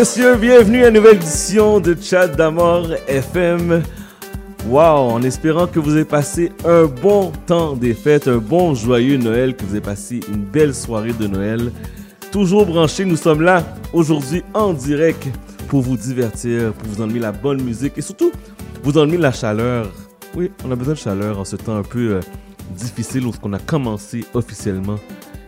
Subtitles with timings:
[0.00, 3.82] messieurs, bienvenue à une nouvelle édition de Chat d'Amour FM.
[4.66, 9.18] Wow, en espérant que vous ayez passé un bon temps des fêtes, un bon joyeux
[9.18, 11.70] Noël, que vous ayez passé une belle soirée de Noël.
[12.32, 15.28] Toujours branchés, nous sommes là aujourd'hui en direct
[15.68, 18.32] pour vous divertir, pour vous emmener la bonne musique et surtout
[18.82, 19.86] vous emmener la chaleur.
[20.34, 22.20] Oui, on a besoin de chaleur en ce temps un peu euh,
[22.70, 24.96] difficile lorsqu'on a commencé officiellement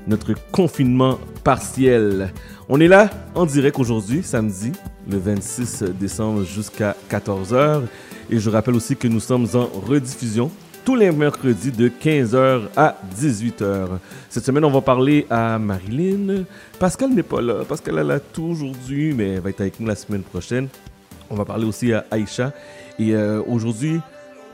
[0.06, 2.32] notre confinement partiel.
[2.74, 4.72] On est là en direct aujourd'hui, samedi,
[5.06, 7.82] le 26 décembre jusqu'à 14h.
[8.30, 10.50] Et je rappelle aussi que nous sommes en rediffusion
[10.82, 13.88] tous les mercredis de 15h à 18h.
[14.30, 16.44] Cette semaine, on va parler à Marilyn.
[16.78, 17.56] Pascal n'est pas là.
[17.68, 20.68] Pascal elle a tout aujourd'hui, mais elle va être avec nous la semaine prochaine.
[21.28, 22.54] On va parler aussi à Aïcha.
[22.98, 24.00] Et euh, aujourd'hui,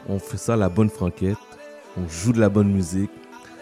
[0.08, 1.36] on fait ça la bonne franquette.
[1.96, 3.10] On joue de la bonne musique.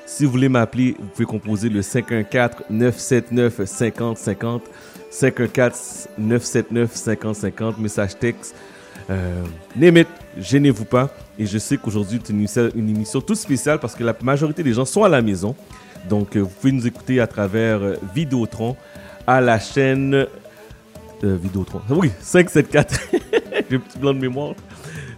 [0.06, 4.60] Si vous voulez m'appeler, vous pouvez composer le 514-979-5050.
[5.12, 8.54] 514-979-5050, message texte.
[9.10, 9.42] Euh,
[10.38, 11.10] gênez-vous pas.
[11.38, 12.32] Et je sais qu'aujourd'hui, c'est
[12.74, 15.54] une, émission- toute spéciale parce que la majorité des gens sont à la maison.
[16.08, 18.76] Donc, euh, vous pouvez nous écouter à travers euh, Vidéotron
[19.26, 20.14] à la chaîne.
[20.14, 20.26] Euh,
[21.36, 21.80] Vidéotron.
[21.90, 22.98] Oui, 574.
[23.70, 24.54] J'ai un petit blanc de mémoire.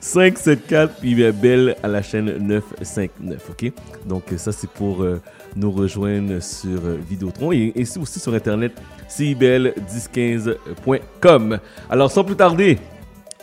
[0.00, 3.72] 574 puis Belle à la chaîne 959, ok?
[4.06, 5.20] Donc euh, ça c'est pour euh,
[5.56, 8.72] nous rejoindre sur euh, Vidéotron et, et aussi sur internet
[9.08, 11.58] cibel1015.com.
[11.90, 12.78] Alors sans plus tarder,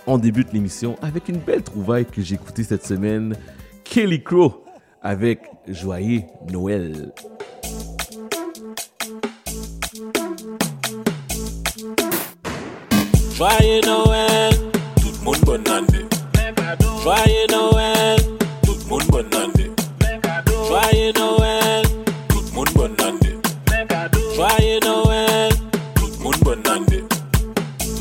[0.08, 3.36] on débute l'émission avec une belle trouvaille que j'ai écoutée cette semaine,
[3.84, 4.64] Kelly Crow
[5.02, 7.12] avec Joyeux Noël.
[13.36, 14.54] Joyeux Noël,
[15.02, 16.15] tout le monde bonne année.
[17.04, 18.20] Joye Noël,
[18.64, 19.72] tout moun bon nande
[20.68, 21.84] Joye Noël,
[22.30, 23.42] tout moun bon nande
[24.36, 25.52] Joye Noël,
[25.96, 27.04] tout moun bon nande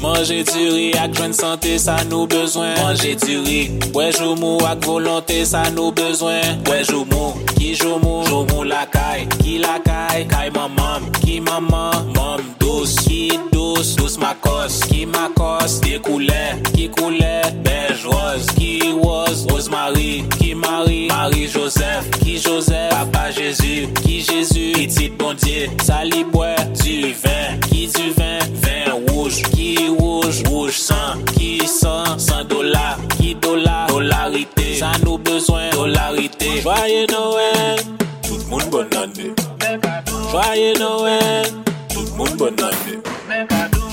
[0.01, 3.61] Mange du ri ak jwen sante sa nou bezwen Mange du ri,
[3.97, 10.27] wè jomou ak volante sa nou bezwen Wè jomou, ki jomou, jomou lakay Ki lakay,
[10.29, 16.43] kay mamam, ki mamam, mam dos, ki tous, tous makos Ki makos, de koule,
[16.75, 23.91] ki koule Bej roz, ki roz Rosemary, ki Marie Marie Joseph, ki Joseph Papa Jezu,
[24.03, 30.45] ki Jezu Petit bon die, salibwe Du vin, ki du vin Vin rouge, ki rouge
[30.49, 37.99] Rouge san, ki san San dola, ki dola Dolarite, sa nou bezwen Dolarite, joye nouen
[38.23, 39.33] Tout moun bon ane
[40.31, 41.74] Joye nouen
[42.17, 42.95] Bon tout moun bon nan de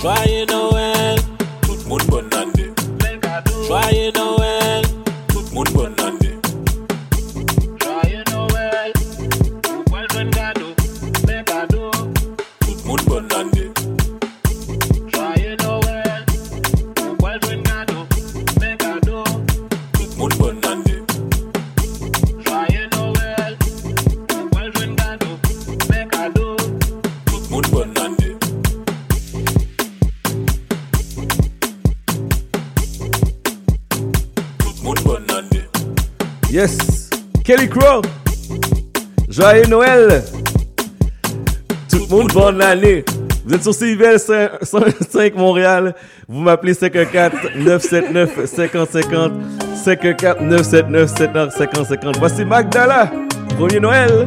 [0.01, 1.19] Joye Noel,
[1.63, 2.65] tout moun bon nan de
[3.67, 4.83] Joye Noel,
[5.27, 6.31] tout moun bon nan de
[7.81, 8.93] Joye Noel,
[9.69, 10.67] ou mwen ven gado,
[11.27, 11.91] men gado
[12.59, 13.60] Tout moun bon nan de
[36.51, 37.09] Yes,
[37.45, 38.01] Kelly Crow.
[39.29, 40.21] Joyeux Noël.
[41.89, 43.05] Tout le monde, bonne année.
[43.45, 45.95] Vous êtes sur CIVL 105 Montréal.
[46.27, 49.31] Vous m'appelez 514-979-5050.
[49.85, 52.19] 514-979-5050.
[52.19, 53.09] Voici Magdala.
[53.57, 54.25] Premier Noël.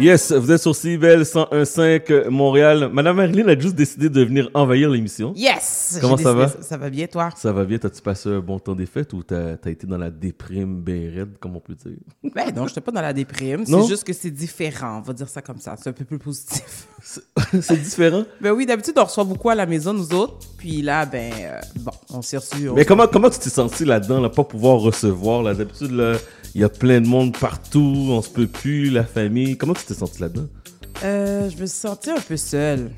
[0.00, 2.88] Yes, vous êtes sur CIBEL 101.5 Montréal.
[2.92, 5.34] Madame Marilyn a juste décidé de venir envahir l'émission.
[5.36, 5.98] Yes!
[6.00, 6.48] Comment ça va?
[6.48, 7.28] Ça va bien, toi?
[7.36, 7.76] Ça va bien?
[7.76, 11.10] T'as-tu passé un bon temps des fêtes ou t'as as été dans la déprime bien
[11.14, 11.98] raide, comme on peut dire?
[12.34, 13.66] Ben non, je pas dans la déprime.
[13.66, 14.98] C'est juste que c'est différent.
[14.98, 15.74] On va dire ça comme ça.
[15.78, 16.86] C'est un peu plus positif.
[17.60, 18.24] C'est différent?
[18.40, 20.36] Ben oui, d'habitude, on reçoit beaucoup à la maison, nous autres.
[20.58, 22.68] Puis là, ben, euh, bon, on s'est reçu.
[22.68, 25.54] on- Mais comment, comment tu t'es senti là-dedans, là, pas pouvoir recevoir, là?
[25.54, 26.14] D'habitude, là,
[26.54, 29.56] il y a plein de monde partout, on se peut plus, la famille.
[29.56, 30.46] Comment tu t'es senti là-dedans?
[31.02, 32.90] Euh, je me suis sentie un peu seule.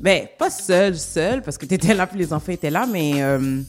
[0.00, 3.60] Ben, pas seule, seule, parce que t'étais là, puis les enfants étaient là, mais euh,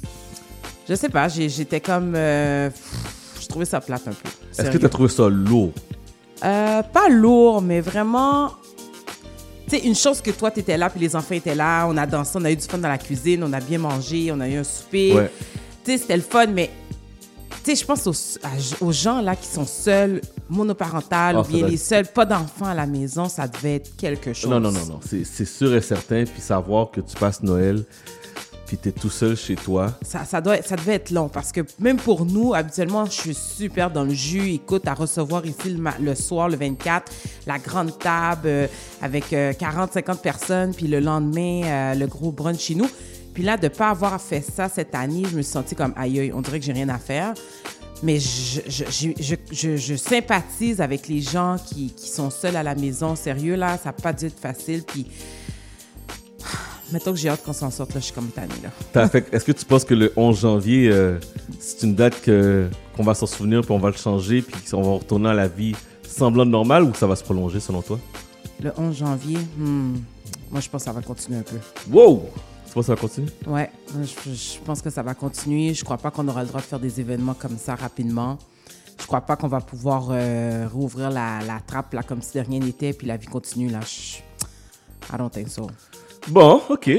[0.89, 2.13] je sais pas, j'étais comme.
[2.15, 4.29] euh, pff, je trouvais ça plate un peu.
[4.57, 5.71] Est-ce que t'as trouvé ça lourd?
[6.43, 8.51] Euh, pas lourd, mais vraiment.
[9.69, 12.05] Tu sais, une chose que toi, t'étais là, puis les enfants étaient là, on a
[12.05, 14.47] dansé, on a eu du fun dans la cuisine, on a bien mangé, on a
[14.47, 15.13] eu un souper.
[15.13, 15.31] Ouais.
[15.83, 16.69] Tu sais, c'était le fun, mais.
[17.65, 21.69] Tu sais, je pense aux, gens là qui sont seuls, monoparentales, Ah, ou bien doit
[21.69, 24.51] les seuls, pas d'enfants à la maison, ça devait être quelque chose.
[24.51, 24.99] Non, non, non, non.
[25.01, 26.25] C'est sûr et certain.
[26.25, 27.83] Puis savoir que tu passes Noël,
[28.67, 29.91] puis t'es tout seul chez toi.
[30.03, 33.33] Ça, ça, doit, ça devait être long parce que même pour nous, habituellement, je suis
[33.33, 34.53] super dans le jus.
[34.53, 37.11] Écoute, à recevoir ici le, soir, le 24,
[37.47, 38.67] la grande table euh,
[39.01, 42.89] avec 40-50 personnes, puis le lendemain, euh, le gros brunch chez nous.
[43.35, 45.93] Puis là, de ne pas avoir fait ça cette année, je me suis sentie comme
[45.97, 47.33] aïe, on dirait que j'ai rien à faire.
[48.01, 52.75] Mais je, je, je, je, sympathise avec les gens qui, qui sont seuls à la
[52.75, 53.15] maison.
[53.15, 54.83] Sérieux, là, ça n'a pas dû être facile.
[54.83, 55.07] Puis,
[56.91, 59.09] mettons que j'ai hâte qu'on s'en sorte, là, je suis comme tannée, là.
[59.31, 61.19] Est-ce que tu penses que le 11 janvier, euh,
[61.59, 64.81] c'est une date que qu'on va s'en souvenir, puis on va le changer, puis on
[64.81, 65.75] va retourner à la vie
[66.07, 67.99] semblant normale, ou ça va se prolonger selon toi?
[68.61, 69.95] Le 11 janvier, hmm,
[70.51, 71.57] moi je pense que ça va continuer un peu.
[71.91, 72.29] Wow!
[72.75, 73.29] Tu penses que ça va continuer?
[73.47, 75.73] Ouais, je, je pense que ça va continuer.
[75.73, 78.37] Je crois pas qu'on aura le droit de faire des événements comme ça rapidement.
[78.99, 82.43] Je crois pas qu'on va pouvoir euh, rouvrir la, la trappe là comme si de
[82.43, 83.79] rien n'était puis la vie continue là.
[83.81, 84.17] Je,
[85.13, 85.67] I don't think so.
[86.27, 86.89] Bon, ok.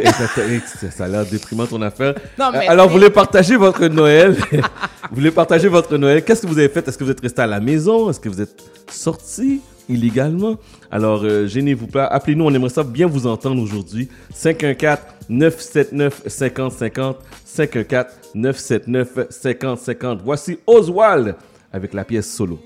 [0.93, 2.14] Ça- a l'air déprimant ton affaire.
[2.38, 4.34] Non, mais- Euh, Alors, vous voulez partager votre Noël?
[4.52, 6.25] vous voulez partager votre Noël?
[6.25, 6.87] Qu'est-ce que vous avez fait?
[6.87, 8.08] Est-ce que vous êtes resté à la maison?
[8.08, 9.61] Est-ce que vous êtes sorti?
[9.88, 10.56] Illégalement?
[10.91, 12.05] Alors, euh, gênez-vous pas.
[12.06, 14.09] Appelez-nous, on aimerait ça bien vous entendre aujourd'hui.
[14.35, 17.17] 514-979-5050.
[17.47, 20.19] 514-979-5050.
[20.25, 21.37] Voici Oswald
[21.73, 22.61] avec la pièce solo.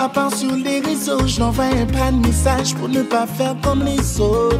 [0.00, 1.26] À part sur les réseaux.
[1.26, 4.58] Je n'envoyais pas de message pour ne pas faire comme les autres.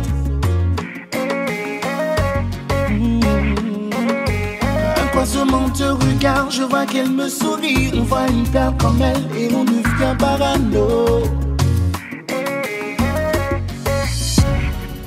[5.03, 7.91] Un croisement de regard, je vois qu'elle me sourit.
[7.95, 11.23] On voit une perle comme elle et on devient parano.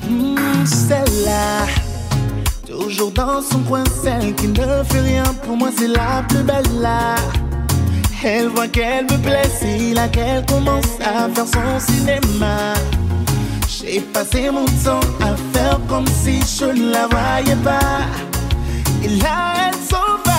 [0.08, 1.66] Hmm, Celle-là.
[2.66, 6.80] Toujours dans son coin, celle qui ne fait rien pour moi, c'est la plus belle
[6.80, 7.14] là.
[8.26, 12.72] Elle voit qu'elle me plaît, c'est là qu'elle commence à faire son cinéma.
[13.68, 18.00] J'ai passé mon temps à faire comme si je ne la voyais pas.
[19.02, 20.32] Et là, elle s'en va.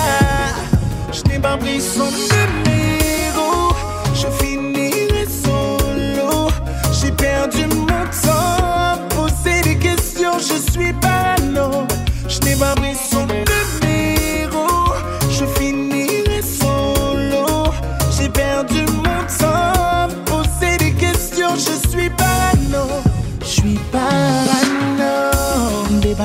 [1.12, 3.76] Je n'ai pas pris son numéro.
[4.16, 6.50] Je finirai solo.
[7.00, 10.40] J'ai perdu mon temps à poser des questions.
[10.40, 11.86] Je suis parano.
[12.28, 13.45] Je n'ai pas pris son numéro.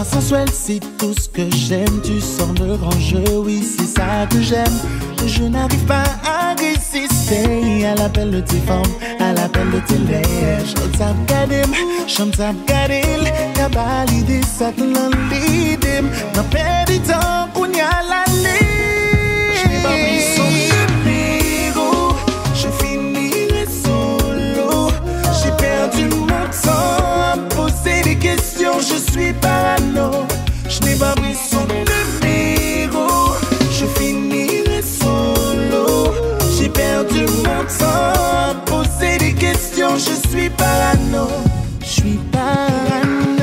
[0.01, 2.01] pas sensuel, c'est tout ce que j'aime.
[2.03, 4.79] Tu sens le grand jeu, oui, c'est ça que j'aime.
[5.27, 10.67] Je n'arrive pas à résister à l'appel de tes formes, à l'appel de tes lèvres.
[10.67, 11.73] Je t'ai gadim,
[12.07, 13.03] je t'ai regardé,
[13.55, 14.85] t'as validé ça, t'as
[15.31, 16.03] l'idée.
[16.35, 17.50] Ma paix du temps.
[28.81, 30.27] Je suis parano.
[30.69, 33.35] Je n'ai pas pris son numéro,
[33.71, 36.13] je finirai solo.
[36.57, 41.29] J'ai perdu mon temps poser des questions, je suis parano.
[41.81, 43.40] Je suis parano.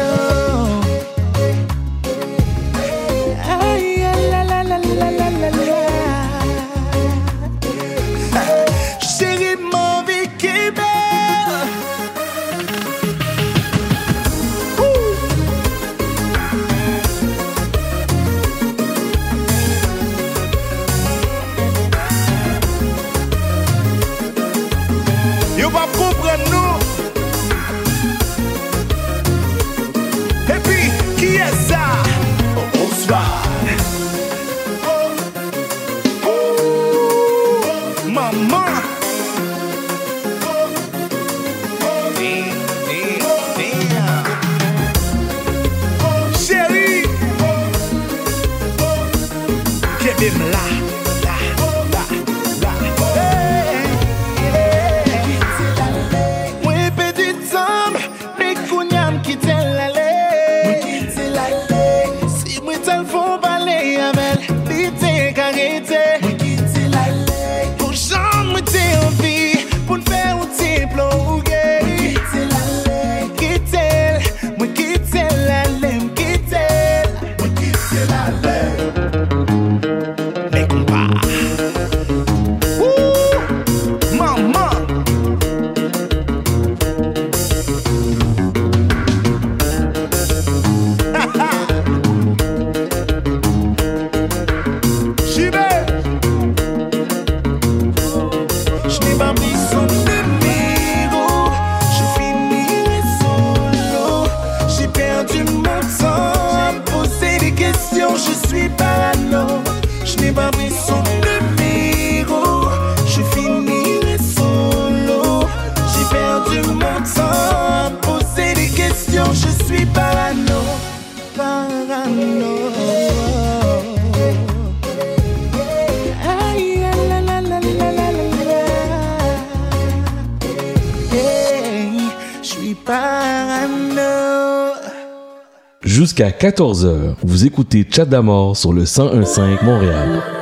[136.18, 140.37] Jusqu'à 14h, vous écoutez Chat d'Amor sur le 1015 Montréal.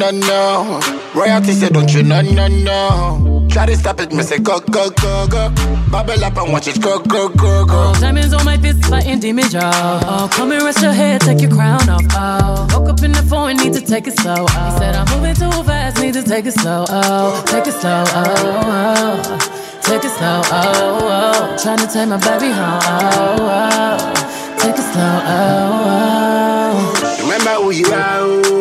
[0.00, 0.80] no no.
[1.14, 3.46] Royalty say don't you no no no.
[3.50, 5.52] Try to stop it, me say go go go go.
[5.90, 7.92] Bubble up and watch it go go go go.
[8.00, 9.60] Diamonds on my fist, fighting demons, oh.
[9.60, 10.00] y'all.
[10.04, 12.02] Oh, come and rest your head, take your crown off.
[12.12, 14.46] Oh, woke up in the phone, need to take it slow.
[14.48, 14.72] Oh.
[14.72, 16.86] He said I'm moving too fast, need to take it slow.
[16.88, 18.04] Oh, take it slow.
[18.06, 19.80] Oh, oh.
[19.82, 20.40] take it slow.
[20.46, 21.56] Oh, oh.
[21.62, 22.80] trying to take my baby home.
[22.84, 24.56] Oh, oh.
[24.58, 25.20] take it slow.
[25.26, 27.22] Oh, oh.
[27.22, 28.20] remember who you are.
[28.20, 28.59] Oh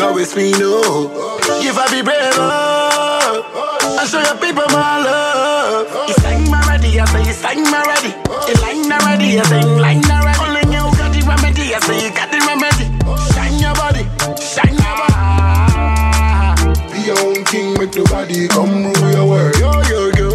[0.00, 1.10] always me know.
[1.62, 3.44] If I be brave up,
[3.98, 5.86] I show your people my love.
[6.08, 8.14] It's like my ready, I say it's like my ready.
[8.48, 10.38] You like my ready, I say like my ready.
[10.38, 12.86] Calling you got the remedy, I say you got the remedy.
[13.34, 14.04] Shine your body,
[14.40, 15.12] shine your body.
[16.92, 19.56] Be your own king, make the body come rule your world.
[19.58, 20.28] Yo, yo, yo,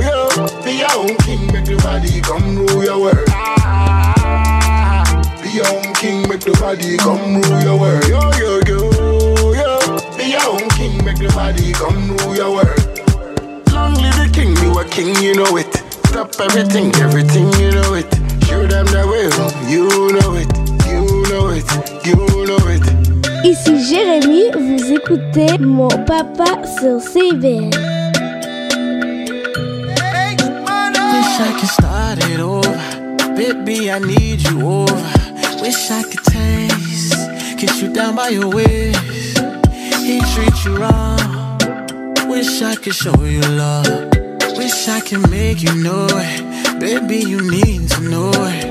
[0.00, 0.28] yo.
[0.64, 3.29] Be your own king, make the body come rule your world.
[6.40, 8.08] Make the body come rule your world.
[8.08, 8.78] Yo, yo, yo,
[9.52, 10.16] yo.
[10.16, 13.72] Be your own king, make the body come rule your world.
[13.72, 15.72] Long live the king, you a king, you know it.
[16.08, 18.08] Stop everything, everything, you know it.
[18.46, 19.28] Show them the way,
[19.68, 20.48] you know it,
[20.88, 21.68] you know it,
[22.06, 22.16] you
[22.46, 22.84] know it.
[23.44, 27.70] Ici Jérémy, vous écoutez mon papa sur CBN.
[31.12, 32.76] Wish I could start it over.
[33.34, 35.20] Baby, I need you over.
[35.62, 36.19] Wish I could
[37.82, 39.38] you down by your waist.
[40.02, 41.58] He treats you wrong.
[42.28, 43.86] Wish I could show you love.
[44.56, 46.80] Wish I could make you know it.
[46.80, 48.69] Baby, you need to know it.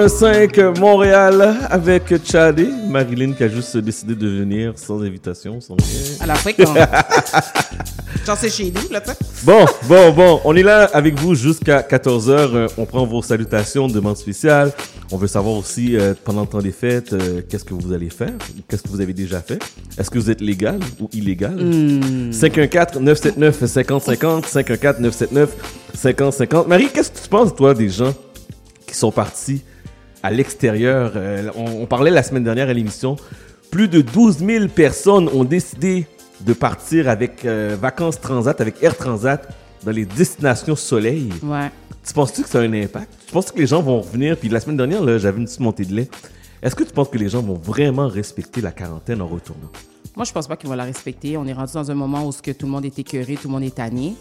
[0.00, 2.66] 1-5 Montréal avec Chadé.
[2.88, 5.86] Marilyn qui a juste décidé de venir sans invitation, sans rien.
[6.20, 6.70] À la fréquence.
[8.24, 9.02] J'en sais chez nous, là,
[9.44, 10.40] Bon, bon, bon.
[10.46, 12.70] On est là avec vous jusqu'à 14h.
[12.78, 14.72] On prend vos salutations, demandes spéciales.
[15.12, 18.08] On veut savoir aussi, euh, pendant le temps des fêtes, euh, qu'est-ce que vous allez
[18.08, 18.32] faire?
[18.68, 19.62] Qu'est-ce que vous avez déjà fait?
[19.98, 21.56] Est-ce que vous êtes légal ou illégal?
[21.56, 22.30] Mmh.
[22.30, 24.46] 514-979-5050.
[25.94, 26.68] 514-979-5050.
[26.68, 28.14] Marie, qu'est-ce que tu penses, toi, des gens
[28.86, 29.62] qui sont partis
[30.22, 31.12] à l'extérieur?
[31.16, 33.16] Euh, on, on parlait la semaine dernière à l'émission.
[33.70, 36.06] Plus de 12 000 personnes ont décidé
[36.40, 39.48] de partir avec euh, Vacances Transat, avec Air Transat,
[39.84, 41.30] dans les destinations soleil.
[41.42, 41.70] Ouais.
[42.06, 43.08] Tu penses-tu que ça a un impact?
[43.26, 44.36] Tu penses que les gens vont revenir?
[44.36, 46.08] Puis la semaine dernière, là, j'avais une petite montée de lait.
[46.62, 49.70] Est-ce que tu penses que les gens vont vraiment respecter la quarantaine en retournant?
[50.16, 51.36] Moi, je pense pas qu'ils vont la respecter.
[51.36, 53.48] On est rendu dans un moment où ce que tout le monde est écœuré, tout
[53.48, 54.14] le monde est tanné.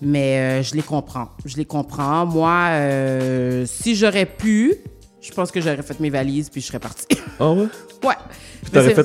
[0.00, 1.28] Mais euh, je les comprends.
[1.44, 2.26] Je les comprends.
[2.26, 4.74] Moi, euh, si j'aurais pu,
[5.22, 7.06] Je pense que j'aurais fait mes valises puis je serais partie.
[7.38, 7.66] Ah ouais?
[8.04, 8.14] Ouais.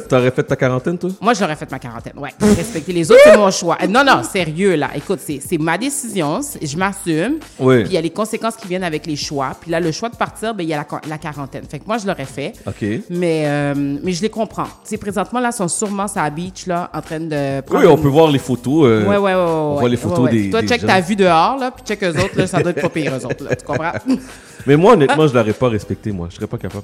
[0.07, 1.09] T'aurais fait, ta quarantaine, toi?
[1.19, 2.29] Moi, j'aurais fait ma quarantaine, ouais.
[2.39, 3.77] Respecter les autres, c'est mon choix.
[3.83, 4.91] Euh, Non, non, sérieux, là.
[4.95, 7.39] Écoute, c'est c'est ma décision, je m'assume.
[7.59, 7.79] Oui.
[7.81, 9.51] Puis il y a les conséquences qui viennent avec les choix.
[9.59, 11.63] Puis là, le choix de partir, ben, il y a la, la quarantaine.
[11.69, 12.53] Fait que moi, je l'aurais fait.
[12.65, 12.85] OK.
[13.09, 14.65] Mais, euh, mais je les comprends.
[14.65, 17.81] Tu sais, présentement, là, ils sont sûrement sur la beach, là, en train de prendre...
[17.83, 18.85] Oui, on peut voir les photos.
[18.87, 19.33] euh, Ouais, ouais, ouais, ouais.
[19.35, 20.31] On ouais, voit les photos ouais.
[20.31, 20.49] des.
[20.49, 20.87] Toi, des check gens.
[20.87, 23.25] ta vue dehors, là, puis check eux autres, là, ça doit être pas pire, eux
[23.25, 23.55] autres, là.
[23.55, 23.91] Tu comprends?
[24.65, 26.27] Mais moi, honnêtement, je l'aurais pas respecté, moi.
[26.29, 26.83] Je serais pas capable.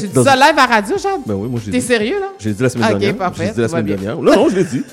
[0.00, 1.20] Tu dis dans- ça live à radio, Jade?
[1.26, 1.86] Ben oui, moi, j'ai T'es dit.
[1.86, 2.26] sérieux, là?
[2.38, 3.16] J'ai dit la semaine Ok, dernière.
[3.16, 4.16] parfait, J'ai dit la semaine dernière.
[4.16, 4.82] Non, non, je l'ai dit.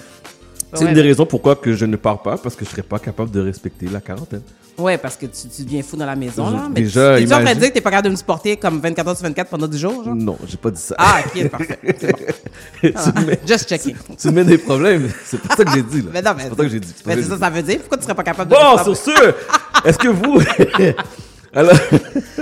[0.73, 0.89] C'est Ouais.
[0.89, 3.31] une des raisons pourquoi que je ne pars pas, parce que je serais pas capable
[3.31, 4.43] de respecter la quarantaine.
[4.77, 6.69] Ouais, parce que tu, tu deviens fou dans la maison, là.
[6.73, 8.55] Mais déjà, tu, es en train de dire que t'es pas capable de me supporter
[8.55, 10.15] comme 24 heures sur 24 pendant 10 jours, genre?
[10.15, 10.93] Non, j'ai pas dit ça.
[10.99, 11.79] Ah, ok, parfait.
[11.99, 12.17] C'est bon.
[12.81, 13.95] tu, me mets, Just checking.
[14.17, 15.09] tu me mets des problèmes.
[15.25, 16.09] C'est pas ça que j'ai dit, là.
[16.13, 16.93] Mais non, mais c'est pas ça que j'ai dit.
[17.05, 17.79] Mais ça c'est ça, ça veut dire.
[17.79, 19.33] Pourquoi tu serais pas capable de Bon, sur ce,
[19.85, 20.39] est-ce que vous.
[21.53, 21.73] Alors.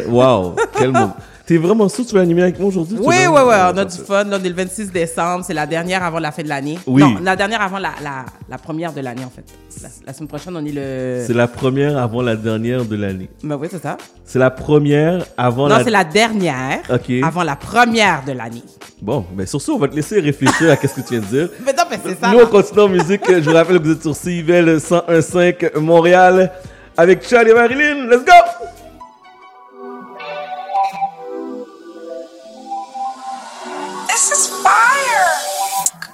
[0.10, 1.16] Waouh, quel moment.
[1.48, 2.98] T'es vraiment sûr que tu vas animer avec moi aujourd'hui?
[3.00, 4.26] Oui, oui, oui, on a du fun.
[4.26, 5.46] Là, on est le 26 décembre.
[5.48, 6.78] C'est la dernière avant la fin de l'année.
[6.86, 7.02] Oui.
[7.02, 9.46] Non, la dernière avant la, la, la première de l'année, en fait.
[9.82, 11.24] La, la semaine prochaine, on est le.
[11.26, 13.30] C'est la première avant la dernière de l'année.
[13.44, 13.96] Ben oui, c'est ça.
[14.26, 15.84] C'est la première avant Non, la.
[15.86, 17.12] c'est la dernière Ok.
[17.24, 18.64] avant la première de l'année.
[19.02, 21.26] Bon, mais sur ce, on va te laisser réfléchir à ce que tu viens de
[21.28, 21.50] dire.
[21.66, 22.30] Mais non, mais c'est ça.
[22.34, 23.22] Nous, on continue en musique.
[23.26, 26.52] Je vous rappelle que vous êtes sur CIVL 101.5 Montréal
[26.98, 28.08] avec Charlie et Marilyn.
[28.10, 28.32] Let's go!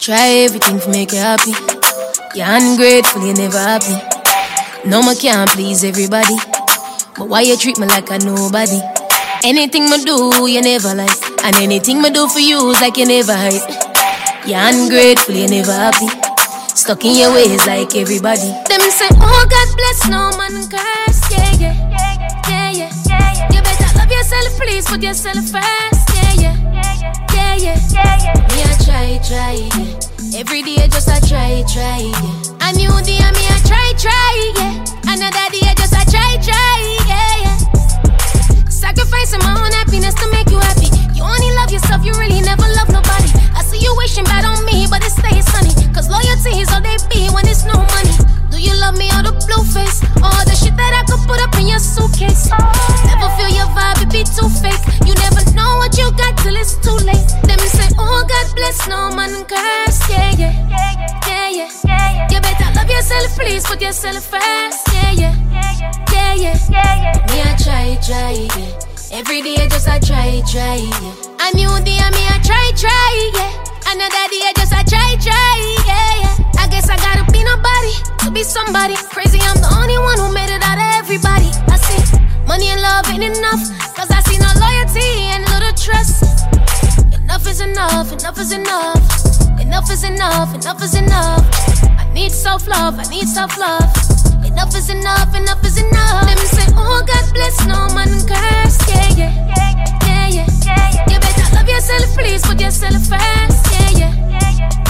[0.03, 1.53] Try everything to make you happy.
[2.35, 3.95] You're ungrateful, you never happy.
[4.83, 6.35] No, I can't please everybody.
[7.15, 8.81] But why you treat me like a nobody?
[9.45, 11.45] Anything me do, you never like.
[11.45, 13.63] And anything me do for you is like you never hurt.
[14.45, 16.11] You're ungrateful, you never happy.
[16.75, 18.51] Stuck in your ways like everybody.
[18.67, 21.31] Them say, oh God bless, no man curse.
[21.31, 23.47] Yeah, yeah, yeah, yeah.
[23.55, 26.03] You better love yourself, please put yourself first.
[26.11, 26.33] Yeah,
[27.03, 28.33] yeah, yeah, yeah.
[28.51, 30.39] Me I try, try, yeah.
[30.39, 32.67] Every day just I try, try, yeah.
[32.67, 35.11] A new day me I try, try, yeah.
[35.11, 38.69] Another day just I try, try, yeah, yeah.
[38.69, 40.89] Sacrificing my own happiness to make you happy.
[41.13, 43.29] You only love yourself, you really never love nobody.
[43.55, 45.73] I see you wishing bad on me, but it stays sunny.
[45.93, 48.15] Cause loyalty is all they be when it's no money.
[48.63, 49.99] You love me or the blue face?
[50.23, 52.47] All the shit that I could put up in your suitcase.
[53.04, 54.80] Never feel your vibe, it be too fake.
[55.04, 57.28] You never know what you got till it's too late.
[57.43, 59.99] Let me say, oh God bless, no man curse.
[60.08, 60.56] Yeah, yeah,
[61.28, 61.69] yeah, yeah.
[61.84, 62.28] yeah.
[62.32, 64.88] You better love yourself, please put yourself first.
[64.95, 66.56] Yeah, yeah, yeah, yeah.
[66.71, 67.13] yeah.
[67.28, 68.80] Me I try, try, yeah.
[69.12, 71.43] Every day I just I try, try, yeah.
[71.43, 73.52] A new day me I try, try, yeah.
[73.91, 76.22] Another day just I try, try, yeah, yeah.
[76.63, 77.91] I guess I gotta be nobody
[78.23, 78.95] to be somebody.
[79.12, 81.52] Crazy, I'm the only one who made it out of everybody.
[81.67, 81.99] I see
[82.47, 83.60] money and love ain't enough,
[83.91, 86.23] cause I see no loyalty and little trust.
[87.19, 89.04] Enough is enough, enough is enough.
[89.60, 91.43] Enough is enough, enough is enough.
[91.99, 93.84] I need self love, I need self love.
[94.47, 96.23] Enough is enough, enough is enough.
[96.23, 98.80] Let me say, oh God bless, no man curse.
[98.88, 100.47] Yeah, yeah, yeah, yeah.
[100.63, 101.12] Yeah yeah.
[101.12, 103.60] you better love yourself, please put yourself first.
[103.76, 104.22] Yeah, yeah,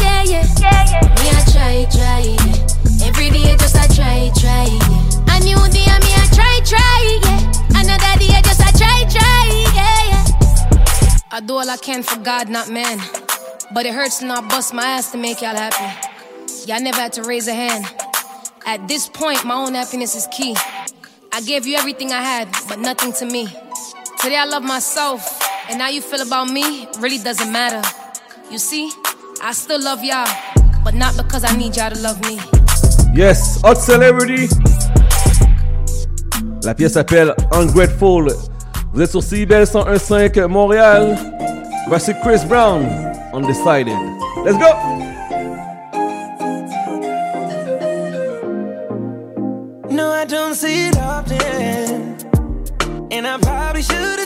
[0.01, 0.45] yeah, yeah.
[0.59, 1.01] yeah, yeah.
[1.19, 3.07] Me I try, try, yeah.
[3.07, 5.35] Every day just I try, try, yeah.
[5.35, 7.81] A new day me I try, try, yeah.
[7.81, 9.43] Another day just I try, try,
[9.75, 10.25] yeah, yeah.
[11.31, 12.99] I do all I can for God, not man.
[13.73, 15.89] But it hurts to not bust my ass to make y'all happy.
[16.67, 17.85] Y'all never had to raise a hand.
[18.65, 20.55] At this point, my own happiness is key.
[21.31, 23.47] I gave you everything I had, but nothing to me.
[24.19, 27.81] Today I love myself, and how you feel about me really doesn't matter.
[28.51, 28.91] You see,
[29.45, 30.25] I still love y'all,
[30.85, 32.39] but not because I need y'all to love me.
[33.13, 34.47] Yes, Hot Celebrity.
[36.63, 38.31] La pièce s'appelle Ungrateful.
[38.93, 41.17] Vous êtes sur CIBL 101.5 Montréal.
[41.89, 42.85] Voici Chris Brown,
[43.33, 43.97] Undecided.
[44.45, 44.71] Let's go!
[49.89, 52.15] No, I don't see it often.
[53.11, 54.22] And I probably should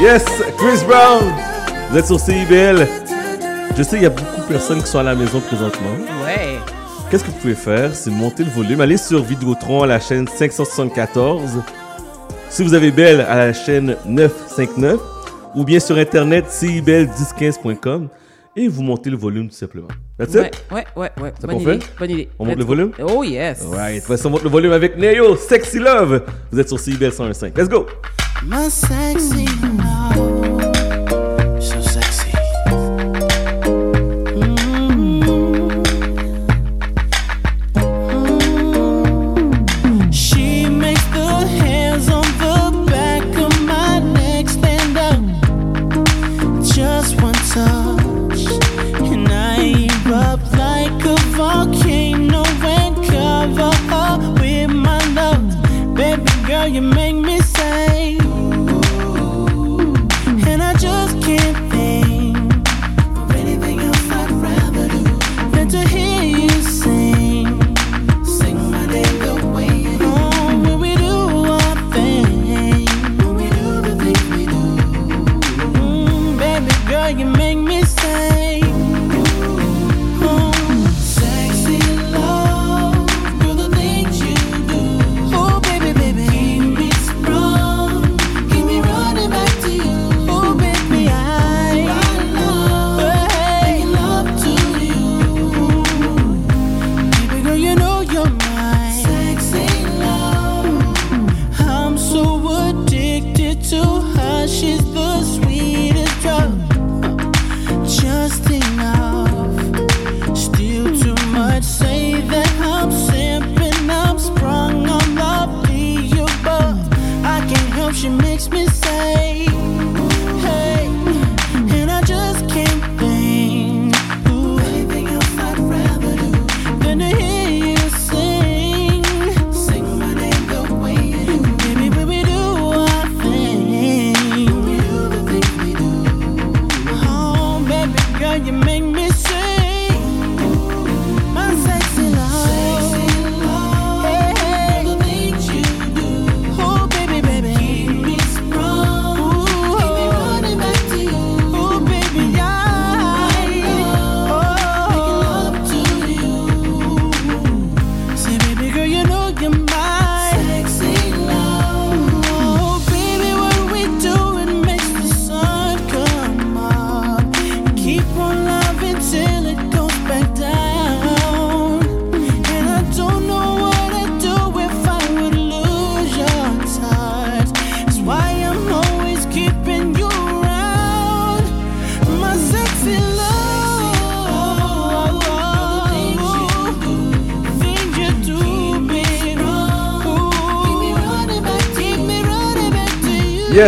[0.00, 0.24] Yes,
[0.56, 1.24] Chris Brown.
[1.90, 2.86] Vous êtes sur CIBL.
[3.76, 5.90] Je sais qu'il y a beaucoup de personnes qui sont à la maison présentement.
[6.24, 6.58] Ouais.
[7.10, 7.94] Qu'est-ce que vous pouvez faire?
[7.94, 8.80] C'est monter le volume.
[8.80, 11.62] Allez sur Vidéotron à la chaîne 574.
[12.48, 15.00] Si vous avez Belle à la chaîne 959
[15.54, 18.08] ou bien sur internet cibel1015.com
[18.56, 19.88] et vous montez le volume tout simplement.
[20.20, 20.50] That's ouais.
[20.70, 21.32] Ouais, ouais, ouais.
[21.40, 22.28] C'est bonne, idée, bonne idée.
[22.38, 22.92] On monte le volume?
[23.02, 23.64] Oh yes!
[23.64, 26.24] Right, on monte le volume avec Neo, Sexy Love.
[26.52, 27.56] Vous êtes sur CIBL 101.5.
[27.56, 27.86] Let's go!
[28.44, 29.46] My sexy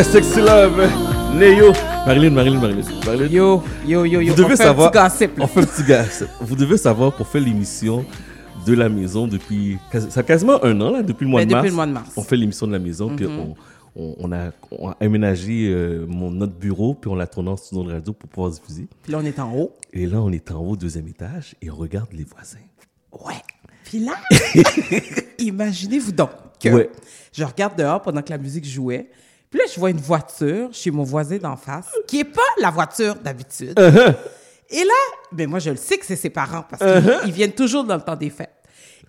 [0.04, 0.90] Sexy Love,
[1.34, 1.72] Neo.
[2.04, 3.28] Marilyn, Marilyn, Marilyn, Marilyn.
[3.30, 4.34] Yo, yo, yo, yo.
[4.34, 5.38] Vous devez on fait savoir, un petit gossip.
[5.38, 5.44] Là.
[5.44, 6.28] On fait un petit gossip.
[6.40, 8.04] Vous devez savoir, pour faire l'émission
[8.66, 9.78] de la maison depuis.
[9.92, 11.76] Ça a quasiment un an, là, depuis le mois, Mais de, ben, depuis mars, le
[11.76, 12.10] mois de mars.
[12.16, 13.38] On fait l'émission de la maison, puis mm-hmm.
[13.38, 13.54] on.
[13.94, 17.92] On, a, on, aménagé euh, mon, notre bureau, puis on l'a tourné en studio de
[17.92, 18.88] radio pour pouvoir diffuser.
[19.02, 19.76] Puis là, on est en haut.
[19.92, 22.56] Et là, on est en haut, deuxième étage, et on regarde les voisins.
[23.12, 23.42] Ouais.
[23.84, 24.14] Puis là,
[25.38, 26.90] imaginez-vous donc que ouais.
[27.34, 29.10] je regarde dehors pendant que la musique jouait,
[29.52, 32.70] puis là, je vois une voiture chez mon voisin d'en face, qui est pas la
[32.70, 33.78] voiture d'habitude.
[33.78, 34.94] Et là,
[35.30, 37.96] ben moi, je le sais que c'est ses parents parce qu'ils ils viennent toujours dans
[37.96, 38.48] le temps des fêtes.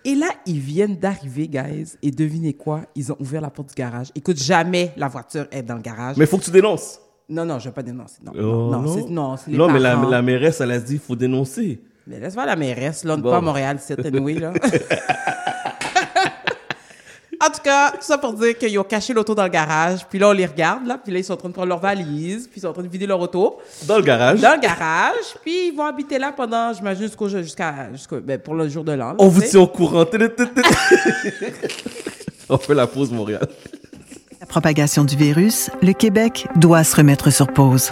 [0.05, 2.81] Et là, ils viennent d'arriver, guys, et devinez quoi?
[2.93, 4.07] Ils ont ouvert la porte du garage.
[4.15, 6.17] Écoute, jamais la voiture est dans le garage.
[6.17, 6.99] Mais il faut que tu dénonces.
[7.29, 8.17] Non, non, je vais pas dénoncer.
[8.21, 10.99] Non, Oh, non, non, non, les Non, mais la, la mairesse, elle a dit, il
[10.99, 11.81] faut dénoncer.
[12.05, 13.31] Mais laisse voir la mairesse, là, on n'est Bon.
[13.31, 14.51] pas à Montréal, c'est anyway, là.
[17.45, 20.19] en tout cas, tout ça pour dire qu'ils ont caché l'auto dans le garage, puis
[20.19, 22.47] là, on les regarde, là, puis là, ils sont en train de prendre leur valise,
[22.47, 24.39] puis ils sont en train de vider leur auto Dans le garage.
[24.41, 28.55] dans le garage, puis ils vont habiter là pendant, j'imagine, jusqu'au, jusqu'à, jusqu'au, ben, pour
[28.55, 29.09] le jour de l'an.
[29.09, 30.05] là, On vous tient au courant.
[32.49, 33.47] on fait la pause, Montréal.
[34.39, 37.91] La propagation du virus, le Québec doit se remettre sur pause.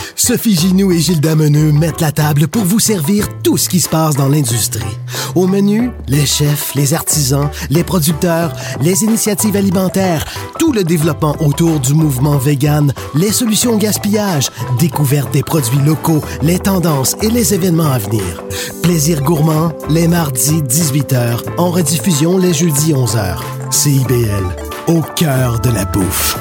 [0.23, 3.89] Sophie Ginou et Gilles Dameneux mettent la table pour vous servir tout ce qui se
[3.89, 4.85] passe dans l'industrie.
[5.33, 10.23] Au menu, les chefs, les artisans, les producteurs, les initiatives alimentaires,
[10.59, 16.21] tout le développement autour du mouvement vegan, les solutions au gaspillage, découverte des produits locaux,
[16.43, 18.43] les tendances et les événements à venir.
[18.83, 23.39] Plaisir gourmand, les mardis 18h, en rediffusion les jeudis 11h.
[23.71, 24.45] CIBL,
[24.85, 26.37] au cœur de la bouffe.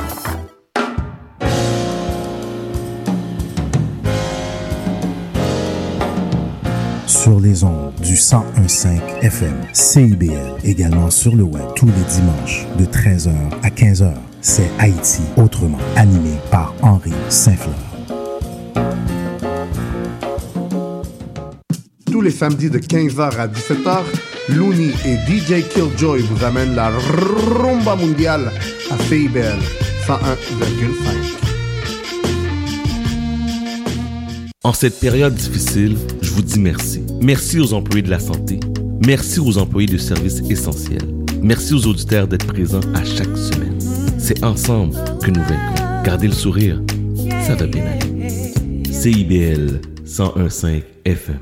[7.31, 8.89] Sur les ondes du 1015
[9.23, 13.31] FM CIBL, également sur le web tous les dimanches de 13h
[13.63, 14.15] à 15h.
[14.41, 17.77] C'est Haïti autrement, animé par Henri Saint-Fleur.
[22.11, 24.01] Tous les samedis de 15h à 17h,
[24.49, 28.51] Looney et DJ Killjoy vous amènent la rumba mondiale
[28.91, 29.61] à CIBL
[30.05, 31.50] 101,5.
[34.63, 37.03] En cette période difficile, je vous dis merci.
[37.23, 38.61] Merci aux employés de la santé.
[39.07, 41.09] Merci aux employés de services essentiels.
[41.41, 43.79] Merci aux auditeurs d'être présents à chaque semaine.
[44.19, 46.03] C'est ensemble que nous vaincrons.
[46.05, 46.79] Gardez le sourire,
[47.47, 48.29] ça va bien aller.
[48.93, 51.39] CIBL 101.5 FM.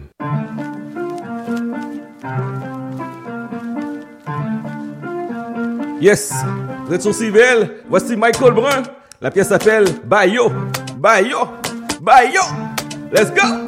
[6.00, 6.33] Yes,
[6.87, 7.68] vous êtes sur CIBL.
[7.88, 8.85] Voici Michael Brun.
[9.20, 10.52] La pièce s'appelle Bayo.
[11.00, 11.38] Bayo.
[12.00, 12.67] Bayo.
[13.10, 13.64] Let's go!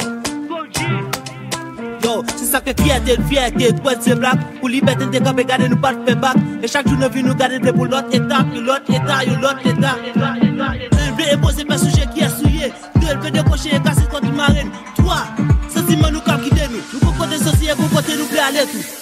[2.05, 5.69] Yo, se sa ke fiyate, fiyate, dwen se blak Pou libet en dekap e gade
[5.71, 8.53] nou pat fe bak E chak joun nou vi nou gade ble pou lot etak
[8.53, 10.01] Yo lot etak, yo lot etak
[11.17, 15.23] Vle e pose pe suje ki esouye Dwe lve dekoche e kase konti maren Toa,
[15.73, 18.29] se si man nou kap kide nou Nou kon kote sosi e kon kote nou
[18.33, 19.00] ble ale tou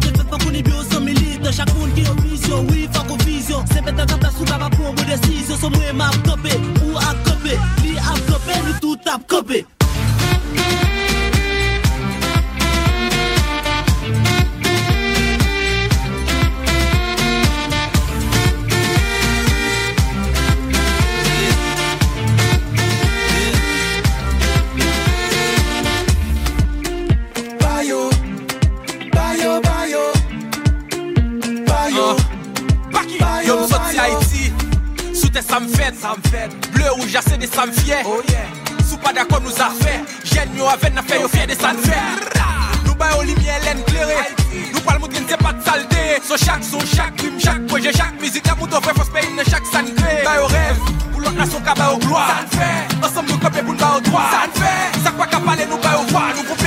[0.00, 3.82] l'autre fait 100 millilitres Chaque monde qui a une vision, oui faut qu'on vision C'est
[3.82, 7.58] mettre en place sous capable pour une décision Son moi m'a camper, ou à camper
[7.82, 9.66] Lui à camper, nous tout à camper
[38.02, 38.20] Oh,
[38.88, 41.98] Sou pa d'akon nou zafè Jen yo avèn na fè yo fye de san fè.
[42.84, 44.16] Nou bay ou limye lèn klerè.
[44.72, 46.02] Nou pal moun gen se pat salte.
[46.26, 49.22] So chak son, chak rim, chak proje, chak mizik La moun do fè fòs pe
[49.28, 50.16] in chak san kre.
[50.26, 50.82] Bay ou rev,
[51.12, 52.26] pou lot nasyon ka bay ou gloa.
[52.32, 54.74] San fè, ansam nou kopè pou nou bay ou doa San fè,
[55.06, 56.26] sak pa ka pale nou bay ou vwa.
[56.34, 56.63] Nou pou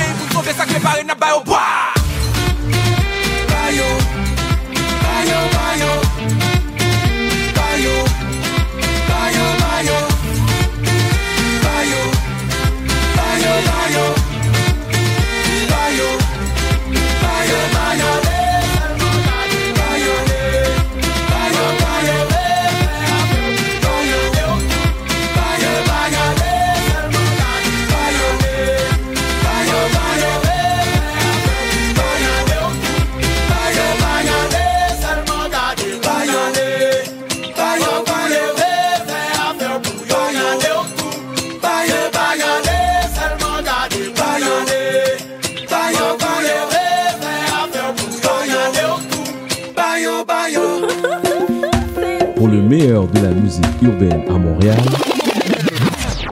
[53.14, 54.78] de la musique urbaine à Montréal,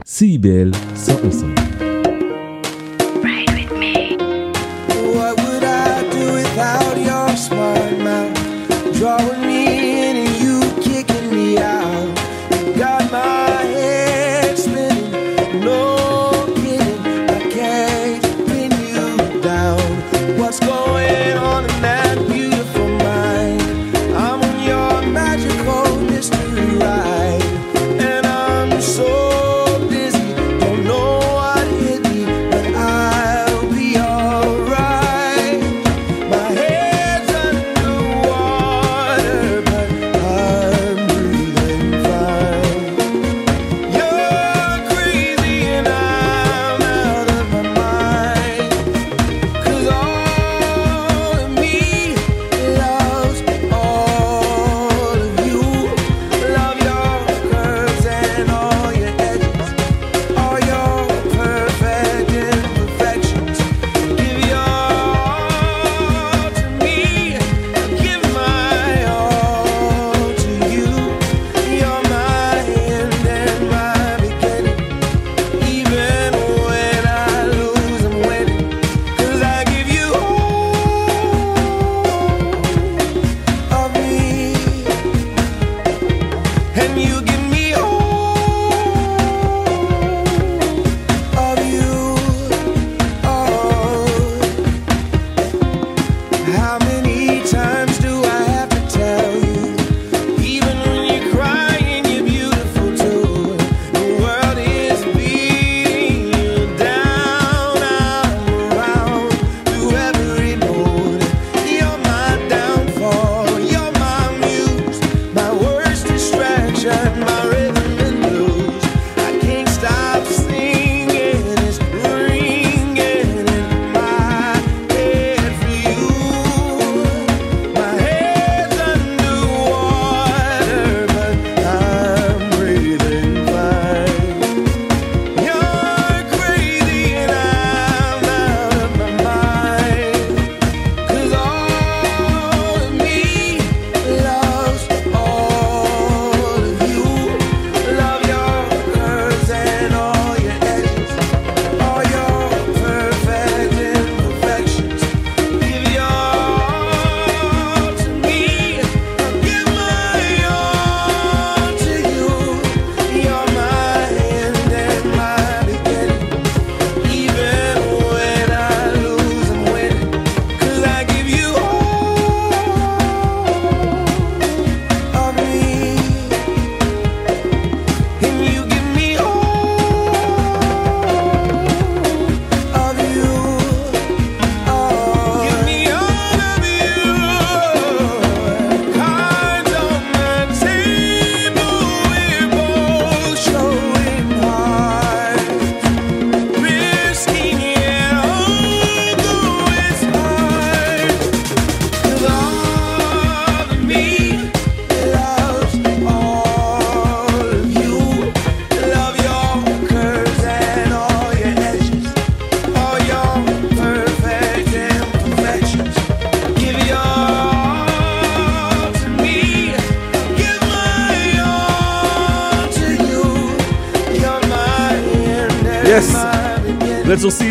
[0.05, 1.56] CIBL 101.5.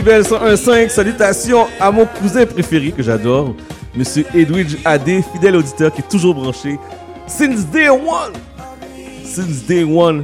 [0.07, 0.89] Vous êtes sur CIBL 101.5.
[0.89, 3.57] Salutations à mon cousin préféré que j'adore,
[3.93, 6.79] Monsieur Edwidge Adé, fidèle auditeur qui est toujours branché.
[7.27, 8.33] Since day one!
[9.25, 10.23] Since day one.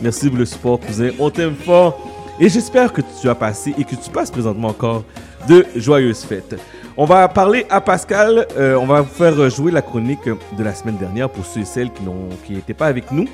[0.00, 1.10] Merci pour le support, cousin.
[1.18, 2.08] On t'aime fort.
[2.38, 5.02] Et j'espère que tu as passé et que tu passes présentement encore
[5.48, 6.54] de joyeuses fêtes.
[6.96, 8.46] On va parler à Pascal.
[8.56, 11.64] euh, on va vous faire jouer la chronique de la semaine dernière pour ceux et
[11.64, 13.26] celles qui n'étaient pas avec nous.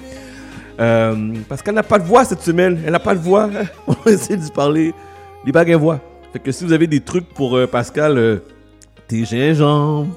[0.80, 2.80] Euh, qu'elle n'a pas de voix cette semaine.
[2.82, 3.50] Elle n'a pas de voix.
[3.86, 4.94] On va essayer de parler.
[5.44, 6.00] Les bagues à voix.
[6.32, 8.38] Fait que si vous avez des trucs pour euh, Pascal, euh,
[9.08, 10.14] tes gingembre,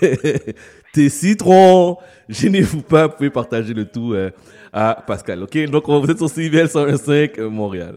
[0.92, 1.98] tes citrons,
[2.28, 4.30] gênez-vous pas, vous pouvez partager le tout euh,
[4.72, 5.42] à Pascal.
[5.42, 7.96] Ok, donc on- vous êtes sur CIVL 105 euh, Montréal.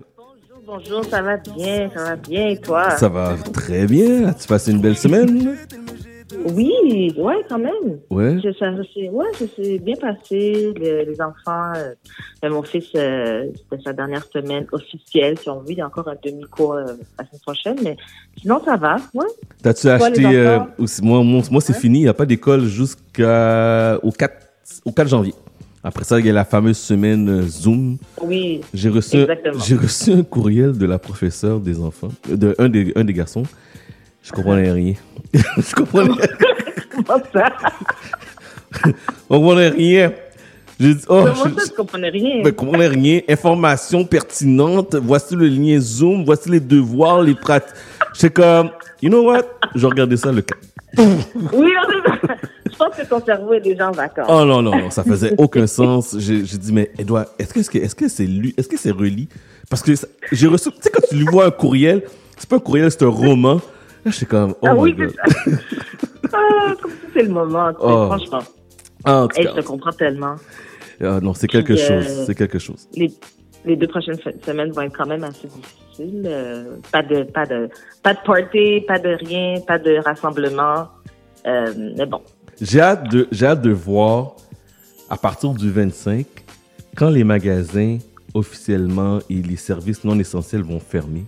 [0.66, 2.92] Bonjour, ça va bien, ça va bien, et toi?
[2.98, 4.34] Ça va très bien.
[4.34, 5.56] Tu passes une belle semaine?
[6.54, 8.00] Oui, ouais, quand même.
[8.10, 8.38] Ouais.
[8.44, 10.74] Je, ça, c'est- ouais, ça s'est bien passé.
[10.78, 11.94] Le- les enfants, euh,
[12.42, 15.38] ben, mon fils, euh, c'était sa dernière semaine officielle.
[15.40, 16.84] Si on veut, il y a encore un demi-cours euh,
[17.18, 17.96] la semaine prochaine, mais
[18.42, 19.26] sinon, ça va, ouais.
[19.64, 20.26] T'as-tu acheté.
[20.26, 22.00] euh, aussi- moi, moi, moi, c'est fini.
[22.00, 23.02] Il n'y a pas d'école jusqu'au
[24.18, 24.34] 4,
[24.86, 25.34] au 4 janvier.
[25.84, 27.98] Après ça, il y a la fameuse semaine euh, Zoom.
[28.22, 28.60] Oui.
[28.74, 29.20] J'ai reçu,
[29.66, 33.44] j'ai reçu un courriel de la professeure des enfants, de un des, un des garçons.
[34.28, 34.94] Je comprenais rien.
[35.34, 36.12] je comprenais,
[36.92, 37.50] Comment ça?
[38.86, 38.92] je
[39.30, 40.12] comprenais rien.
[40.80, 42.42] J'ai dit, oh, Comment je- tu comprenais rien?
[42.44, 43.22] je comprenais rien.
[43.30, 44.96] Information pertinente.
[44.96, 46.26] Voici le lien Zoom.
[46.26, 47.74] Voici les devoirs, les pratiques.
[48.14, 48.70] J'étais comme,
[49.02, 49.44] you know what?
[49.76, 50.56] Je regardais ça le cas.
[50.98, 51.72] Oui,
[52.72, 54.28] je pense que ton cerveau est déjà en vacances.
[54.30, 56.16] Oh non, non, non, ça faisait aucun sens.
[56.20, 58.92] J'ai dit, mais Edouard, est-ce que c'est est -ce que c'est lu, est-ce que c'est
[58.92, 59.28] relié?
[59.70, 59.94] Parce que
[60.32, 62.04] j'ai reçu, tu sais, quand tu lui vois un courriel,
[62.38, 63.60] c'est pas un courriel, c'est un roman.
[64.12, 65.14] J'étais comme, oh ah my oui, god.
[65.46, 65.58] c'est ça.
[66.34, 68.06] Ah, comme si c'est le moment, tu sais, Oh.
[68.08, 68.40] franchement.
[69.06, 69.52] Ah, en tout Hey, cas.
[69.56, 70.36] je te comprends tellement.
[71.02, 72.88] Ah, non, c'est quelque Puis, euh, chose, c'est quelque chose.
[72.96, 73.12] Les,
[73.66, 76.24] les deux prochaines semaines vont être quand même assez difficiles.
[76.26, 77.70] euh, pas de, pas de,
[78.04, 80.88] pas de party, pas de rien, pas de rassemblement.
[81.46, 82.22] Euh, mais bon.
[82.60, 84.36] J'ai hâte de, j'ai hâte de voir
[85.10, 86.26] à partir du 25
[86.96, 88.00] quand les magasins
[88.34, 91.26] officiellement et les services non essentiels vont fermer.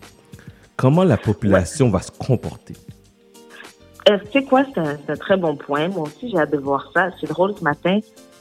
[0.80, 2.74] Comment la population va se comporter?
[4.08, 5.90] Euh, tu sais quoi, c'est un, très bon point.
[5.90, 7.10] Moi aussi, j'ai hâte de voir ça.
[7.20, 8.00] C'est drôle, ce matin,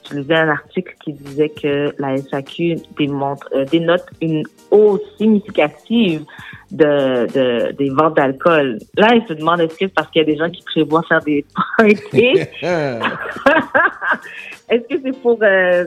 [0.08, 6.24] je lisais un article qui disait que la SAQ démontre, euh, dénote une hausse significative
[6.70, 8.78] de, de, des ventes d'alcool.
[8.96, 11.02] Là, ils se demandent est-ce que c'est parce qu'il y a des gens qui prévoient
[11.08, 11.44] faire des
[11.76, 12.38] parties?
[14.70, 15.84] est-ce que c'est pour, euh,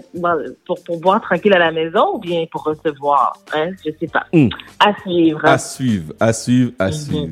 [0.65, 3.33] pour, pour boire tranquille à la maison ou bien pour recevoir?
[3.53, 3.71] Hein?
[3.85, 4.25] Je sais pas.
[4.33, 4.49] Hmm.
[4.79, 5.39] À suivre.
[5.45, 6.75] À suivre, à suivre, Mhm.
[6.79, 7.29] à suivre.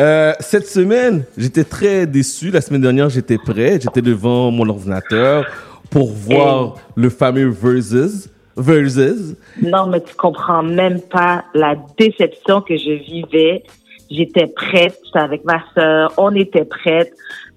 [0.00, 2.50] Euh, cette semaine, j'étais très déçu.
[2.50, 3.78] La semaine dernière, j'étais prêt.
[3.80, 5.46] J'étais devant mon ordinateur
[5.90, 8.28] pour voir le fameux Versus.
[8.56, 9.34] Versus.
[9.60, 13.64] Non, mais tu comprends même pas la déception que je vivais.
[14.10, 17.12] J'étais prête, j'étais avec ma sœur, on était prête.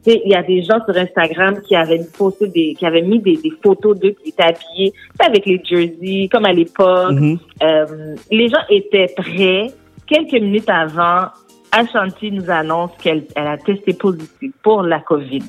[0.07, 3.35] Il y a des gens sur Instagram qui avaient posté des, qui avaient mis des,
[3.35, 7.11] des photos d'eux qui étaient habillés, avec les jerseys, comme à l'époque.
[7.11, 7.37] Mhm.
[7.63, 9.67] Euh, les gens étaient prêts.
[10.07, 11.27] Quelques minutes avant,
[11.71, 15.43] Ashanti nous annonce qu'elle elle a testé positif pour la COVID.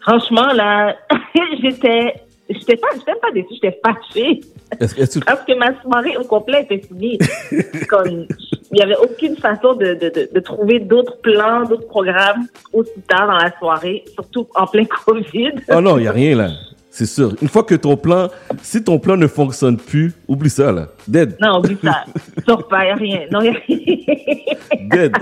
[0.00, 0.94] Franchement, là,
[1.62, 2.14] j'étais,
[2.48, 4.40] j'étais pas, j'étais même pas déçue, j'étais fâchée.
[4.78, 7.18] Que- Parce que ma soirée au complet était finie.
[7.88, 8.26] Comme,
[8.72, 12.90] il y avait aucune façon de, de, de, de trouver d'autres plans, d'autres programmes aussi
[13.08, 15.52] tard dans la soirée, surtout en plein COVID.
[15.72, 16.50] Oh non, il n'y a rien là.
[16.90, 17.34] C'est sûr.
[17.42, 18.28] Une fois que ton plan,
[18.62, 20.86] si ton plan ne fonctionne plus, oublie ça là.
[21.06, 21.36] Dead.
[21.42, 22.04] Non, oublie ça.
[22.48, 23.20] Sors pas, il n'y a rien.
[23.30, 24.88] Non, il y a rien.
[24.88, 25.16] Dead.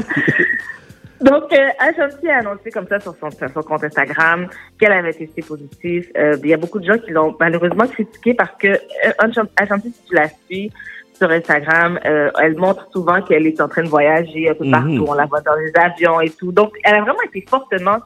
[1.20, 4.48] Donc, euh, Ashanti a annoncé comme ça sur son, sur son compte Instagram
[4.78, 6.06] qu'elle avait testé positif.
[6.18, 9.90] Euh, Il y a beaucoup de gens qui l'ont malheureusement critiqué parce que euh, Ashanti,
[9.92, 10.72] si tu la suis
[11.14, 14.70] sur Instagram, euh, elle montre souvent qu'elle est en train de voyager un peu Mhm.
[14.72, 15.04] partout.
[15.08, 16.50] On la voit dans les avions et tout.
[16.52, 17.98] Donc, elle a vraiment été fortement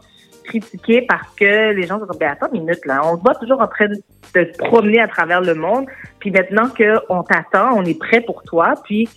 [0.44, 3.34] critiquée parce que les gens se disent, ben attends une minute là, on se voit
[3.34, 3.96] toujours en train de
[4.34, 5.86] se promener à travers le monde.
[6.20, 8.74] Puis maintenant qu'on t'attend, on est prêt pour toi.
[8.84, 9.08] Puis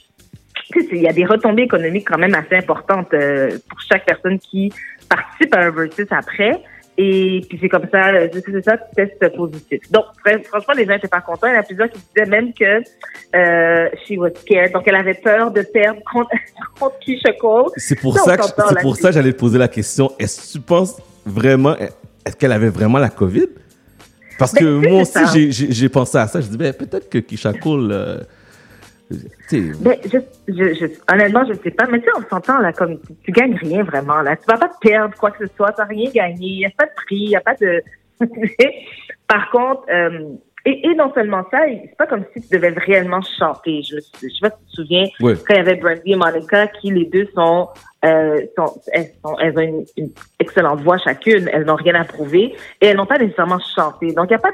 [0.91, 4.72] il y a des retombées économiques quand même assez importantes euh, pour chaque personne qui
[5.09, 6.61] participe à un versus après.
[6.97, 9.80] Et puis c'est comme ça, euh, c'est ça, tu testes positif.
[9.91, 11.47] Donc fr- franchement, les gens étaient pas contents.
[11.47, 12.82] Il y en a plusieurs qui disaient même que
[13.36, 14.72] euh, she was scared.
[14.74, 16.30] Donc elle avait peur de perdre contre,
[16.80, 17.72] contre Keisha Cole.
[17.78, 20.11] C'est pour ça que c'est pour ça que j'allais te poser la question.
[20.19, 21.76] Est-ce que tu penses vraiment
[22.26, 23.47] est-ce qu'elle avait vraiment la COVID?
[24.38, 26.41] Parce que Ben, c'est moi aussi j'ai- pensé à ça.
[26.41, 28.17] Je dis ben peut-être que Kisha Cole, euh,
[29.80, 31.86] Ben, je, je, je- honnêtement, je sais pas.
[31.91, 34.36] Mais tu sais, on s'entend là, comme tu, tu gagnes rien vraiment là.
[34.36, 35.72] Tu vas pas perdre quoi que ce soit.
[35.74, 36.47] Tu n'as rien gagné.
[36.47, 37.16] Il n'y a pas de prix.
[37.18, 37.82] Il n'y a pas de.
[39.28, 40.30] Par contre, euh,
[40.66, 43.82] et, et non seulement ça, c'est pas comme si tu devais réellement chanter.
[43.82, 45.05] Je, je sais pas si tu te souviens
[45.47, 47.70] quand il y avait Brandy et Monica qui les deux sont,
[48.05, 50.09] euh, sont, elles, sont elles ont une, une
[50.39, 51.49] excellente voix chacune.
[51.51, 54.14] Elles n'ont rien à prouver et elles n'ont pas nécessairement chanté.
[54.14, 54.51] Donc il n'y a pas,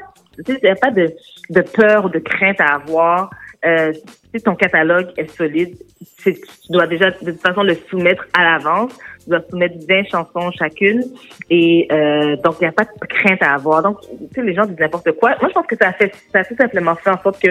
[0.48, 1.12] y a pas de,
[1.50, 3.28] de peur ou de crainte à avoir.
[3.64, 3.92] Euh,
[4.34, 5.76] si ton catalogue est solide,
[6.18, 8.92] c'est- tu dois déjà de toute façon le soumettre à l'avance.
[9.24, 11.02] Tu dois soumettre 20 chansons chacune.
[11.50, 13.82] Et euh, donc, il n'y a pas de crainte à avoir.
[13.82, 15.30] Donc, tu sais, les gens disent n'importe quoi.
[15.40, 17.50] Moi, je pense que ça a, fait, ça a tout simplement fait en sorte que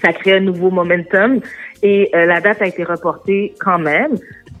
[0.00, 1.40] ça a créé un nouveau momentum.
[1.82, 4.12] Et euh, la date a été reportée quand même,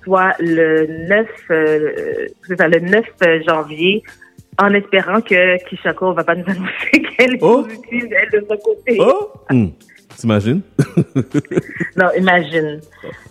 [0.04, 3.04] soit le 9, euh, ça, le 9
[3.46, 4.02] janvier,
[4.60, 8.56] en espérant que Kisha Cole va pas nous annoncer qu'elle est positive, elle, de son
[8.56, 8.98] côté.
[9.00, 9.30] Oh!
[9.50, 9.68] Hmm.
[10.18, 10.60] T'imagines?
[11.96, 12.80] Non, imagine.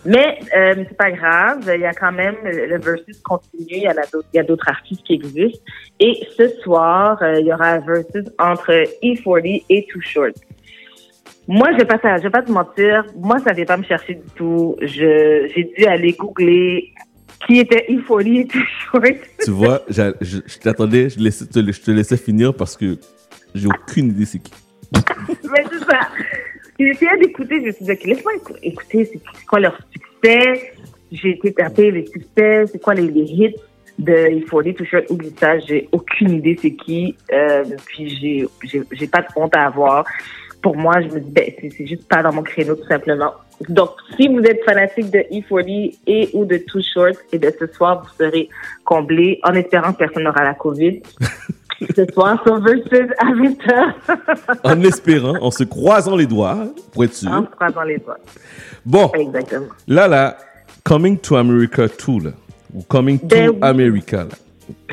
[0.06, 3.88] Mais euh, c'est pas grave, il y a quand même le versus continue, il y,
[3.88, 5.64] a d'autres- il y a d'autres artistes qui existent.
[6.02, 10.34] Et ce soir, euh, il y aura un versus entre E40 et Too Short.
[11.48, 13.84] Moi, je vais pas, te- je vais pas te mentir, moi, ça vient pas me
[13.84, 14.76] chercher du tout.
[14.82, 16.92] Je, j'ai dû aller googler
[17.46, 18.60] qui était E40 et Too
[18.92, 19.06] Short.
[19.46, 22.98] tu vois, je, je t'attendais, je, laissais- te- je te laissais finir parce que
[23.56, 24.52] j'ai aucune idée c'est qui.
[25.54, 26.00] Mais c'est ça.
[26.80, 30.74] Essayé d'écouter, je me suis dit, OK, laisse-moi écou- écouter, c'est quoi leur succès?
[31.12, 33.56] J'ai été taper les succès, c'est quoi les, les hits
[33.98, 37.16] de E40, tout ça, oublie ça, j'ai aucune idée c'est qui.
[37.32, 38.48] Euh, puis
[38.92, 40.06] j'ai, pas de honte à avoir.
[40.62, 43.34] Pour moi, je me dis, ben, c'est juste pas dans mon créneau, tout simplement.
[43.70, 47.66] Donc, si vous êtes fanatique de E40 et ou de Too Short, et de ce
[47.68, 48.50] soir, vous serez
[48.84, 51.02] comblé en espérant que personne n'aura la COVID.
[51.96, 53.94] ce soir, sur Versus à 20h.
[54.64, 56.58] En espérant, en se croisant les doigts,
[56.92, 57.32] pour être sûr.
[57.32, 58.18] En se croisant les doigts.
[58.86, 59.68] Bon, Exactement.
[59.88, 60.38] là, là,
[60.84, 62.32] Coming to America 2, là,
[62.74, 63.58] ou Coming to Ben oui.
[63.62, 64.30] America, là.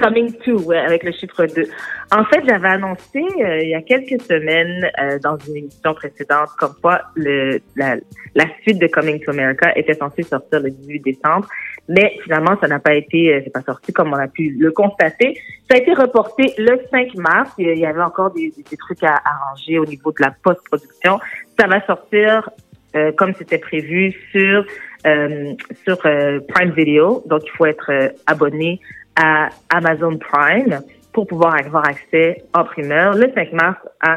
[0.00, 1.64] Coming to, ouais, avec le chiffre 2.
[2.12, 6.50] En fait, j'avais annoncé euh, il y a quelques semaines euh, dans une émission précédente
[6.58, 7.96] comme quoi le, la,
[8.34, 11.48] la suite de Coming to America était censée sortir le 18 décembre,
[11.88, 14.70] mais finalement, ça n'a pas été, euh, c'est pas sorti comme on a pu le
[14.72, 15.38] constater.
[15.70, 17.50] Ça a été reporté le 5 mars.
[17.58, 21.18] Il y avait encore des, des- trucs à arranger au niveau de la post-production.
[21.58, 22.48] Ça va sortir
[22.96, 24.64] euh, comme c'était prévu sur
[25.06, 25.52] euh,
[25.84, 27.22] sur euh, Prime Video.
[27.26, 27.90] Donc, il faut être
[28.26, 28.80] abonné
[29.16, 30.80] à Amazon Prime
[31.12, 34.14] pour pouvoir avoir accès en primeur le 5 mars à,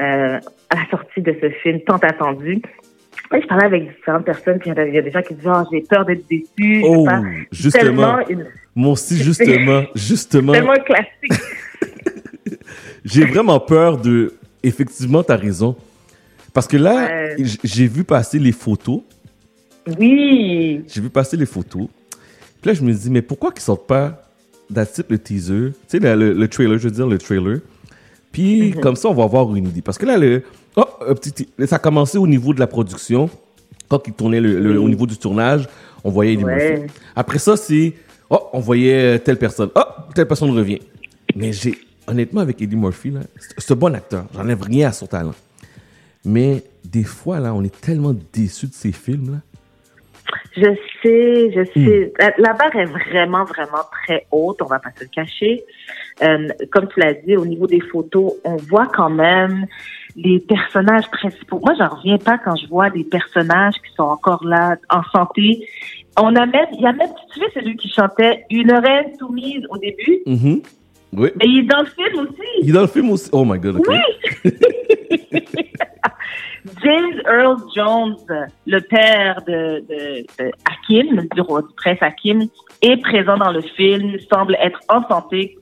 [0.00, 0.38] euh,
[0.70, 2.62] à la sortie de ce film tant attendu.
[3.32, 5.80] Je parlais avec différentes personnes, puis il y a- des gens qui disent oh, j'ai
[5.82, 6.82] peur d'être déçu.
[6.84, 7.06] Oh,
[7.50, 8.18] justement.
[8.28, 10.52] Une- Moi aussi, justement, justement.
[10.52, 11.32] tellement classique.
[13.04, 14.34] J'ai vraiment peur de.
[14.62, 15.76] Effectivement, t'as raison.
[16.54, 19.00] Parce que là, j'ai vu passer les photos.
[19.98, 20.84] Oui.
[20.86, 21.88] J'ai vu passer les photos.
[22.60, 24.21] Puis là, je me dis, mais pourquoi qu'ils sortent pas
[24.72, 27.58] d'attitude le teaser, tu sais, le, le- le trailer, je veux dire, le trailer.
[28.32, 28.80] Puis Mhm.
[28.80, 29.82] comme ça, on va avoir une idée.
[29.82, 30.42] Parce que là, le,
[30.76, 30.84] oh,
[31.20, 33.28] petit, ça a commencé au niveau de la production.
[33.88, 35.68] Quand ils tournaient le, le- au niveau du tournage,
[36.02, 36.78] on voyait Eddie Ouais.
[36.80, 36.92] Murphy.
[37.14, 37.92] Après ça, c'est,
[38.30, 39.68] oh, on voyait telle personne.
[39.74, 39.80] Oh,
[40.14, 40.80] telle personne revient.
[41.36, 41.74] Mais j'ai,
[42.06, 43.12] honnêtement, avec Eddie Murphy,
[43.58, 44.24] c'est un bon acteur.
[44.34, 45.34] J'enlève rien à son talent.
[46.24, 49.38] Mais des fois, là, on est tellement déçus de ces films, là.
[50.56, 51.84] Je sais, je Hmm.
[51.86, 52.12] sais.
[52.18, 55.64] La- La barre est vraiment, vraiment très haute, on va pas se le cacher.
[56.22, 59.66] Euh, comme tu l'as dit, au niveau des photos, on voit quand même
[60.16, 61.58] les personnages principaux.
[61.64, 65.66] Moi, j'en reviens pas quand je vois des personnages qui sont encore là, en santé.
[66.20, 69.64] On a même, il y a même, tu sais, celui qui chantait Une reine soumise
[69.70, 70.18] au début.
[70.26, 70.60] Mhm.
[71.12, 71.30] Oui.
[71.36, 72.48] Mais il est dans le film aussi.
[72.62, 73.28] Il est dans le film aussi.
[73.32, 73.80] Oh my god.
[73.86, 74.50] Oui!
[76.82, 78.16] James Earl Jones,
[78.66, 82.42] le père de, de, de Hakim, du roi du prince Hakim,
[82.82, 85.58] est présent dans le film, semble être en santé.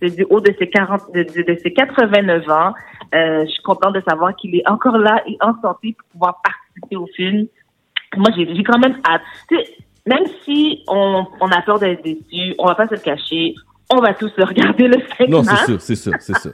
[0.00, 2.72] C'est du haut de ses 40, de, de- ses 89 ans.
[3.14, 6.40] Euh, je suis contente de savoir qu'il est encore là et en santé pour pouvoir
[6.42, 7.46] participer au film.
[8.16, 9.22] Moi, j'ai quand même hâte.
[9.48, 9.64] Tu sais,
[10.06, 13.54] même si on, on a peur d'être déçu, on va pas se le cacher.
[13.90, 16.52] On va tous regarder le 5 Non, c'est sûr, c'est sûr, c'est sûr.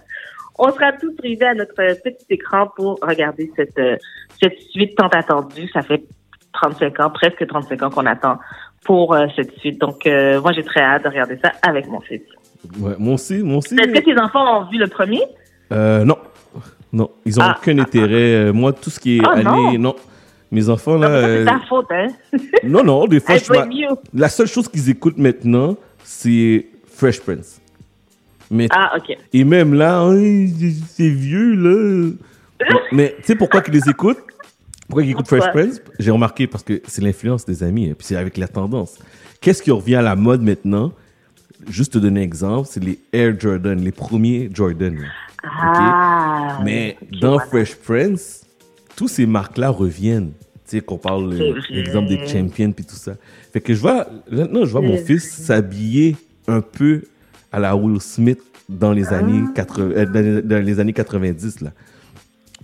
[0.58, 3.96] on sera tous privés à notre euh, petit écran pour regarder cette, euh,
[4.40, 5.68] cette suite tant attendue.
[5.72, 6.04] Ça fait
[6.52, 8.38] 35 ans, presque 35 ans qu'on attend
[8.84, 9.80] pour euh, cette suite.
[9.80, 12.22] Donc, euh, moi, j'ai très hâte de regarder ça avec mon fils.
[12.78, 13.74] Ouais, moi aussi, moi aussi.
[13.74, 15.22] Est-ce que tes enfants ont vu le premier?
[15.72, 16.16] Euh, non.
[16.92, 17.56] Non, ils ont Ah.
[17.60, 18.50] aucun intérêt.
[18.52, 19.78] Moi, tout ce qui est Ah, allé, non.
[19.78, 19.96] non.
[20.50, 21.08] Mes enfants, là.
[21.08, 22.06] Ça, c'est ta faute, hein?
[22.64, 23.94] non, non, des fois, je.
[24.14, 25.76] La seule chose qu'ils écoutent maintenant,
[26.08, 27.60] c'est Fresh Prince.
[28.50, 29.14] Mais, Ah, OK.
[29.34, 30.46] Et même là, hein,
[30.88, 32.10] c'est vieux, là.
[32.92, 34.18] Mais tu sais pourquoi qu'ils les écoutent?
[34.88, 35.50] Pourquoi ils écoutent Fresh?
[35.52, 35.82] Prince?
[35.98, 38.98] J'ai remarqué parce que c'est l'influence des amis, hein, puis c'est avec la tendance.
[39.42, 40.92] Qu'est-ce qui revient à la mode maintenant?
[41.68, 44.96] Juste te donner un exemple, c'est les Air Jordan, les premiers Jordan.
[44.96, 45.08] là.
[45.44, 46.60] Ah.
[46.64, 47.46] Mais dans voilà.
[47.46, 48.46] Fresh Prince,
[48.96, 50.32] tous ces marques-là reviennent.
[50.64, 51.34] Tu sais, qu'on parle,
[51.68, 53.12] l'exemple des champions puis tout ça.
[53.58, 56.14] Fait que je vois, maintenant, je vois mon fils s'habiller
[56.46, 57.02] un peu
[57.50, 58.38] à la Will Smith
[58.68, 61.70] dans les années, 80, euh, dans les- années 90, là.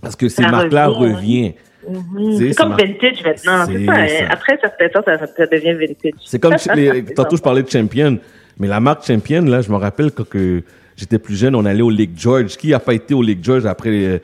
[0.01, 1.53] Parce que ces Ça marques-là revient, reviennent.
[1.89, 2.37] Mhm.
[2.37, 3.65] C'est ça comme vintage maintenant.
[3.65, 3.91] C'est ça.
[3.93, 4.07] hein.
[4.07, 4.25] ça.
[4.29, 6.13] Après temps, ça, ça devient vintage.
[6.25, 8.17] C'est comme les- tantôt je parlais de Champion,
[8.57, 10.63] mais la marque Champion là, je me rappelle quand que
[10.95, 12.55] j'étais plus jeune, on allait au Lake George.
[12.55, 14.19] Qui a pas été au Lake George après euh,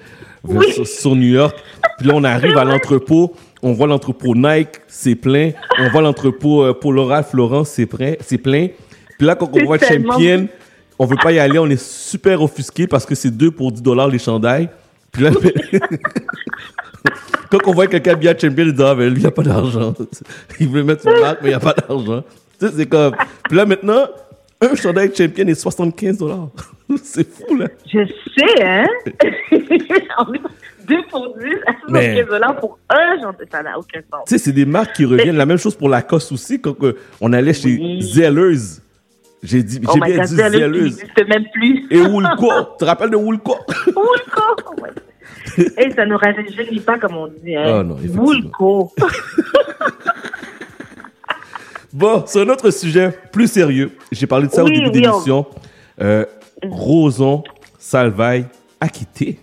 [0.46, 0.72] Oui.
[0.72, 1.58] sur, sur New York?
[1.98, 5.52] Puis là on arrive à l'entrepôt, on voit l'entrepôt Nike, c'est plein.
[5.80, 8.68] On voit l'entrepôt euh, Polo Ralph Lauren, c'est plein, c'est plein.
[9.18, 10.48] Puis là quand on voit tellement- Champion,
[11.00, 13.82] on veut pas y aller, on est super offusqué parce que c'est deux pour 10
[13.82, 14.70] dollars les chandails.
[15.12, 15.32] Puis là
[17.52, 19.94] quand on voit quelqu'un bien champion, il dit Ah, ben lui, il a pas d'argent.
[20.60, 22.24] Il veut mettre son marque, mais il a pas d'argent.
[22.60, 23.14] Tu sais, c'est comme.
[23.48, 24.06] Puis là, maintenant,
[24.62, 26.50] un chandail champion est 75 dollars.
[27.04, 27.68] c'est fou, là.
[27.92, 28.06] Je
[28.38, 28.86] sais, hein?
[30.92, 33.18] On est Deux pour 10 à 75 Mais- dollars pour un,
[33.52, 34.24] ça n'a aucun sens.
[34.28, 35.38] Tu sais, c'est des marques qui reviennent.
[35.38, 36.60] La même chose pour Lacoste aussi.
[36.62, 36.76] Quand
[37.20, 38.02] on allait chez Oui.
[38.02, 38.80] Zellers,
[39.44, 41.88] J'ai dit, Oh j'ai my bien God, dit n'existe même plus.
[41.90, 42.48] Et Woolco.
[42.74, 43.56] tu te rappelles de Woolco?
[43.88, 44.82] Woolco.
[44.84, 44.90] ouais.
[45.78, 47.56] Et ça nous rajeunit pas, comme on dit.
[47.56, 47.80] Hein.
[47.80, 47.98] Oh non.
[48.18, 48.94] Woolco.
[51.94, 55.02] Bon, sur un autre sujet plus sérieux, j'ai parlé de ça Oui, au début oui,
[55.02, 55.46] de on- l'émission.
[56.00, 56.26] Euh,
[56.64, 57.44] Roson
[57.78, 58.46] Salvaille
[58.80, 59.40] acquitté.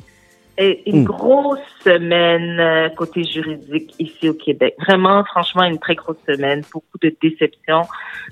[0.58, 1.04] Une Hmm.
[1.04, 4.74] grosse semaine euh, côté juridique ici au Québec.
[4.80, 6.62] Vraiment, franchement, une très grosse semaine.
[6.72, 7.82] Beaucoup de déceptions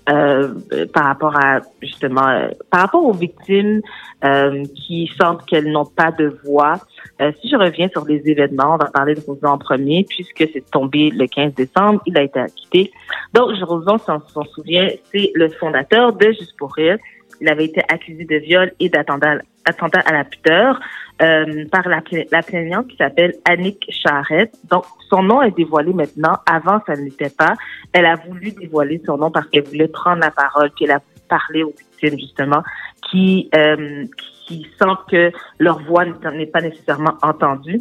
[0.08, 0.52] euh,
[0.92, 3.80] par rapport à justement euh, par rapport aux victimes
[4.24, 6.80] euh, qui sentent qu'elles n'ont pas de voix.
[7.20, 10.48] Euh, si je reviens sur les événements, on va parler de Rosan en premier, puisque
[10.52, 12.90] c'est tombé le 15 décembre, il a été acquitté.
[13.34, 16.98] Donc, Rosan, si on s'en souvient, c'est le fondateur de Juste pour rire.
[17.40, 20.80] Il avait été accusé de viol et d'attentat attentat à la pudeur
[21.22, 24.54] euh, par la, pla- la plaignante qui s'appelle Annick Charette.
[24.70, 26.38] Donc, son nom est dévoilé maintenant.
[26.46, 27.54] Avant, ça ne l'était pas.
[27.92, 31.00] Elle a voulu dévoiler son nom parce qu'elle voulait prendre la parole, puis elle a
[31.28, 32.62] parler aux victimes, justement,
[33.10, 34.04] qui, euh,
[34.46, 37.80] qui sentent que leur voix n'est pas nécessairement entendue.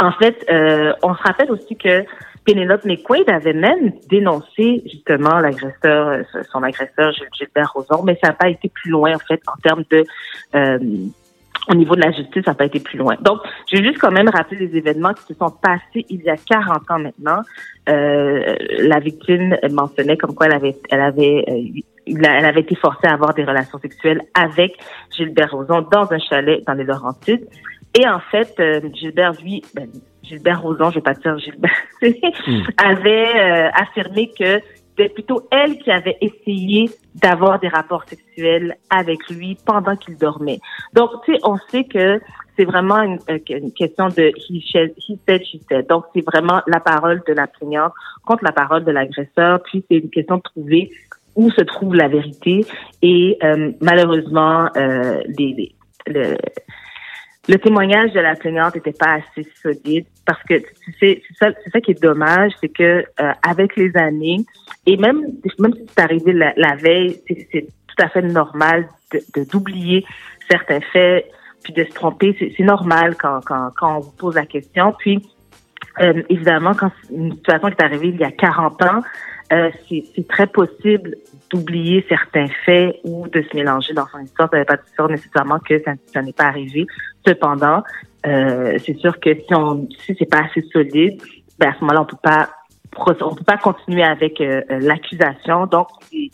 [0.00, 2.04] En fait, euh, on se rappelle aussi que
[2.44, 8.34] Penelope McQuaid avait même dénoncé justement l'agresseur, euh, son agresseur Gilbert Rozon, mais ça n'a
[8.34, 10.04] pas été plus loin en fait en termes de
[10.54, 10.78] euh,
[11.68, 13.16] au niveau de la justice, ça n'a pas été plus loin.
[13.20, 13.40] Donc,
[13.70, 16.36] je vais juste quand même rappeler les événements qui se sont passés il y a
[16.36, 17.40] 40 ans maintenant.
[17.88, 23.06] Euh, la victime mentionnait comme quoi elle avait, elle avait, euh, elle avait été forcée
[23.06, 24.76] à avoir des relations sexuelles avec
[25.16, 27.46] Gilbert Rozon dans un chalet dans les Laurentides.
[27.98, 29.88] Et en fait, euh, Gilbert, lui, ben,
[30.22, 31.70] Gilbert Rozon, je vais pas dire Gilbert,
[32.76, 34.60] avait euh, affirmé que
[34.96, 40.60] c'était plutôt elle qui avait essayé d'avoir des rapports sexuels avec lui pendant qu'il dormait.
[40.94, 42.20] Donc, tu sais, on sait que
[42.56, 45.86] c'est vraiment une, euh, une question de he said, he said, she said.
[45.88, 47.92] Donc, c'est vraiment la parole de la plaignante
[48.24, 49.60] contre la parole de l'agresseur.
[49.64, 50.90] Puis, c'est une question de trouver
[51.34, 52.64] où se trouve la vérité.
[53.02, 55.74] Et euh, malheureusement, euh, les, les-
[56.06, 56.36] le,
[57.48, 60.54] le témoignage de la plaignante n'était pas assez solide parce que
[60.98, 64.44] c'est ça, ça qui est dommage, c'est que euh, avec les années
[64.86, 65.22] et même
[65.58, 70.04] même si c'est arrivé la, veille, c'est, tout à fait normal de, de- d'oublier
[70.50, 71.26] certains faits
[71.62, 72.36] puis de se tromper.
[72.56, 74.94] C'est, normal quand, quand quand on vous pose la question.
[74.98, 75.22] Puis
[76.00, 79.02] euh, évidemment, quand une situation qui est arrivée il y a 40 ans,
[79.52, 81.16] euh, c'est, très possible
[81.50, 84.48] d'oublier certains faits ou de se mélanger dans son histoire.
[84.50, 85.80] Ça ne pas dire nécessairement que
[86.12, 86.86] ça, n'est pas arrivé.
[87.26, 87.82] Cependant,
[88.26, 91.22] euh, c'est sûr que si on si c'est pas assez solide,
[91.58, 92.48] ben à ce moment-là, on peut pas
[92.98, 95.66] on peut pas continuer avec euh, euh, l'accusation.
[95.66, 96.30] Donc, il,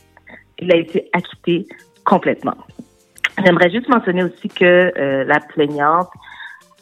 [0.58, 1.66] il a été acquitté
[2.04, 2.56] complètement.
[3.44, 6.08] J'aimerais juste mentionner aussi que euh, la plaignante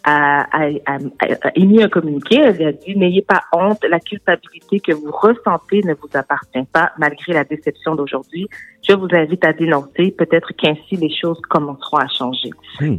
[0.05, 0.99] a, a, a-
[1.43, 2.37] a émis un communiqué.
[2.41, 6.93] Elle a dit N'ayez pas honte, la culpabilité que vous ressentez ne vous appartient pas,
[6.99, 8.49] malgré la déception d'aujourd'hui.
[8.89, 10.11] Je vous invite à dénoncer.
[10.17, 12.51] Peut-être qu'ainsi les choses commenceront à changer.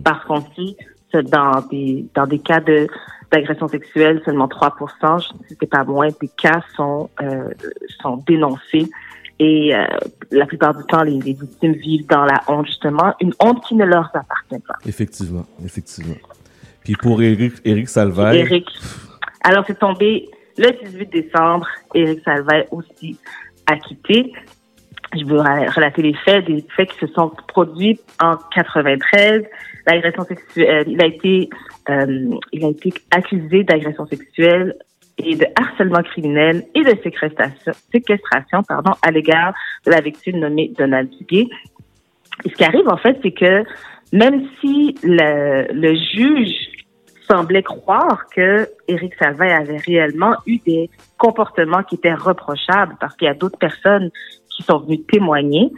[0.04, 0.76] Parce qu'on sait
[1.24, 2.88] dans des dans des cas de
[3.32, 4.76] d'agression sexuelle, seulement 3
[5.47, 7.49] si c'est pas moins, des cas sont euh,
[8.02, 8.89] sont dénoncés.
[9.39, 9.86] Et euh,
[10.30, 13.74] la plupart du temps, les, les victimes vivent dans la honte, justement, une honte qui
[13.74, 14.76] ne leur appartient pas.
[14.86, 16.14] Effectivement, effectivement.
[16.84, 17.53] Puis pour Eric,
[18.36, 18.65] Eric.
[19.43, 21.67] Alors, c'est tombé le 18 décembre.
[21.93, 23.17] Eric Salvaille aussi
[23.67, 24.34] acquitté.
[25.13, 29.43] Je veux relater les faits, des faits qui se sont produits en 93.
[29.86, 31.49] L'agression sexuelle, il a été,
[31.89, 34.75] euh, il a été accusé d'agression sexuelle
[35.17, 39.53] et de harcèlement criminel et de séquestration, séquestration pardon, à l'égard
[39.86, 41.47] de la victime nommée Donald Duguay.
[42.45, 43.63] Et ce qui arrive, en fait, c'est que
[44.12, 46.72] même si le, le juge
[47.30, 53.28] semblait croire que Éric Salvaille avait réellement eu des comportements qui étaient reprochables parce qu'il
[53.28, 54.09] y a d'autres personnes
[54.49, 55.72] qui sont venues témoigner.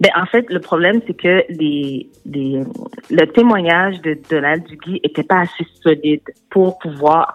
[0.00, 2.62] Ben, en fait, le problème, c'est que les, les,
[3.10, 7.32] le témoignage de Donald Duguay était pas assez solide pour pouvoir,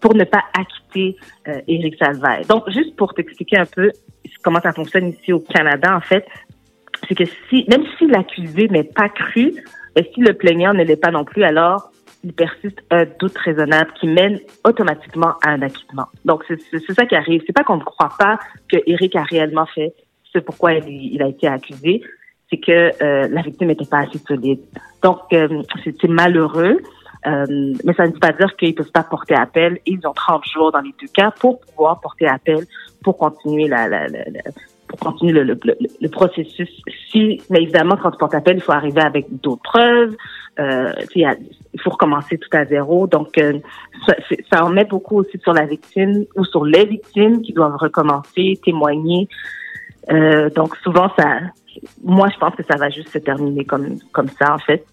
[0.00, 1.16] pour ne pas acquitter
[1.46, 1.98] euh, Éric.
[2.48, 3.90] Donc, juste pour t'expliquer un peu
[4.42, 6.26] comment ça fonctionne ici au Canada, en fait,
[7.08, 9.54] c'est que si, même si l'accusé n'est pas cru,
[9.98, 11.90] et si le plaignant ne l'est pas non plus, alors
[12.22, 16.06] il persiste un doute raisonnable qui mène automatiquement à un acquittement.
[16.24, 17.42] Donc, c'est ça qui arrive.
[17.46, 18.38] C'est pas qu'on ne croit pas
[18.70, 19.92] que Eric a réellement fait
[20.32, 22.02] ce pourquoi il, il a été accusé,
[22.48, 24.60] c'est que euh, la victime n'était pas assez solide.
[25.02, 26.78] Donc, euh, c'est malheureux,
[27.26, 29.78] euh, mais ça ne veut pas dire qu'ils ne peuvent pas porter appel.
[29.84, 32.64] Ils ont 30 jours dans les deux cas pour pouvoir porter appel,
[33.02, 33.88] pour continuer la-
[34.88, 35.58] pour continuer le, le,
[36.00, 36.68] le, processus.
[37.10, 40.16] Si, mais évidemment, quand tu portes appel, il faut arriver avec d'autres preuves.
[40.58, 43.06] Euh, il faut recommencer tout à zéro.
[43.06, 43.58] Donc, euh,
[44.06, 44.14] ça,
[44.50, 48.58] ça en met beaucoup aussi sur la victime ou sur les victimes qui doivent recommencer,
[48.64, 49.28] témoigner.
[50.10, 51.40] Euh, donc, souvent, ça,
[52.02, 54.84] moi, je pense que ça va juste se terminer comme, comme ça, en fait.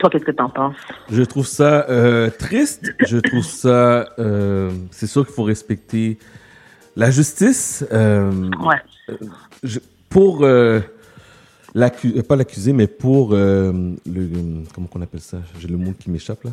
[0.00, 0.76] Toi, qu'est-ce que t'en penses?
[1.10, 2.94] Je trouve ça euh, triste.
[3.06, 4.06] Je trouve ça.
[4.18, 6.18] euh, c'est sûr qu'il faut respecter
[6.98, 7.84] la justice.
[7.92, 8.30] euh,
[8.60, 8.76] Ouais.
[9.10, 9.14] euh,
[9.62, 9.78] je-
[10.10, 10.80] pour euh,
[11.74, 13.72] l'accu- euh, pas l'accusé, mais pour euh,
[14.06, 14.28] le
[14.74, 15.38] comment qu'on appelle ça?
[15.60, 16.50] J'ai le mot qui m'échappe là.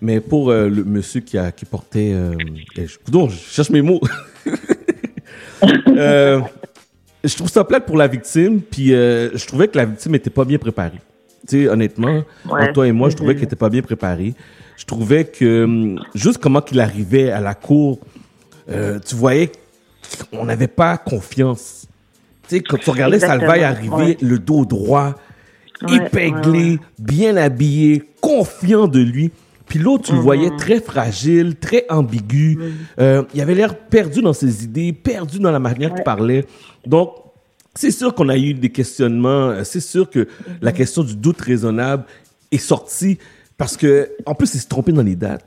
[0.00, 2.12] Mais pour le monsieur qui a qui portait.
[2.76, 2.96] Eh, je,
[3.30, 4.00] cherche mes mots.
[7.24, 10.44] Je trouve ça plate pour la victime, puis je trouvais que la victime était pas
[10.44, 11.00] bien préparée.
[11.48, 12.62] Tu sais, honnêtement, Ouais.
[12.62, 13.38] entre toi et moi, je trouvais Mhm.
[13.40, 14.34] qu'elle était pas bien préparée.
[14.76, 17.98] Je trouvais que hum, juste comment qu'il arrivait à la cour,
[18.68, 19.50] tu voyais
[20.30, 21.86] qu'on n'avait pas confiance.
[22.48, 24.16] Tu sais, quand tu regardais Exactement, Salvaille arriver, ouais.
[24.20, 25.14] le dos droit,
[25.86, 29.30] Ouais, épinglé, ouais, bien habillé, confiant de lui.
[29.66, 30.22] Puis l'autre, tu le Mhm.
[30.24, 32.58] voyais très fragile, très ambigu.
[32.98, 36.46] Euh, il avait l'air perdu dans ses idées, perdu dans la manière qu'il parlait.
[36.86, 37.10] Donc,
[37.74, 39.48] c'est sûr qu'on a eu des questionnements.
[39.50, 40.28] Euh, C'est sûr que
[40.62, 42.04] la question du doute raisonnable
[42.52, 43.18] est sortie
[43.58, 45.44] parce que, en plus, il se trompé dans les dates.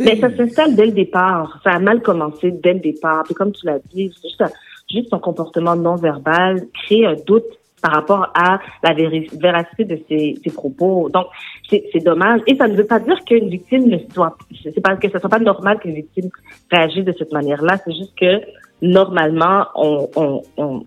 [0.00, 1.60] Mais ça s'installe dès le départ.
[1.62, 3.24] Ça a mal commencé dès le départ.
[3.24, 4.42] Puis comme tu l'as dit, juste,
[4.90, 7.44] juste son comportement non verbal crée un doute
[7.84, 11.10] par rapport à la véracité de ses, ses propos.
[11.10, 11.26] Donc,
[11.68, 12.40] c'est dommage.
[12.46, 15.28] Et ça ne veut pas dire qu'une victime ne soit, c'est pas que ce soit
[15.28, 16.30] pas normal qu'une victime
[16.70, 17.76] réagisse de cette manière-là.
[17.84, 18.40] C'est juste que
[18.80, 20.86] normalement, on, on, on,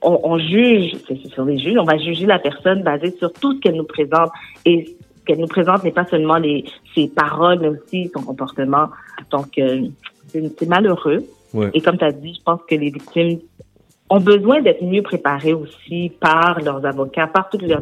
[0.00, 3.54] on, on juge, c'est sur les juges, on va juger la personne basée sur tout
[3.54, 4.30] ce qu'elle nous présente.
[4.64, 6.64] Et qu'elle nous présente n'est pas seulement les,
[6.94, 8.88] ses paroles, mais aussi son comportement.
[9.30, 9.88] Donc, euh,
[10.28, 11.24] c'est malheureux.
[11.52, 11.70] Ouais.
[11.74, 13.38] Et comme tu as dit, je pense que les victimes
[14.10, 17.80] ont besoin d'être mieux préparées aussi par leurs avocats, par toute leur,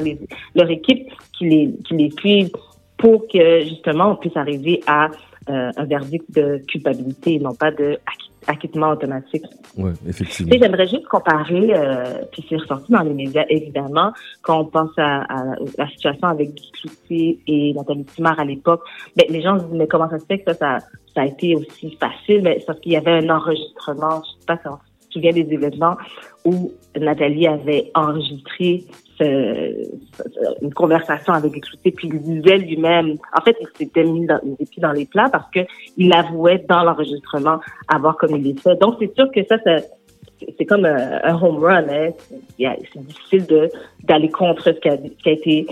[0.55, 2.53] leur équipe qui les, qui les suivent
[2.97, 5.09] pour que justement on puisse arriver à
[5.51, 7.99] euh, un verdict de culpabilité et non pas de
[8.47, 9.45] acquittement automatique.
[9.75, 10.53] Tu effectivement.
[10.61, 14.13] j'aimerais juste comparer, euh, puis c'est ressorti dans les médias évidemment,
[14.43, 18.83] quand on pense à, à la situation avec Guy Cloutier et Nathalie Simard à l'époque,
[19.17, 21.27] ben, les gens se disent mais comment ça se fait que ça, ça, ça a
[21.27, 22.43] été aussi facile?
[22.43, 25.53] Ben, parce qu'il y avait un enregistrement, je sais pas si on se souvient des
[25.53, 25.97] événements
[26.45, 28.85] où Nathalie avait enregistré
[29.23, 34.67] une conversation avec Cloutier, puis il disait lui-même, en fait, il s'était mis dans, les
[34.79, 35.61] dans les plats parce que
[35.97, 38.81] il avouait dans l'enregistrement avoir commis les faits.
[38.81, 41.87] Donc, c'est sûr que ça, c'est- comme un, home run.
[41.89, 42.11] Hein.
[42.59, 43.71] C'est difficile
[44.05, 45.67] d'aller contre ce qui a, qui a été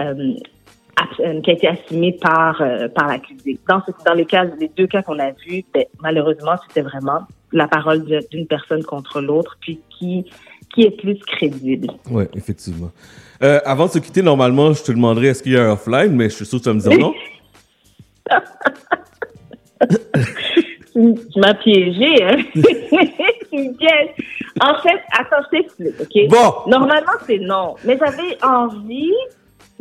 [0.00, 0.34] euh,
[1.20, 3.58] euh, qui a été assumé par euh, par l'accusé.
[3.68, 7.20] Dans dans les cas, les deux cas qu'on a vus, ben, malheureusement, c'était vraiment
[7.52, 10.26] la parole d'une personne contre l'autre, puis qui
[10.74, 11.88] qui est plus crédible.
[12.10, 12.90] Ouais, effectivement.
[13.42, 16.14] Euh, avant de se quitter, normalement, je te demanderais est-ce qu'il y a un offline,
[16.14, 17.14] mais je suis sûr que tu vas me dire non.
[20.92, 22.36] tu m'as piégé, hein?
[24.60, 26.28] En fait, attends, je t'explique, OK?
[26.28, 26.70] Bon.
[26.70, 27.76] Normalement, c'est non.
[27.84, 29.12] Mais j'avais envie...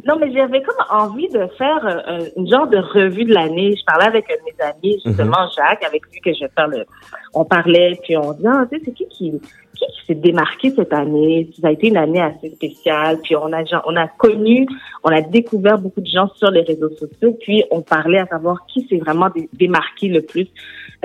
[0.06, 3.76] Non, mais j'avais comme envie de faire euh, un- une genre de revue de l'année.
[3.78, 6.68] Je parlais avec un de mes amis, justement, Jacques, avec lui que je vais faire
[6.68, 6.86] le...
[7.34, 9.40] On parlait, puis on dit, ah, tu sais, c'est qui qui, qui,
[9.86, 11.50] qui s'est démarqué cette année?
[11.60, 13.20] Ça a été une année assez spéciale.
[13.24, 14.68] Puis on a, on a connu,
[15.04, 17.36] on a découvert beaucoup de gens sur les réseaux sociaux.
[17.42, 20.48] Puis on parlait à savoir qui s'est vraiment dé- démarqué le plus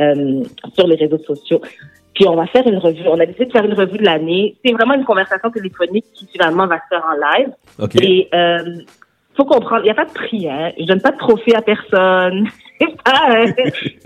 [0.00, 0.42] euh,
[0.74, 1.60] sur les réseaux sociaux.
[2.14, 3.02] Puis on va faire une revue.
[3.08, 4.56] On a décidé de faire une revue de l'année.
[4.64, 7.50] C'est vraiment une conversation téléphonique qui finalement va se faire en live.
[7.78, 7.96] OK.
[8.02, 8.58] Et euh,
[9.36, 10.46] faut comprendre, il n'y a pas de prix.
[10.48, 10.72] Hein.
[10.78, 12.48] Je donne pas de trophée à personne.
[12.82, 13.46] Euh,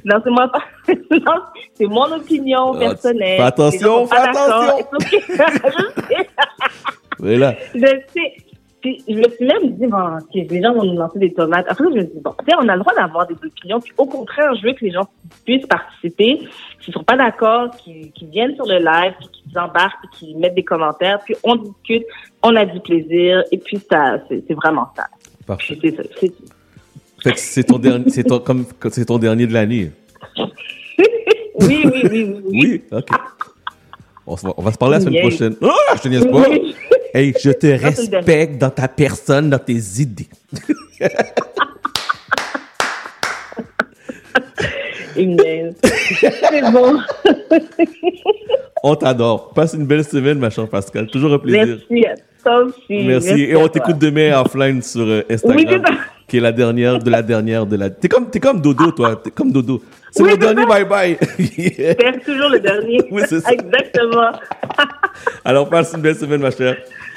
[0.05, 0.63] non, c'est moi pas.
[1.11, 1.41] non,
[1.73, 3.39] c'est mon opinion Ah, personnelle.
[3.39, 4.49] fais attention, fais attention.
[4.67, 4.81] d'accord.
[4.81, 5.21] It's okay.
[5.27, 6.29] Je sais.
[7.21, 8.35] Mais là, Je sais.
[8.83, 11.67] Puis, je me suis même dit, bon, ok, les gens vont nous lancer des tomates.
[11.69, 13.81] Après, je me dis, bon, on a le droit d'avoir des opinions.
[13.81, 15.09] Puis, au contraire, je veux que les gens
[15.45, 16.41] puissent participer.
[16.81, 20.55] S'ils sont pas d'accord, qu'ils viennent sur le live, puis qu'ils embarquent, puis qu'ils mettent
[20.55, 21.19] des commentaires.
[21.25, 22.05] Puis, on discute,
[22.43, 23.43] on a du plaisir.
[23.51, 25.07] Et puis, ça, c'est vraiment ça.
[25.47, 25.79] Parfait.
[25.81, 26.03] C'est ça.
[26.21, 26.33] c'est-
[27.23, 29.91] fait que c'est ton dernier, c'est ton, comme, c'est ton dernier de l'année.
[31.59, 32.61] Oui, oui, oui, oui.
[32.61, 33.09] Oui, ok.
[34.27, 35.57] On, se va, on va se parler la semaine prochaine.
[35.63, 36.49] Ah, je te niaise pas.
[36.51, 36.75] Oui.
[37.17, 40.29] Hey, je te respecte dans ta personne, dans tes idées.
[45.15, 47.01] C'est bon.
[48.83, 49.49] On t'adore.
[49.55, 51.07] Passe une belle semaine, ma chère Pascal.
[51.07, 51.79] Toujours un plaisir.
[51.89, 52.21] Merci
[52.55, 53.05] aussi.
[53.07, 53.43] Merci.
[53.43, 55.97] Et on t'écoute demain offline sur euh, Instagram, Oui,
[56.29, 57.91] qui est la dernière de la dernière de la.
[57.91, 59.17] T'es comme, t'es comme Dodo, toi.
[59.23, 59.83] T'es comme Dodo.
[60.11, 60.69] C'est Oui, le dernier ça.
[60.69, 61.19] bye bye.
[61.39, 63.03] C'est toujours le dernier.
[63.11, 63.53] Oui, c'est ça.
[63.53, 64.33] Exactement.
[65.45, 66.77] Alors, passe une belle semaine, ma chère.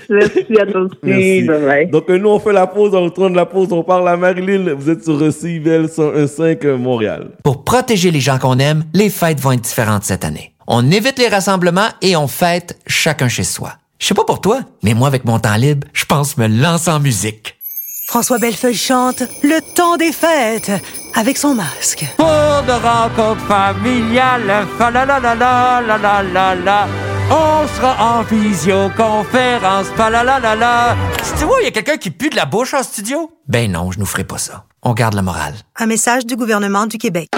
[0.09, 0.95] Merci à toi aussi.
[1.03, 1.41] Merci.
[1.43, 1.87] Bye bye.
[1.87, 2.93] Donc, euh, nous, on fait la pause.
[2.95, 3.71] On retourne de la pause.
[3.71, 4.73] On parle à Marilyn.
[4.73, 7.27] Vous êtes sur CIVL 101.5 euh, Montréal.
[7.43, 10.53] Pour protéger les gens qu'on aime, les fêtes vont être différentes cette année.
[10.67, 13.73] On évite les rassemblements et on fête chacun chez soi.
[13.99, 16.89] Je sais pas pour toi, mais moi, avec mon temps libre, je pense me lancer
[16.89, 17.57] en musique.
[18.07, 20.71] François Bellefeuille chante Le temps des fêtes
[21.15, 22.05] avec son masque.
[22.15, 26.87] Pour de rencontres familiales, fa la la la la la la la la.
[27.29, 30.95] On sera en visioconférence, fa la la la la.
[31.37, 33.29] Tu vois, il y a quelqu'un qui pue de la bouche en studio?
[33.47, 34.65] Ben non, je nous ferai pas ça.
[34.81, 35.55] On garde la morale.
[35.77, 37.29] Un message du gouvernement du Québec.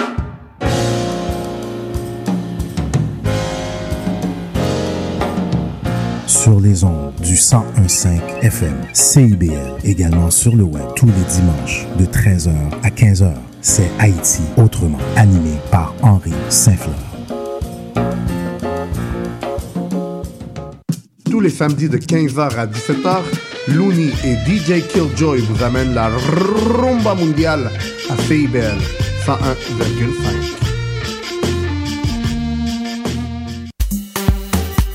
[6.32, 8.08] Sur les ondes du 1015
[8.40, 12.50] FM, CIBL, également sur le web tous les dimanches de 13h
[12.82, 13.34] à 15h.
[13.60, 16.94] C'est Haïti autrement, animé par Henri Saint-Fleur.
[21.30, 23.20] Tous les samedis de 15h à 17h,
[23.68, 27.70] Looney et DJ Killjoy vous amènent la rumba mondiale
[28.08, 28.78] à CIBL
[29.26, 30.62] 101,5.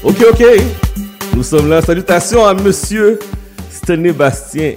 [0.03, 0.96] Ok, ok.
[1.38, 1.83] Nous sommes là.
[1.83, 3.19] Salutations à monsieur
[3.69, 4.73] Stanley Bastien,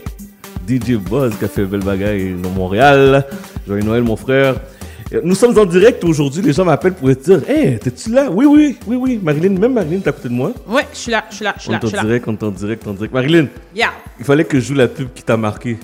[0.69, 3.25] DJ Buzz, qui a fait belle bagaille dans Montréal.
[3.67, 4.57] Joyeux Noël, mon frère.
[5.25, 6.43] Nous sommes en direct aujourd'hui.
[6.43, 8.31] Les gens m'appellent pour te dire Hey, t'es-tu là?
[8.31, 9.19] Oui, oui, oui, oui.
[9.23, 10.53] Marilyn, même Marilyn, t'es à côté de moi.
[10.69, 11.97] Ouais, je suis là, je suis là, je suis On là, est je en suis
[11.97, 12.03] là.
[12.05, 13.15] direct, on est en direct, on est en direct.
[13.15, 13.93] Marilyn, Yeah.
[14.19, 15.79] il fallait que je joue la pub qui t'a marqué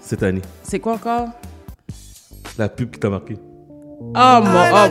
[0.00, 0.42] cette année.
[0.62, 1.30] C'est quoi encore?
[2.58, 3.36] La pub qui t'a marqué.
[4.14, 4.88] Oh mon, oh mon.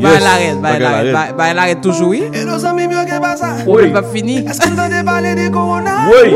[0.00, 1.36] Baye la red, baye la red.
[1.36, 2.22] Baye la red toujoui.
[2.32, 3.50] E nou san mi myo ke basa.
[3.66, 4.38] Ou li pa fini.
[4.46, 5.96] Eske nou tante pale de korona?
[6.08, 6.32] Oui.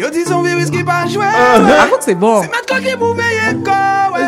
[0.00, 1.28] Yo di son virus ki pa jwe.
[1.78, 2.42] Akot se bon.
[2.44, 4.26] Se mat kwa ki mou veye kowe.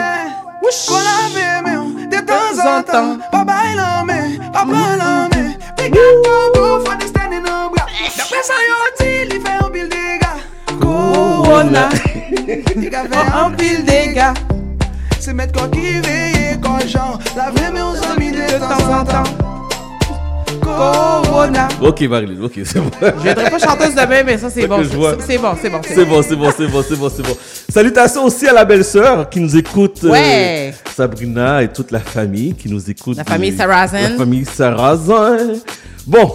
[0.63, 0.81] Wouch.
[0.89, 3.13] Kon la ve men, de tan zan tan.
[3.33, 5.53] Pa baye lan men, pa pran lan men.
[5.77, 7.85] Pe gat kabou, fwa di stene nan bra.
[8.17, 10.33] Dapre sa yo di, li fe an pil dega.
[10.81, 11.89] Korona.
[12.33, 14.33] Li ka fe an pil dega.
[15.25, 19.05] C'est mettre quoi qui veille, quand genre, laver mais on s'en mis de temps en
[19.05, 19.23] temps.
[20.61, 21.69] Corona.
[21.81, 22.91] Ok, Marilyn, ok, c'est bon.
[23.01, 24.83] Je viendrai pas chanteuse demain, mais ça, c'est C'est bon.
[24.83, 25.81] C'est bon, c'est bon.
[25.85, 27.37] C'est bon, c'est bon, c'est bon, c'est bon, c'est bon.
[27.69, 30.01] Salutations aussi à la belle-sœur qui nous écoute.
[30.03, 30.75] euh, Ouais.
[30.93, 33.17] Sabrina et toute la famille qui nous écoute.
[33.17, 34.01] La famille Sarrazin.
[34.01, 35.37] La famille Sarrazin.
[36.05, 36.33] Bon,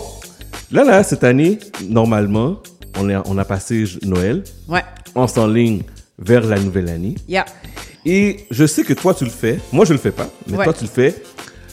[0.71, 1.59] là, là, cette année,
[1.89, 2.57] normalement,
[2.97, 4.43] on, est, on a passé Noël.
[4.69, 4.83] Ouais.
[5.13, 5.81] On s'enligne
[6.17, 7.15] vers la nouvelle année.
[7.27, 7.45] Yeah.
[8.09, 9.59] Et je sais que toi, tu le fais.
[9.73, 10.63] Moi, je le fais pas, mais Ouais.
[10.63, 11.13] toi, tu le fais.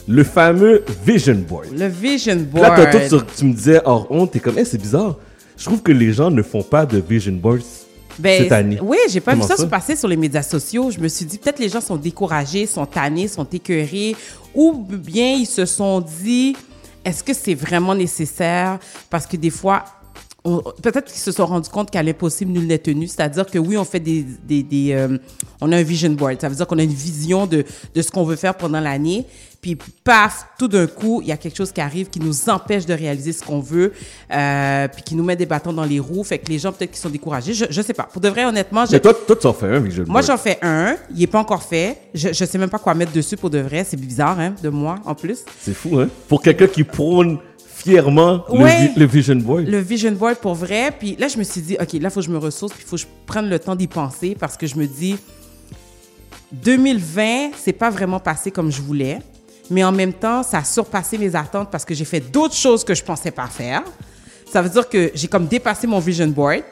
[0.07, 1.67] Le fameux Vision Board.
[1.75, 2.77] Le vision board.
[2.77, 5.15] Là, tantôt, tu, tu me disais hors honte, t'es comme, Eh, c'est bizarre.
[5.57, 7.63] Je trouve que les gens ne font pas de Vision Boards
[8.19, 8.77] Ben, cette année.
[8.83, 10.91] Oui, j'ai pas Comment vu ça, se passer sur les médias sociaux.
[10.91, 14.15] Je me suis dit, peut-être les gens sont découragés, sont tannés, sont écœurés,
[14.53, 16.55] ou bien ils se sont dit,
[17.05, 18.77] est-ce que c'est vraiment nécessaire?
[19.09, 19.85] Parce que des fois,
[20.81, 23.07] peut-être qu'ils se sont rendus compte qu'à l'impossible, nul n'est tenu.
[23.07, 24.23] C'est-à-dire que oui, on fait des...
[24.23, 25.17] des, des, euh,
[25.61, 26.39] on a un vision board.
[26.41, 29.25] Ça veut dire qu'on a une vision de, de ce qu'on veut faire pendant l'année.
[29.61, 32.85] Puis, paf, tout d'un coup, il y a quelque chose qui arrive qui nous empêche
[32.85, 33.93] de réaliser ce qu'on veut,
[34.31, 36.23] euh, puis qui nous met des bâtons dans les roues.
[36.23, 37.55] Fait que les gens, peut-être, qui sont découragés.
[37.55, 38.03] Je, je sais pas.
[38.03, 40.25] Pour de vrai, honnêtement, je, Mais toi, toi, tu en fais un Vision moi, Board.
[40.27, 40.95] j'en fais un.
[41.15, 41.97] Il est pas encore fait.
[42.13, 43.83] Je, je sais même pas quoi mettre dessus pour de vrai.
[43.89, 45.39] C'est bizarre, hein, de moi, en plus.
[45.59, 46.09] C'est fou, hein?
[46.27, 47.39] Pour quelqu'un qui prône
[47.85, 48.91] fièrement Ouais.
[48.95, 49.67] le, Vision Board.
[49.67, 50.91] Le vision board pour vrai.
[50.97, 52.83] Puis là, je me suis dit, OK, là, il faut que je me ressource, puis
[52.85, 55.17] il faut que je prenne le temps d'y penser parce que je me dis,
[56.51, 59.19] 2020, c'est pas vraiment passé comme je voulais.
[59.69, 62.83] Mais en même temps, ça a surpassé mes attentes parce que j'ai fait d'autres choses
[62.83, 63.83] que je pensais pas faire.
[64.51, 66.63] Ça veut dire que j'ai comme dépassé mon vision board.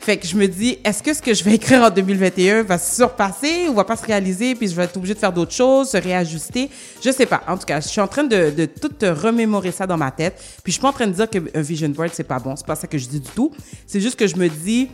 [0.00, 2.78] Fait que je me dis, est-ce que ce que je vais écrire en 2021 va
[2.78, 5.52] se surpasser ou va pas se réaliser, puis je vais être obligée de faire d'autres
[5.52, 6.70] choses, se réajuster?
[7.04, 7.42] Je sais pas.
[7.46, 10.42] En tout cas, je suis en train de, de tout remémorer ça dans ma tête.
[10.64, 12.56] Puis je suis pas en train de dire qu'un vision board, c'est pas bon.
[12.56, 13.52] C'est pas ça que je dis du tout.
[13.86, 14.88] C'est juste que je me dis,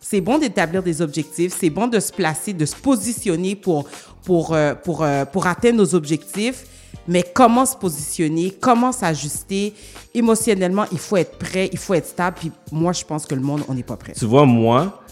[0.00, 3.88] c'est bon d'établir des objectifs, c'est bon de se placer, de se positionner pour,
[4.24, 6.64] pour, euh, pour, euh, pour atteindre nos objectifs.
[7.08, 9.74] Mais comment se positionner, comment s'ajuster?
[10.14, 12.36] Émotionnellement, il faut être prêt, il faut être stable.
[12.38, 14.12] Puis moi, je pense que le monde, on n'est pas prêt.
[14.16, 15.02] Tu vois, moi,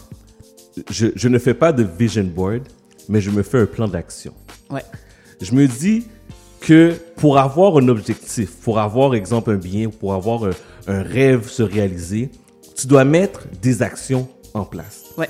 [0.89, 2.63] je, je ne fais pas de Vision Board,
[3.09, 4.33] mais je me fais un plan d'action.
[4.69, 4.83] Ouais.
[5.41, 6.05] Je me dis
[6.61, 10.51] que pour avoir un objectif, pour avoir, exemple, un bien, pour avoir un,
[10.87, 12.29] un rêve se réaliser,
[12.75, 15.03] tu dois mettre des actions en place.
[15.17, 15.29] Ouais.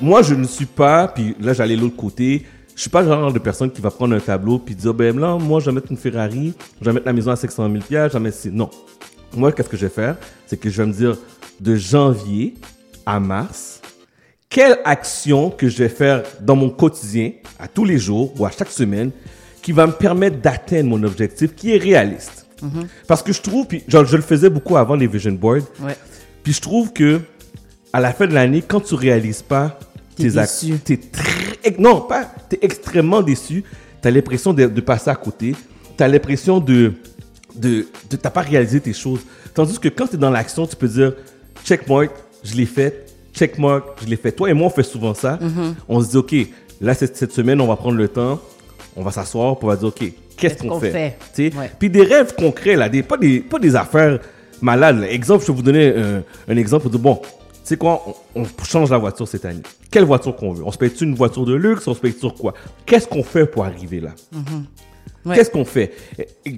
[0.00, 3.08] Moi, je ne suis pas, puis là, j'allais de l'autre côté, je suis pas le
[3.08, 5.72] genre de personne qui va prendre un tableau puis dire, ben là, moi, je vais
[5.72, 8.38] mettre une Ferrari, je vais mettre la maison à 500 000 je vais mettre.
[8.50, 8.70] Non.
[9.36, 10.16] Moi, qu'est-ce que je vais faire?
[10.46, 11.16] C'est que je vais me dire,
[11.60, 12.54] de janvier
[13.06, 13.80] à mars,
[14.48, 18.50] quelle action que je vais faire dans mon quotidien, à tous les jours ou à
[18.50, 19.10] chaque semaine,
[19.62, 22.46] qui va me permettre d'atteindre mon objectif qui est réaliste.
[22.62, 22.86] Mhm.
[23.06, 25.96] Parce que je trouve, puis genre, je le faisais beaucoup avant les vision boards, Ouais.
[26.42, 27.20] puis je trouve que
[27.92, 29.78] à la fin de l'année, quand tu réalises pas
[30.16, 30.78] T'es déçu.
[30.78, 33.64] t'es très, non pas, t'es extrêmement déçu.
[34.00, 35.54] T'as l'impression de, de passer à côté.
[35.96, 36.92] T'as l'impression de,
[37.54, 39.20] de, de t'as pas réalisé tes choses.
[39.54, 41.14] Tandis que quand t'es dans l'action, tu peux dire,
[41.64, 42.10] checkmark,
[42.42, 44.32] je l'ai fait, checkmark, je l'ai fait.
[44.32, 45.38] Toi et moi, on fait souvent ça.
[45.40, 45.74] Mhm.
[45.88, 46.34] On se dit, OK,
[46.80, 48.40] là, cette, cette semaine, on va prendre le temps,
[48.96, 50.04] on va s'asseoir, va dire, OK,
[50.36, 51.16] qu'est-ce qu'on qu'on fait?
[51.34, 51.54] fait?
[51.56, 51.70] Ouais.
[51.78, 54.18] Puis des rêves concrets, là, des, pas, des, pas des affaires
[54.60, 55.00] malades.
[55.00, 55.10] là.
[55.10, 57.28] Exemple, je vais vous donner un, un exemple de, bon, tu
[57.68, 58.04] sais quoi,
[58.34, 59.62] on, on change la voiture cette année.
[59.90, 60.64] Quelle voiture qu'on veut?
[60.64, 61.86] On se paye une voiture de luxe?
[61.86, 62.54] On se paye sur quoi?
[62.86, 64.10] Qu'est-ce qu'on fait pour arriver là?
[64.32, 64.66] Mhm.
[65.24, 65.36] Ouais.
[65.36, 65.92] Qu'est-ce qu'on fait?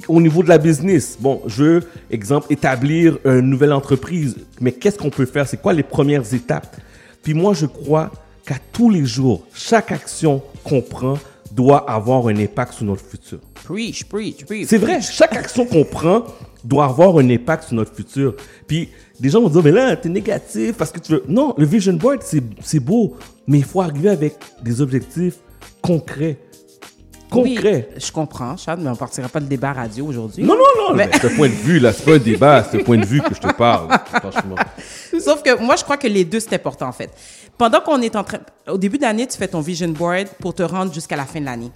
[0.08, 4.98] Au niveau de la business, bon, je veux, exemple, établir une nouvelle entreprise, mais qu'est-ce
[4.98, 5.46] qu'on peut faire?
[5.46, 6.76] C'est quoi les premières étapes?
[7.22, 8.10] Puis moi, je crois
[8.44, 11.16] qu'à tous les jours, chaque action qu'on prend
[11.52, 13.38] doit avoir un impact sur notre futur.
[13.66, 14.68] Preach, preach, preach.
[14.68, 16.24] C'est vrai, chaque action qu'on prend
[16.62, 18.36] doit avoir un impact sur notre futur.
[18.68, 21.24] Puis des gens vont dire, mais là, t'es négatif parce que tu veux.
[21.26, 23.16] Non, le vision board, c'est beau,
[23.48, 25.34] mais il faut arriver avec des objectifs
[25.82, 26.38] concrets.
[27.28, 27.88] Concrets.
[27.92, 30.44] Oui, je comprends, Chad, mais on partira pas de débat radio aujourd'hui.
[30.44, 31.92] Non, non, non, Mais- un point de vue, là.
[31.92, 33.88] C'est pas un débat, c'est un point de vue que je te parle,
[34.20, 34.54] franchement.
[35.18, 37.10] Sauf que moi, je crois que les deux, c'est important, en fait.
[37.58, 38.38] Pendant qu'on est en train...
[38.68, 41.46] Au début d'année, tu fais ton vision board pour te rendre jusqu'à la fin de
[41.46, 41.72] l'année.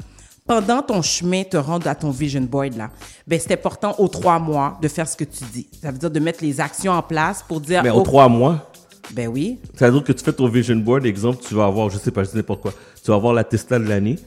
[0.50, 2.90] Pendant ton chemin, te rendre à ton vision board, là,
[3.24, 5.68] ben, c'est important aux trois mois de faire ce que tu dis.
[5.80, 7.84] Ça veut dire de mettre les actions en place pour dire...
[7.84, 8.68] Mais aux oh, trois mois,
[9.12, 9.60] Ben oui.
[9.76, 12.10] ça veut dire que tu fais ton vision board, exemple, tu vas avoir, je sais
[12.10, 14.18] pas, je sais n'importe quoi, tu vas avoir la Tesla de l'année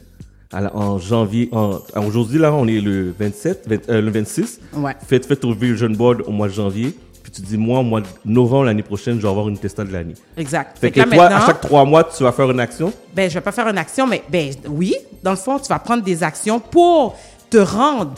[0.50, 1.50] en janvier.
[1.52, 4.60] En, Aujourd'hui, là, on est le 27, vingt- euh, le 26.
[4.78, 4.96] Ouais.
[5.06, 6.96] Fais, fais ton vision board au mois de janvier.
[7.24, 9.82] Puis tu dis, moi, au mois de novembre l'année prochaine, je vais avoir une Tesla
[9.82, 10.12] de l'année.
[10.36, 10.78] Exact.
[10.78, 12.92] Fait Fait que que toi, à chaque trois mois, tu vas faire une action?
[13.14, 15.78] Ben, je vais pas faire une action, mais ben oui, dans le fond, tu vas
[15.78, 17.16] prendre des actions pour
[17.48, 18.12] te rendre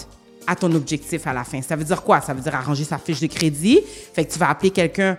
[0.47, 1.61] à ton objectif à la fin.
[1.63, 2.21] Ça veut dire quoi?
[2.21, 3.81] Ça veut dire arranger sa fiche de crédit.
[4.15, 5.19] Fait que tu vas appeler quelqu'un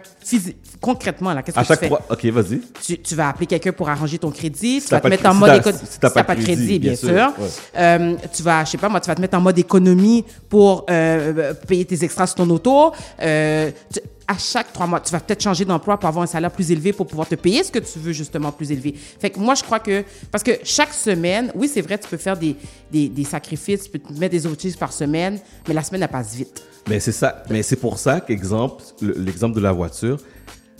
[0.81, 1.89] concrètement, là, qu'est-ce À que chaque tu fais?
[1.89, 2.05] trois.
[2.09, 2.61] Ok, vas-y.
[2.85, 4.81] Tu, tu vas appeler quelqu'un pour arranger ton crédit.
[4.81, 7.09] tu vas te mettre en mode si t'as- si pas de crédit, bien, bien sûr.
[7.09, 7.49] sûr, ouais.
[7.77, 10.85] Euh, tu vas, je sais pas moi, tu vas te mettre en mode économie pour
[10.89, 12.91] euh, payer tes extras sur ton auto.
[13.21, 16.51] Euh, tu- à chaque trois mois, tu vas peut-être changer d'emploi pour avoir un salaire
[16.51, 18.93] plus élevé pour pouvoir te payer ce que tu veux justement plus élevé.
[18.93, 22.17] Fait que moi, je crois que parce que chaque semaine, oui, c'est vrai, tu peux
[22.17, 22.55] faire des,
[22.91, 26.09] des, des sacrifices, tu peux te mettre des objectifs par semaine, mais la semaine elle
[26.09, 26.61] passe vite.
[26.89, 27.43] Mais c'est ça.
[27.49, 30.17] Mais c'est pour ça qu'exemple, le- l'exemple de la voiture,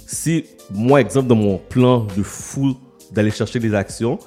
[0.06, 2.76] si moi, exemple, dans mon plan de fou
[3.12, 4.20] d'aller chercher des actions,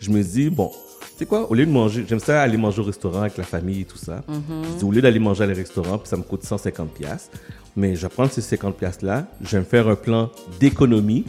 [0.00, 2.80] je me dis, bon, tu sais quoi, au lieu de manger, j'aime ça aller manger
[2.80, 4.22] au restaurant avec la famille et tout ça.
[4.28, 4.62] Mhm.
[4.72, 7.30] Je dis, au lieu d'aller manger à les restaurants, puis ça me coûte 150 pièces,
[7.78, 10.30] mais je vais prendre ces 50 pièces là, je vais me faire un plan
[10.60, 11.24] d'économie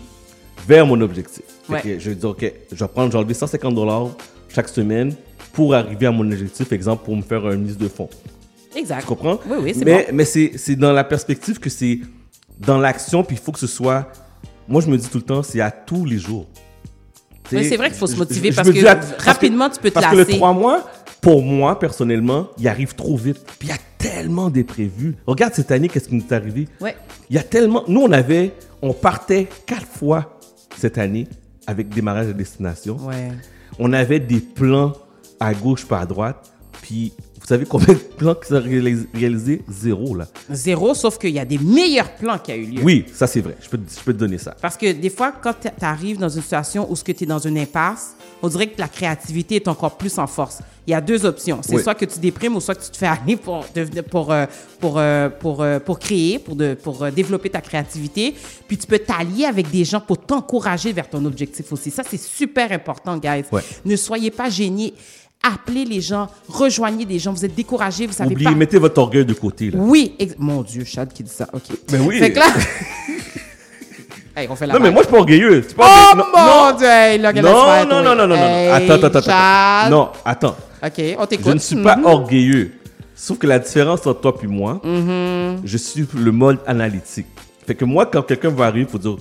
[0.67, 1.43] vers mon objectif.
[1.69, 1.81] Ouais.
[1.81, 4.07] que je vais dire, OK, je vais prendre, j'ai enlevé 150 dollars
[4.49, 5.13] chaque semaine
[5.53, 8.09] pour arriver à mon objectif, exemple, pour me faire une mise de fonds.
[8.76, 9.01] Exact.
[9.01, 9.39] Tu comprends?
[9.47, 10.15] Oui, oui, c'est Mais, bon.
[10.15, 11.99] mais c'est dans la perspective que c'est
[12.59, 14.11] dans l'action, puis il faut que ce soit.
[14.67, 16.47] Moi, je me dis tout le temps, c'est à tous les jours.
[17.51, 19.89] Oui, c'est vrai qu'il faut se motiver je parce que à- parce rapidement, tu peux
[19.89, 20.31] te Parce que lasser.
[20.34, 20.88] le 3 mois,
[21.21, 23.39] pour moi, personnellement, il arrive trop vite.
[23.57, 23.77] Puis il y a
[24.19, 25.15] tellement d'imprévus.
[25.25, 26.67] Regarde cette année, qu'est-ce qui nous est arrivé?
[26.81, 26.95] Ouais.
[27.29, 27.83] Il y a tellement.
[27.87, 28.53] Nous, on avait.
[28.81, 30.39] On partait quatre fois
[30.77, 31.27] cette année
[31.67, 32.97] avec démarrage à destination.
[32.97, 33.31] Ouais.
[33.77, 34.93] On avait des plans
[35.39, 36.51] à gauche, pas à droite.
[36.81, 37.13] Puis,
[37.49, 39.61] savez combien de plans qui sont réalis- réalisés?
[39.69, 40.27] Zéro, là.
[40.49, 42.81] Zéro, sauf qu'il y a des meilleurs plans qui a eu lieu.
[42.84, 43.55] Oui, ça, c'est vrai.
[43.61, 44.55] Je peux, te- je peux te donner ça.
[44.61, 47.57] Parce que des fois, quand tu arrives dans une situation où tu es dans une
[47.57, 50.59] impasse, on dirait que la créativité est encore plus en force.
[50.88, 51.59] Il y a deux options.
[51.61, 51.84] C'est Oui.
[51.84, 53.65] soit que tu déprimes ou soit que tu te fais aller pour,
[54.09, 54.45] pour, euh,
[54.80, 58.34] pour, euh, pour, euh, pour créer, pour, de, pour développer ta créativité.
[58.67, 61.91] Puis tu peux t'allier avec des gens pour t'encourager vers ton objectif aussi.
[61.91, 63.43] Ça, c'est super important, guys.
[63.51, 63.61] Ouais.
[63.85, 64.93] Ne soyez pas gênés.
[65.41, 67.32] Appelez les gens, rejoignez des gens.
[67.32, 68.56] Vous êtes découragés, vous savez Oubliez, pas.
[68.56, 69.80] mettez votre orgueil de côté, là.
[69.82, 71.48] Oui, mon Dieu, Chad qui dit ça.
[71.53, 71.61] OK.
[71.94, 72.20] Mais oui.
[72.20, 72.45] Fait que là.
[74.36, 75.61] Hey, on fait la Non, mais moi, je suis pas orgueilleux.
[75.76, 76.72] Pas Oh orgueilleux.
[76.72, 78.36] mon Dieu, hey, là, non, non, non, non, non, non, non.
[78.36, 79.90] Hey, Attends, attends, attends.
[79.90, 80.56] Non, attends.
[80.86, 81.45] OK, on t'écoute.
[81.48, 82.06] Je ne suis pas Mhm.
[82.06, 82.72] orgueilleux.
[83.16, 85.61] Sauf que la différence entre toi et moi, Mhm.
[85.66, 87.26] je suis le mode analytique.
[87.68, 89.18] Fait que moi, quand quelqu'un va arriver, il faut dire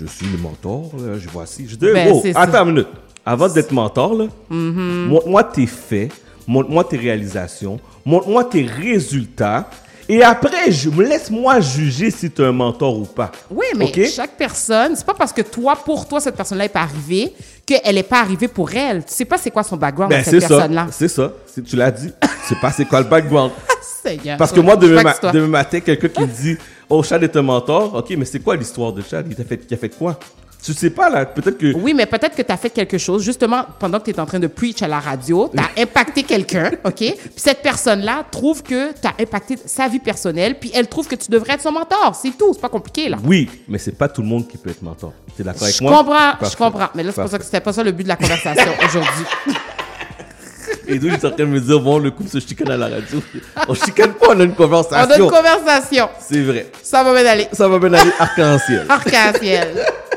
[0.00, 1.66] Je suis le mentor, là, je vois ci.
[1.66, 2.40] Je dis Ben, Oh, c'est ça.
[2.42, 2.88] attends une minute.
[3.30, 5.06] Avant d'être mentor, là, Mhm.
[5.08, 6.10] montre-moi tes faits,
[6.46, 9.68] montre-moi tes réalisations, montre-moi tes résultats.
[10.10, 13.30] Et après, je me laisse-moi juger si tu es un mentor ou pas.
[13.50, 16.80] Oui, mais chaque personne, c'est pas parce que toi, pour toi, cette personne-là n'est pas
[16.80, 17.34] arrivée
[17.66, 19.04] qu'elle n'est pas arrivée pour elle.
[19.04, 20.48] Tu sais pas c'est quoi son background Ben, à c'est cette ça.
[20.48, 20.86] personne-là.
[20.90, 21.30] C'est ça.
[21.46, 22.10] C'est- Tu l'as dit.
[22.48, 23.52] C'est pas c'est quoi le background.
[24.02, 24.38] Seigneur.
[24.38, 26.56] Parce que moi, demain, ma- matin, quelqu'un qui dit
[26.88, 27.94] Oh, Chad est un mentor.
[27.96, 29.26] Ok, mais c'est quoi l'histoire de Chad?
[29.28, 30.18] Il t'a fait, il a fait quoi?
[30.62, 31.24] Tu sais pas, là.
[31.24, 31.72] Peut-être que.
[31.76, 34.26] Oui, mais peut-être que tu as fait quelque chose, justement, pendant que tu es en
[34.26, 36.94] train de preach à la radio, tu as impacté quelqu'un, OK?
[36.96, 41.14] Puis cette personne-là trouve que tu as impacté sa vie personnelle, puis elle trouve que
[41.14, 42.18] tu devrais être son mentor.
[42.20, 43.18] C'est tout, c'est pas compliqué, là.
[43.24, 45.12] Oui, mais c'est pas tout le monde qui peut être mentor.
[45.36, 45.92] Tu es d'accord avec Je moi?
[45.96, 46.88] comprends, je comprends.
[46.94, 49.24] Mais là, c'est pas ça que c'était pas ça le but de la conversation aujourd'hui.
[50.88, 52.88] Et donc, j'étais en train de me dire, bon, le couple se chicane à la
[52.88, 53.22] radio.
[53.68, 55.24] On chicane pas, on a une On a conversation.
[55.24, 56.08] une conversation.
[56.18, 56.66] C'est vrai.
[56.82, 57.46] Ça va bien aller.
[57.52, 58.86] Ça va bien aller arc-en-ciel.
[58.88, 59.68] Arc-en-ciel.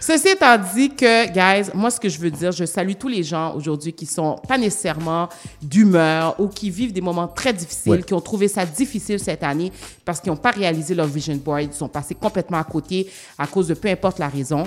[0.00, 3.22] Ceci étant dit que, guys, moi, ce que je veux dire, je salue tous les
[3.22, 5.28] gens aujourd'hui qui sont pas nécessairement
[5.60, 8.02] d'humeur ou qui vivent des moments très difficiles, Ouais.
[8.02, 9.72] qui ont trouvé ça difficile cette année
[10.04, 13.46] parce qu'ils n'ont pas réalisé leur vision board, ils sont passés complètement à côté à
[13.46, 14.64] cause de peu importe la raison.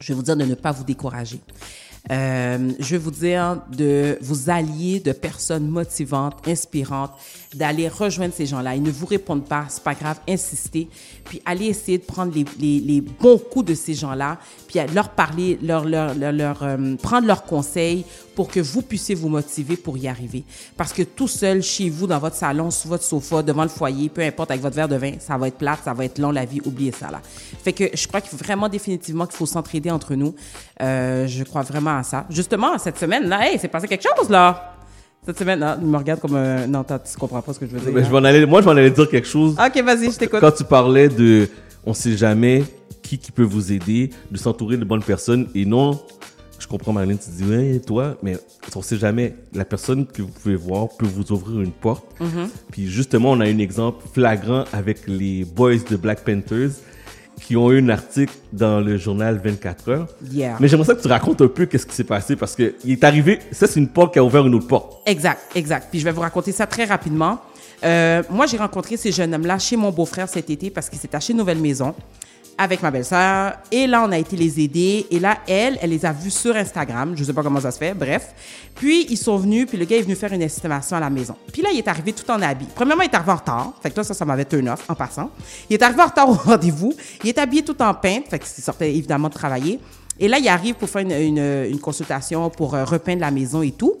[0.00, 1.40] Je vais vous dire de ne pas vous décourager.
[2.10, 7.12] Euh, je vais vous dire de vous allier de personnes motivantes, inspirantes,
[7.56, 8.74] d'aller rejoindre ces gens-là.
[8.74, 10.88] Ils ne vous répondent pas, c'est pas grave, insistez.
[11.24, 15.10] Puis allez essayer de prendre les, les, les bons coups de ces gens-là, puis leur
[15.10, 18.04] parler, leur, leur, leur, euh, prendre leurs conseils
[18.34, 20.44] pour que vous puissiez vous motiver pour y arriver.
[20.76, 24.08] Parce que tout seul, chez vous, dans votre salon, sur votre sofa, devant le foyer,
[24.08, 26.30] peu importe, avec votre verre de vin, ça va être plate, ça va être long,
[26.30, 27.20] la vie, oubliez ça là.
[27.62, 30.34] Fait que je crois qu'il faut vraiment définitivement qu'il faut s'entraider entre nous.
[30.82, 32.26] Euh, je crois vraiment à ça.
[32.30, 34.73] Justement, cette semaine, là, hey, c'est passé quelque chose, là.
[35.26, 36.66] Cette semaine, il me regarde comme un...
[36.66, 37.92] Non, tu comprends pas ce que je veux dire.
[37.92, 38.04] Mais hein?
[38.06, 39.56] je m'en allais, moi, je m'en allais dire quelque chose.
[39.58, 40.40] Ok, vas-y, je t'écoute.
[40.40, 41.48] Quand tu parlais de,
[41.86, 42.64] on sait jamais
[43.02, 46.00] qui qui peut vous aider, de s'entourer de bonnes personnes et non,
[46.58, 48.36] je comprends Marlène, tu dis ouais toi, mais
[48.74, 49.34] on sait jamais.
[49.52, 52.04] La personne que vous pouvez voir peut vous ouvrir une porte.
[52.20, 52.48] Mhm.
[52.72, 56.70] Puis justement, on a un exemple flagrant avec les boys de Black Panthers
[57.42, 60.08] qui ont eu un article dans le journal 24 heures.
[60.30, 60.56] Yeah.
[60.60, 62.92] Mais j'aimerais ça que tu racontes un peu qu'est-ce qui s'est passé parce que il
[62.92, 65.02] est arrivé, ça c'est une porte qui a ouvert une autre porte.
[65.06, 65.88] Exact, exact.
[65.90, 67.40] Puis je vais vous raconter ça très rapidement.
[67.84, 71.14] Euh, moi, j'ai rencontré ces jeunes hommes-là chez mon beau-frère cet été parce qu'il s'est
[71.14, 71.94] acheté une nouvelle maison
[72.58, 73.54] avec ma belle-sœur.
[73.70, 75.06] Et là, on a été les aider.
[75.10, 77.14] Et là, elle, elle les a vus sur Instagram.
[77.16, 77.94] Je sais pas comment ça se fait.
[77.94, 78.34] Bref.
[78.74, 79.66] Puis, ils sont venus.
[79.66, 81.34] Puis, le gars est venu faire une estimation à la maison.
[81.52, 82.66] Puis là, il est arrivé tout en habit.
[82.74, 83.72] Premièrement, il est arrivé en retard.
[83.82, 85.30] Fait que toi, ça, ça m'avait turn off en passant.
[85.70, 86.94] Il est arrivé en retard au rendez-vous.
[87.22, 88.24] Il est habillé tout en peinte.
[88.28, 89.80] Fait qu'il sortait évidemment de travailler.
[90.18, 93.72] Et là, il arrive pour faire une, une- consultation pour euh, repeindre la maison et
[93.72, 93.94] tout.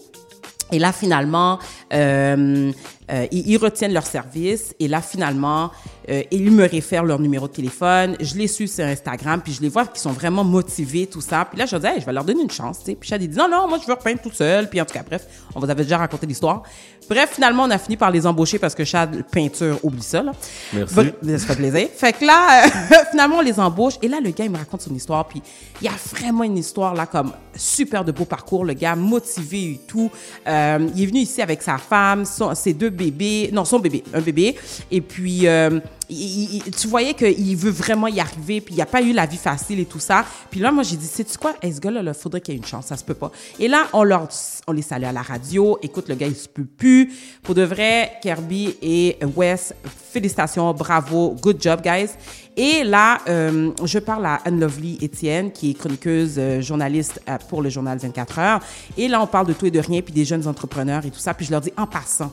[0.72, 1.58] Et là, finalement,
[1.92, 2.72] euh,
[3.10, 4.74] euh, ils retiennent leur service.
[4.80, 5.70] Et là, finalement,
[6.08, 8.16] euh, ils me réfèrent leur numéro de téléphone.
[8.20, 11.44] Je les suis sur Instagram, puis je les vois qu'ils sont vraiment motivés, tout ça.
[11.44, 12.78] Puis là, je dis, Hey, je vais leur donner une chance.
[12.80, 12.94] tu sais.
[12.94, 14.68] Puis Chad, dit, non, non, moi, je veux repeindre tout seul.
[14.68, 16.62] Puis en tout cas, bref, on vous avait déjà raconté l'histoire.
[17.08, 20.22] Bref, finalement, on a fini par les embaucher parce que Chad, peinture, oublie ça.
[20.22, 20.32] Là.
[20.72, 20.94] Merci.
[20.94, 21.88] Ça fait plaisir.
[21.96, 22.68] Fait que là, euh,
[23.10, 23.94] finalement, on les embauche.
[24.00, 25.26] Et là, le gars, il me raconte son histoire.
[25.28, 25.42] Puis
[25.80, 28.64] il y a vraiment une histoire, là, comme super de beau parcours.
[28.64, 30.10] Le gars, motivé et tout.
[30.46, 33.50] Euh, il est venu ici avec sa femme, son- ses deux bébés.
[33.52, 34.56] Non, son bébé, un bébé.
[34.90, 38.60] Et puis, euh, tu voyais qu'il veut vraiment y arriver.
[38.60, 40.24] Puis il n'y a pas eu la vie facile et tout ça.
[40.50, 41.54] Puis là, moi, j'ai dit, sais-tu quoi?
[41.62, 42.86] Hey, ce gars-là, il faudrait qu'il ait une chance?
[42.86, 43.30] Ça se peut pas.
[43.58, 44.28] Et là, on, leur,
[44.66, 45.78] on les salue à la radio.
[45.82, 47.12] Écoute, le gars, il se peut plus.
[47.42, 49.74] Pour de vrai, Kirby et Wes,
[50.12, 52.10] félicitations, bravo, good job, guys.
[52.56, 57.62] Et là, euh, je parle à Anne-Lovely Étienne, qui est chroniqueuse, euh, journaliste euh, pour
[57.62, 58.60] le journal 24 heures.
[58.96, 61.18] Et là, on parle de tout et de rien, puis des jeunes entrepreneurs et tout
[61.18, 61.34] ça.
[61.34, 62.32] Puis je leur dis, en passant,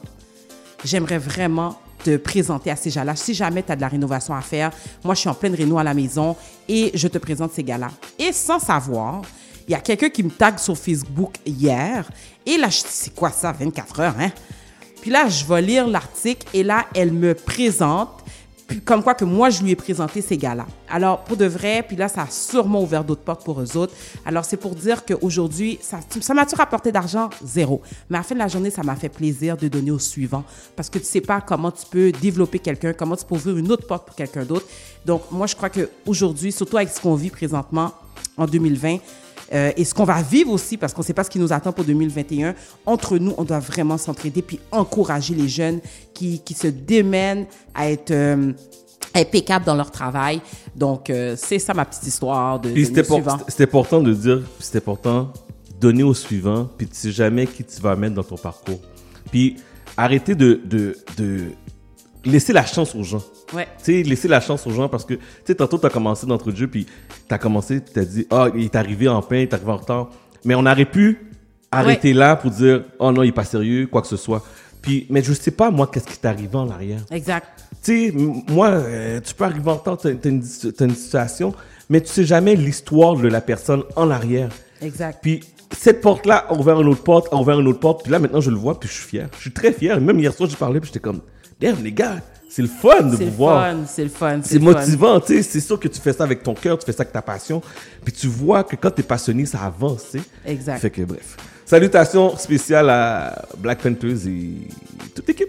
[0.85, 3.15] j'aimerais vraiment te présenter à ces gens-là.
[3.15, 4.71] Si jamais tu as de la rénovation à faire,
[5.03, 6.35] moi, je suis en pleine réno à la maison
[6.67, 7.89] et je te présente ces gars-là.
[8.17, 9.21] Et sans savoir,
[9.67, 12.09] il y a quelqu'un qui me tag sur Facebook hier.
[12.45, 14.31] Et là, je dis, c'est quoi ça, 24 heures, hein?
[15.01, 18.20] Puis là, je vais lire l'article et là, elle me présente,
[18.79, 20.65] comme quoi que moi, je lui ai présenté ces gars-là.
[20.89, 23.93] Alors, pour de vrai, puis là, ça a sûrement ouvert d'autres portes pour eux autres.
[24.25, 27.29] Alors, c'est pour dire qu'aujourd'hui, ça, ça m'a-tu rapporté d'argent?
[27.43, 27.81] Zéro.
[28.09, 30.43] Mais à la fin de la journée, ça m'a fait plaisir de donner au suivant
[30.75, 33.71] parce que tu sais pas comment tu peux développer quelqu'un, comment tu peux ouvrir une
[33.71, 34.65] autre porte pour quelqu'un d'autre.
[35.05, 37.93] Donc, moi, je crois qu'aujourd'hui, surtout avec ce qu'on vit présentement
[38.37, 38.97] en 2020,
[39.53, 41.51] euh, et ce qu'on va vivre aussi, parce qu'on ne sait pas ce qui nous
[41.51, 42.55] attend pour 2021,
[42.85, 45.79] entre nous, on doit vraiment s'entraider puis encourager les jeunes
[46.13, 48.53] qui, qui se démènent à être euh,
[49.13, 50.41] impeccables dans leur travail.
[50.75, 53.17] Donc, euh, c'est ça ma petite histoire de, de c'était pour-
[53.59, 55.31] important de dire, c'était important
[55.79, 58.79] donner au suivant, puis tu sais jamais qui tu vas mettre dans ton parcours.
[59.31, 59.57] Puis
[59.97, 61.45] arrêter de, de, de
[62.25, 63.23] laisser la chance aux gens.
[63.53, 63.67] Ouais.
[63.77, 66.25] Tu sais, laisser la chance aux gens parce que, tu sais, tantôt, tu as commencé
[66.25, 69.37] d'entre jeu, puis tu as commencé, tu as dit, ah, il est arrivé en pain,
[69.37, 70.09] il est arrivé en retard.
[70.45, 71.31] Mais on aurait pu
[71.71, 74.43] arrêter là pour dire, oh non, il est pas sérieux, quoi que ce soit.
[74.81, 77.01] Puis, mais je sais pas, moi, qu'est-ce qui t'est arrivé en arrière.
[77.11, 77.47] Exact.
[77.83, 81.53] Tu sais, moi, euh, tu peux arriver en retard, t'as t'as une, t'as une situation,
[81.89, 84.49] mais tu sais jamais l'histoire de la personne en arrière.
[84.81, 85.19] Exact.
[85.21, 85.41] Puis
[85.77, 88.41] cette porte-là a ouvert une autre porte, a ouvert une autre porte, puis là maintenant
[88.41, 89.29] je le vois, puis je suis fier.
[89.35, 89.99] Je suis très fier.
[90.01, 91.21] Même hier soir, j'ai parlé, puis j'étais comme,
[91.61, 92.17] damn les gars,
[92.49, 93.71] c'est le fun de C'est vous le voir.
[93.71, 94.39] fun, c'est le fun.
[94.43, 94.71] C'est le fun.
[94.73, 95.43] motivant, tu sais.
[95.43, 97.61] C'est sûr que tu fais ça avec ton cœur, tu fais ça avec ta passion,
[98.03, 100.25] puis tu vois que quand t'es passionné, ça avance, tu sais.
[100.45, 100.79] Exact.
[100.79, 101.37] Fait que bref.
[101.65, 104.67] Salutations spéciales à Black Panthers et
[105.15, 105.47] toute l'équipe.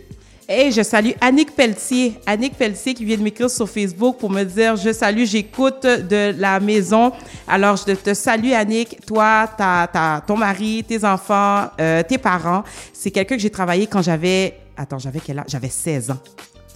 [0.49, 2.15] Hey, je salue Annick Pelletier.
[2.27, 6.35] Annick Pelletier qui vient de m'écrire sur Facebook pour me dire Je salue, j'écoute de
[6.39, 7.13] la maison.
[7.49, 12.65] Alors, je te salue, Annick, toi, ta, ta, ton mari, tes enfants, euh, tes parents.
[12.93, 14.55] C'est quelqu'un que j'ai travaillé quand j'avais.
[14.77, 15.47] Attends, j'avais quel âge?
[15.49, 16.19] J'avais 16 ans.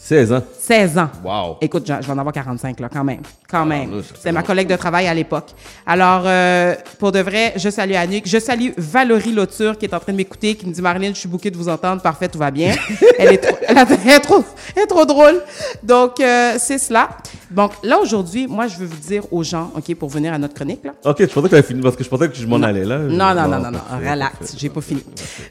[0.06, 0.42] 16 ans.
[0.60, 1.08] 16 ans.
[1.24, 1.56] Wow.
[1.60, 3.22] Écoute, je je vais en avoir 45 là, quand même.
[3.50, 3.90] Quand même.
[3.90, 5.48] ça fait C'est ma collègue de travail à l'époque.
[5.84, 8.28] Alors, euh, pour de vrai, je salue Annick.
[8.28, 11.18] Je salue Valérie Lauture qui est en train de m'écouter, qui me dit Marilyn, je
[11.18, 12.02] suis bouquée de vous entendre.
[12.02, 12.72] Parfait, tout va bien.
[13.18, 14.44] elle, est trop, elle, est trop,
[14.76, 15.42] elle est trop drôle.
[15.82, 17.08] Donc, euh, c'est cela.
[17.50, 20.54] Donc, là, aujourd'hui, moi, je veux vous dire aux gens, OK, pour venir à notre
[20.54, 20.94] chronique, là.
[21.04, 22.84] Ok, je pensais que tu avais fini parce que je pensais que je m'en allais
[22.84, 22.98] là.
[22.98, 25.02] Non, non, non, non, non, relax, j'ai pas fini.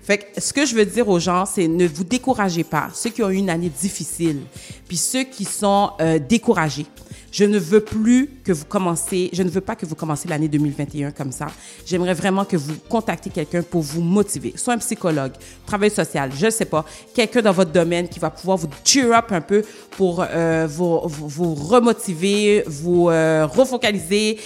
[0.03, 2.87] Fait que ce que je veux dire aux gens, c'est ne vous découragez pas.
[2.93, 4.41] Ceux qui ont eu une année difficile,
[4.87, 6.85] puis ceux qui sont euh, découragés.
[7.31, 10.47] Je ne veux plus que vous commencez, je ne veux pas que vous commencez l'année
[10.47, 11.47] 2021 comme ça.
[11.85, 15.33] J'aimerais vraiment que vous contactez quelqu'un pour vous motiver, soit un psychologue,
[15.65, 19.11] travail social, je ne sais pas, quelqu'un dans votre domaine qui va pouvoir vous cheer
[19.11, 24.39] up un peu pour euh, vous remotiver, vous euh, refocaliser,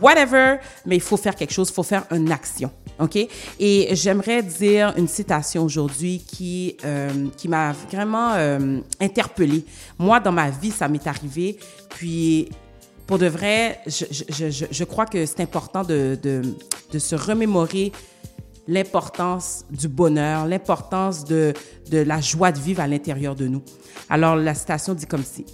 [0.00, 2.70] whatever, mais il faut faire quelque chose, il faut faire une action.
[2.98, 3.18] OK?
[3.60, 9.64] Et j'aimerais dire une citation aujourd'hui qui, euh, qui m'a vraiment euh, interpellée.
[9.98, 11.58] Moi, dans ma vie, ça m'est arrivé.
[11.90, 12.48] Puis,
[13.06, 16.42] pour de vrai, je, je, je, je crois que c'est important de, de,
[16.92, 17.92] de se remémorer
[18.68, 21.52] l'importance du bonheur, l'importance de,
[21.90, 23.62] de la joie de vivre à l'intérieur de nous.
[24.08, 25.44] Alors, la citation dit comme ci.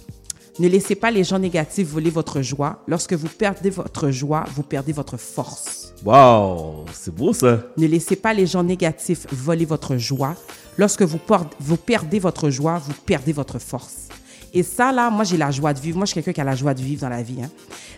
[0.59, 2.83] Ne laissez pas les gens négatifs voler votre joie.
[2.87, 5.92] Lorsque vous perdez votre joie, vous perdez votre force.
[6.03, 7.63] Wow, c'est beau ça.
[7.77, 10.35] Ne laissez pas les gens négatifs voler votre joie.
[10.77, 11.17] Lorsque vous,
[11.77, 14.09] perdez votre joie, vous perdez votre force.
[14.53, 15.97] Et ça, là, moi, j'ai la joie de vivre.
[15.97, 17.41] Moi, je suis quelqu'un qui a la joie de vivre dans la vie.
[17.41, 17.49] hein.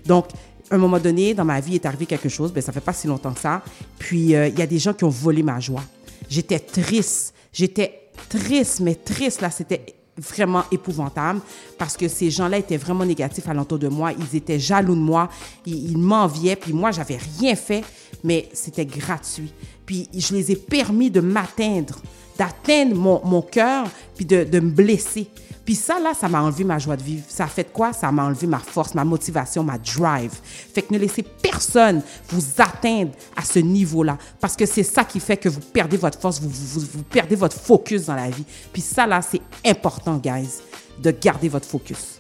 [0.05, 0.27] Donc,
[0.69, 2.53] à un moment donné, dans ma vie, est arrivé quelque chose.
[2.53, 3.61] Ben, ça fait pas si longtemps que ça.
[3.97, 5.83] Puis, euh, il y a des gens qui ont volé ma joie.
[6.29, 7.33] J'étais triste.
[7.51, 9.83] J'étais triste, mais triste, là, c'était
[10.17, 11.41] vraiment épouvantable
[11.77, 14.11] parce que ces gens-là étaient vraiment négatifs à l'entour de moi.
[14.13, 15.29] Ils étaient jaloux de moi.
[15.65, 16.55] Ils, ils m'enviaient.
[16.55, 17.83] Puis moi, j'avais rien fait,
[18.23, 19.51] mais c'était gratuit.
[19.85, 21.99] Puis je les ai permis de m'atteindre,
[22.37, 25.27] d'atteindre mon, mon cœur, puis de, de me blesser.
[25.65, 27.23] Puis ça, là, ça m'a enlevé ma joie de vivre.
[27.27, 27.91] Ça a fait quoi?
[27.91, 30.31] Ça m'a enlevé ma force, ma motivation, ma drive.
[30.73, 34.17] Fait que ne laissez personne vous atteindre à ce niveau-là.
[34.39, 37.35] Parce que c'est ça qui fait que vous perdez votre force, vous, vous, vous- perdez
[37.35, 38.45] votre focus dans la vie.
[38.71, 40.59] Puis ça, là, c'est important, guys,
[41.01, 42.19] de garder votre focus.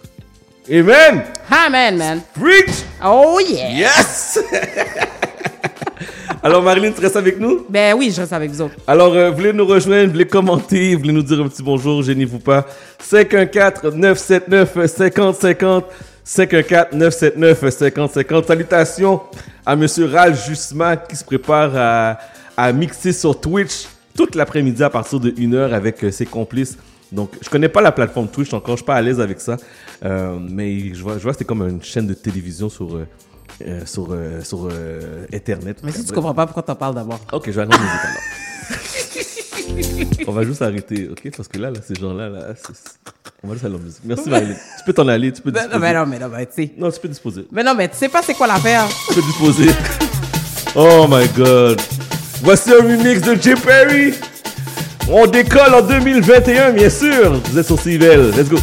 [0.67, 1.23] Amen!
[1.51, 2.21] Amen, man.
[2.33, 2.83] Preach!
[3.05, 3.69] Oh, yeah!
[3.69, 4.39] Yes!
[6.43, 7.65] Alors, Marilyn, tu restes avec nous?
[7.67, 8.75] Ben oui, je reste avec vous autres.
[8.85, 11.63] Alors, euh, vous voulez nous rejoindre, vous voulez commenter, vous voulez nous dire un petit
[11.63, 12.67] bonjour, gênez-vous pas.
[13.03, 15.85] 514-979-5050.
[16.23, 18.45] 514-979-5050.
[18.45, 19.21] Salutations
[19.65, 22.19] à Monsieur Ral Jusma qui se prépare à,
[22.57, 26.77] à mixer sur Twitch toute l'après-midi à partir de 1h avec euh, ses complices.
[27.11, 29.57] Donc, je connais pas la plateforme Twitch encore, je suis pas à l'aise avec ça.
[30.03, 32.99] Euh, mais je vois, je vois que c'est comme une chaîne de télévision sur,
[33.61, 35.77] euh, sur, euh, sur euh, Internet.
[35.83, 37.19] Mais si tu comprends pas pourquoi t'en parles d'abord.
[37.31, 38.21] Ok, je vais arrêter la musique alors.
[40.27, 41.31] On va juste arrêter, ok?
[41.35, 42.39] Parce que là, là ces gens-là, là,
[43.43, 44.01] on va juste aller en musique.
[44.03, 44.53] Merci Marilyn.
[44.53, 45.79] Tu peux t'en aller, tu peux Ben, disposer.
[45.79, 46.71] ben non, mais non, ben, tu sais.
[46.77, 47.47] Non, tu peux disposer.
[47.51, 48.85] Mais non, mais tu sais pas c'est quoi l'affaire.
[49.09, 49.69] Tu peux disposer.
[50.75, 51.79] Oh my god.
[52.41, 54.13] Voici un remix de Jay Perry.
[55.09, 57.39] On décolle en 2021, bien sûr.
[57.51, 58.31] Vous êtes sur CIVL.
[58.35, 58.57] Let's go.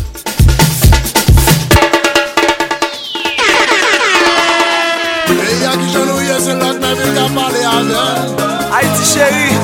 [8.74, 9.54] Haïti chérie,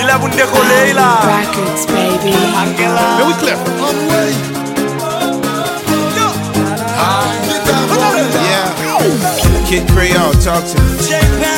[0.00, 1.20] il a voulu décoller là.
[1.22, 2.34] Records, baby.
[3.18, 3.58] Mais oui, Clef.
[8.48, 9.66] Yeah.
[9.66, 11.55] Kid Creole, talk to me.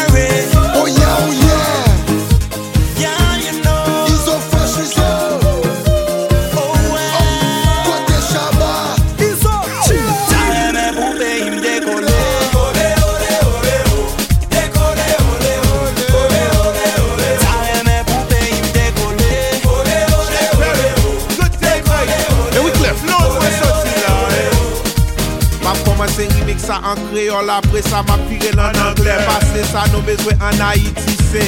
[26.68, 31.14] sa an kreol apre sa ma pire lan angle Pase sa nou bezwe an Haiti
[31.30, 31.44] se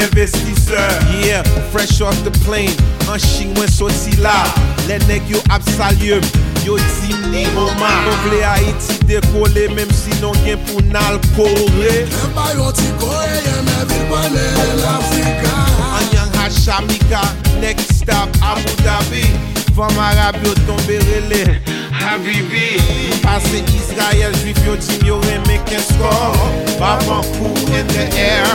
[0.00, 0.88] investisseur.
[1.20, 2.72] Yeah, fresh off the plane,
[3.12, 4.38] an ching mwen soti la
[4.88, 6.24] Le neg yo ap salyem,
[6.64, 11.92] yo di ni moma Mwen vle Haiti dekole, mem si non gen pou nal kore
[12.08, 14.48] Yen bayon ti kore, yen men vilpane
[14.80, 15.54] l'Afrika
[16.00, 17.20] Anyan Hashamika,
[17.60, 19.28] next stop Abu Dhabi.
[19.76, 22.76] Vam Arab yo tombe rele Habibi.
[23.22, 26.34] Pase Israel, Jwif yo jim yo reme ken skor
[26.78, 28.46] Babankou in the air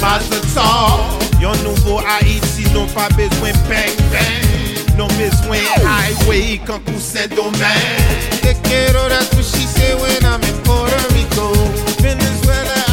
[0.00, 1.00] Mazatar
[1.40, 8.54] Yon nouvo Haiti non pa bezwen bang bang Non bezwen highway kankou sen domen Te
[8.62, 11.52] quiero dar sushi se when I'm in Puerto Rico.
[12.02, 12.89] Venezuela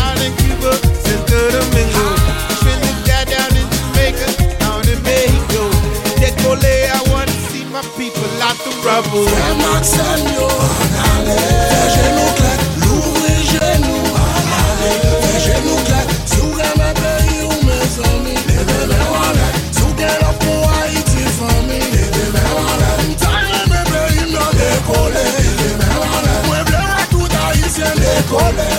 [8.98, 11.38] kapou Fè maksèm yo an ale
[11.69, 14.94] Fè genou klek, louvri genou an ale
[15.24, 20.40] Fè genou klek, sou reme peyi ou me zomi Leve men wale, sou gen op
[20.44, 26.38] pou a iti fami Leve men wale, mta reme peyi mdo dekole Leve men wale,
[26.48, 28.72] mwen ble wak tout a iti mdekole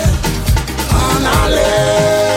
[1.04, 2.27] An ale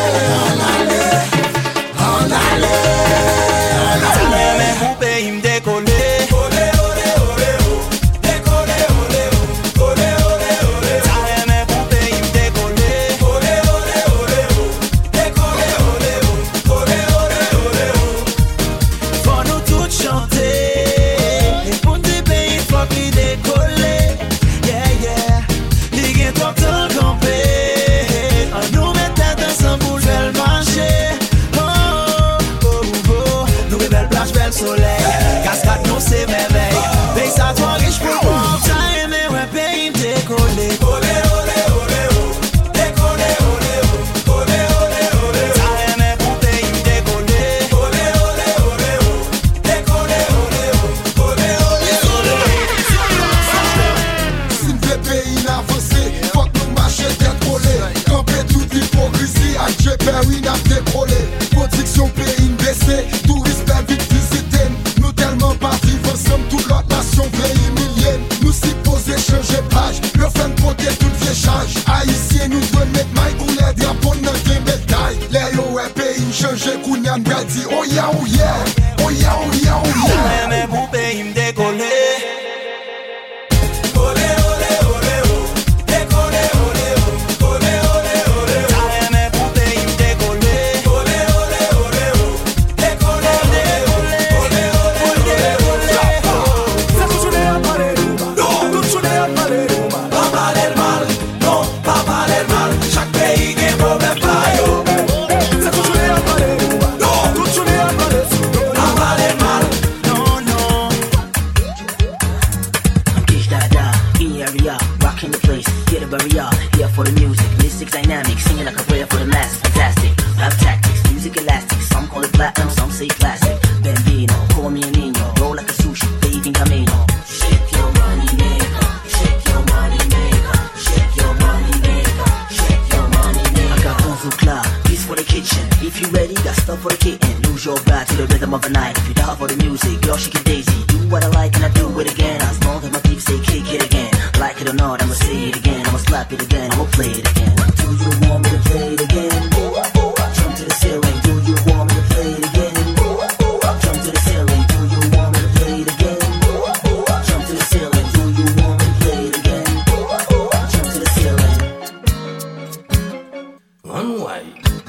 [164.01, 164.80] unwind.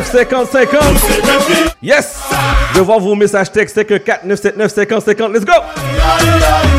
[0.00, 1.76] 4979 50 50.
[1.82, 2.22] Yes!
[2.74, 3.74] Je vois vos messages textes.
[3.74, 5.32] C'est que 4979 50 50.
[5.32, 6.71] Let's go!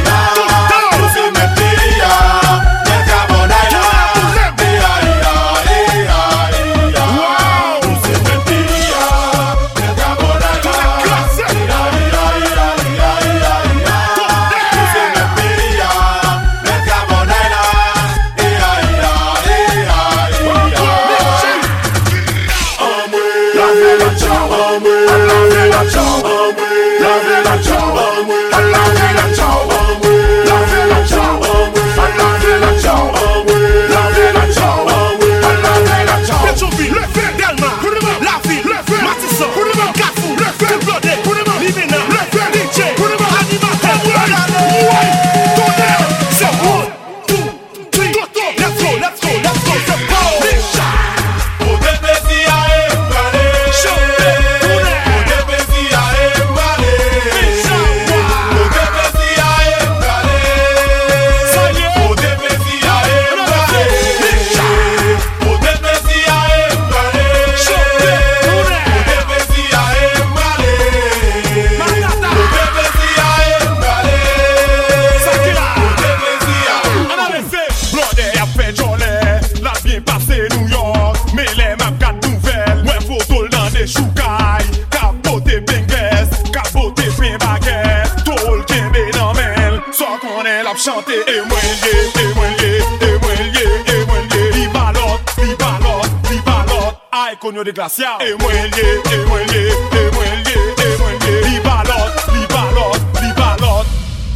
[97.64, 101.42] yo de glasya E mwen liye, e mwen liye, e mwen liye, e mwen liye
[101.42, 103.88] Li balot, li balot, li balot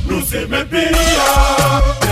[0.07, 2.06] Nou se men piya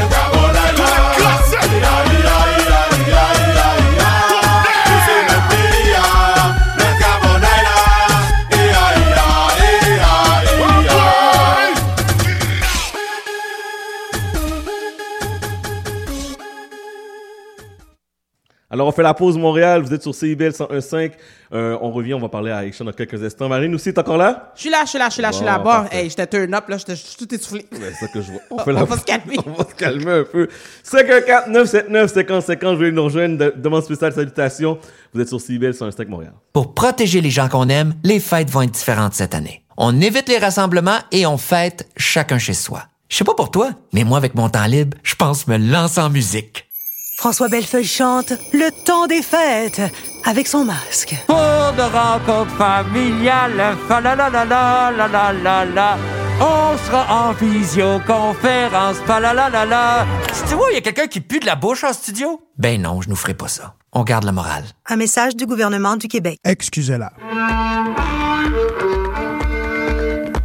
[18.76, 19.82] Alors, on fait la pause Montréal.
[19.84, 21.12] Vous êtes sur CIBL 101.5.
[21.54, 23.48] Euh, on revient, on va parler à Aisha dans quelques instants.
[23.48, 24.52] Marine aussi, t'es encore là?
[24.54, 25.58] Je suis là, je suis là, je suis là, je suis là.
[25.60, 26.04] Bon, parfait.
[26.04, 27.66] hey, j'étais turn up, là, j'étais tout essoufflé.
[27.72, 28.42] C'est ça que je vois.
[28.52, 29.38] On, On- fait la- on va se calmer.
[29.46, 30.50] on va se calmer un peu.
[30.84, 32.72] 514 979 50 50.
[32.72, 33.38] Je voulais nous rejoindre.
[33.38, 34.78] De- demande spéciale salutations.
[35.14, 36.34] Vous êtes sur CIBL 101.5 Montréal.
[36.52, 39.64] Pour protéger les gens qu'on aime, les fêtes vont être différentes cette année.
[39.78, 42.84] On évite les rassemblements et on fête chacun chez soi.
[43.08, 46.02] Je sais pas pour toi, mais moi, avec mon temps libre, je pense me lancer
[46.02, 46.68] en musique.
[47.16, 49.82] François Bellefeuille chante Le temps des fêtes
[50.26, 51.16] avec son masque.
[51.28, 55.98] Pour de rencontres familiales, fa la la la la la la la la.
[56.42, 60.06] On sera en visioconférence, fa la la la la.
[60.48, 62.42] Tu vois, il y a quelqu'un qui pue de la bouche en studio?
[62.58, 63.76] Ben non, je nous ferai pas ça.
[63.94, 64.66] On garde la morale.
[64.90, 66.38] Un message du gouvernement du Québec.
[66.44, 67.14] Excusez-la.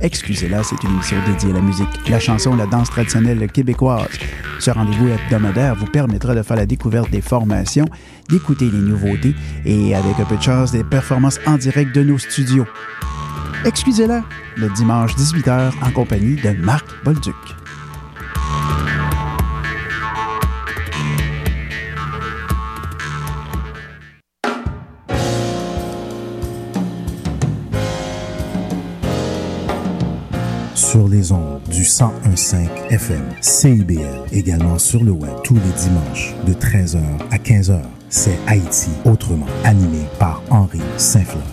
[0.02, 4.08] Excusez-la, c'est une émission dédiée à la musique, la chanson, la danse traditionnelle québécoise.
[4.58, 7.86] Ce rendez-vous hebdomadaire vous permettra de faire la découverte des formations,
[8.30, 9.34] d'écouter les nouveautés
[9.66, 12.66] et, avec un peu de chance, des performances en direct de nos studios.
[13.66, 14.24] Excusez-la,
[14.56, 17.59] le dimanche 18h en compagnie de Marc Bolduc.
[30.90, 32.56] Sur les ondes du 1015
[32.90, 36.98] FM CIBL, également sur le web tous les dimanches de 13h
[37.30, 37.80] à 15h.
[38.08, 41.44] C'est Haïti autrement, animé par Henri Saint-Fleur.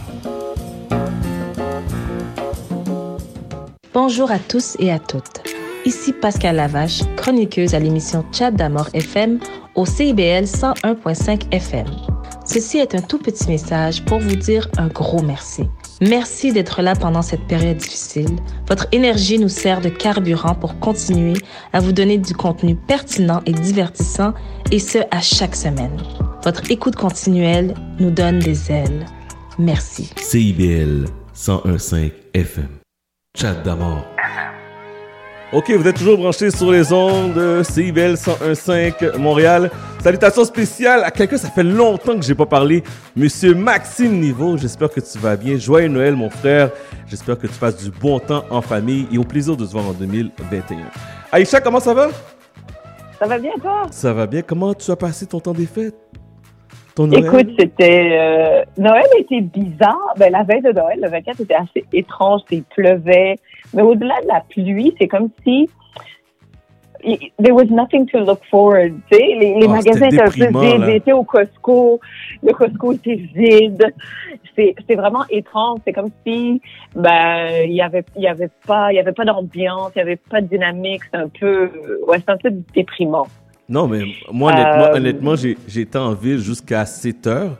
[3.93, 5.43] Bonjour à tous et à toutes.
[5.85, 9.39] Ici Pascal Lavache, chroniqueuse à l'émission Chat d'Amour FM
[9.75, 11.85] au CIBL 101.5 FM.
[12.43, 15.65] Ceci est un tout petit message pour vous dire un gros merci.
[16.01, 18.29] Merci d'être là pendant cette période difficile.
[18.67, 21.33] Votre énergie nous sert de carburant pour continuer
[21.73, 24.33] à vous donner du contenu pertinent et divertissant,
[24.71, 25.97] et ce, à chaque semaine.
[26.43, 29.05] Votre écoute continuelle nous donne des ailes.
[29.57, 30.11] Merci.
[30.17, 31.05] CIBL
[31.35, 32.69] 101.5 FM.
[33.35, 34.03] Chat d'amour.
[35.53, 39.71] Ok, vous êtes toujours branchés sur les ondes de CIBL 101.5 Montréal.
[40.01, 42.83] Salutations spéciales à quelqu'un, ça fait longtemps que j'ai pas parlé.
[43.15, 45.57] Monsieur Maxime Niveau, j'espère que tu vas bien.
[45.57, 46.71] Joyeux Noël, mon frère.
[47.07, 49.87] J'espère que tu passes du bon temps en famille et au plaisir de se voir
[49.87, 50.79] en 2021.
[51.31, 52.09] Aïcha, comment ça va?
[53.17, 53.83] Ça va bien, toi?
[53.89, 54.41] Ça va bien.
[54.41, 55.95] Comment tu as passé ton temps des fêtes?
[56.93, 57.25] Ton Noël?
[57.25, 58.09] Écoute, c'était.
[58.19, 60.13] euh, Noël était bizarre.
[60.17, 62.41] Ben, la veille de Noël, le 24, était assez étrange.
[62.51, 63.37] Il pleuvait.
[63.73, 65.69] Mais au-delà de la pluie, c'est comme si.
[67.03, 68.93] There was nothing to look forward.
[69.11, 70.85] Tu sais, les, les Oh, magasins étaient un peu déprimant, vides.
[70.85, 71.99] J'étais au Costco.
[72.41, 73.93] Le Costco était vide.
[74.55, 75.79] C'est vraiment étrange.
[75.85, 76.59] C'est comme si,
[76.95, 80.01] ben, il y avait, il y avait pas, il y avait pas d'ambiance, il y
[80.01, 81.03] avait pas de dynamique.
[81.11, 81.69] C'est un peu,
[82.07, 83.27] ouais, c'est un peu déprimant.
[83.69, 87.57] Non, mais moi, honnêtement, Euh, honnêtement été en ville jusqu'à 7 heures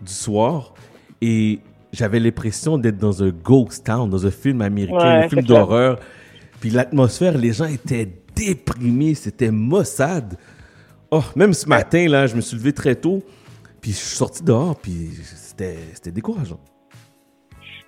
[0.00, 0.72] du soir
[1.20, 1.58] et
[1.92, 5.98] j'avais l'impression d'être dans un ghost town, dans un film américain, Ouais, un film d'horreur.
[6.60, 10.34] Puis l'atmosphère, les gens étaient déprimés, c'était maussade.
[11.10, 13.22] Oh, même ce matin, là, je me suis levé très tôt,
[13.80, 16.60] puis je suis sorti dehors, puis c'était décourageant.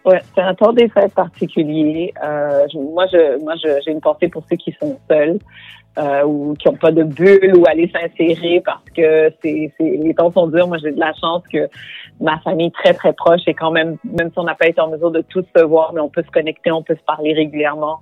[0.04, 2.12] Ouais, c'est un temps des fêtes particulier.
[2.22, 5.38] Euh, je- moi, je, moi, j'ai une pensée pour ceux qui sont seuls
[5.96, 10.30] euh, ou qui n'ont pas de bulle ou aller s'insérer parce que c'est, les temps
[10.30, 10.68] sont durs.
[10.68, 11.70] Moi, j'ai de la chance que
[12.20, 14.88] ma famille très très proche est quand même, même si on n'a pas été en
[14.88, 18.00] mesure de tous se voir, mais on peut se connecter, on peut se parler régulièrement.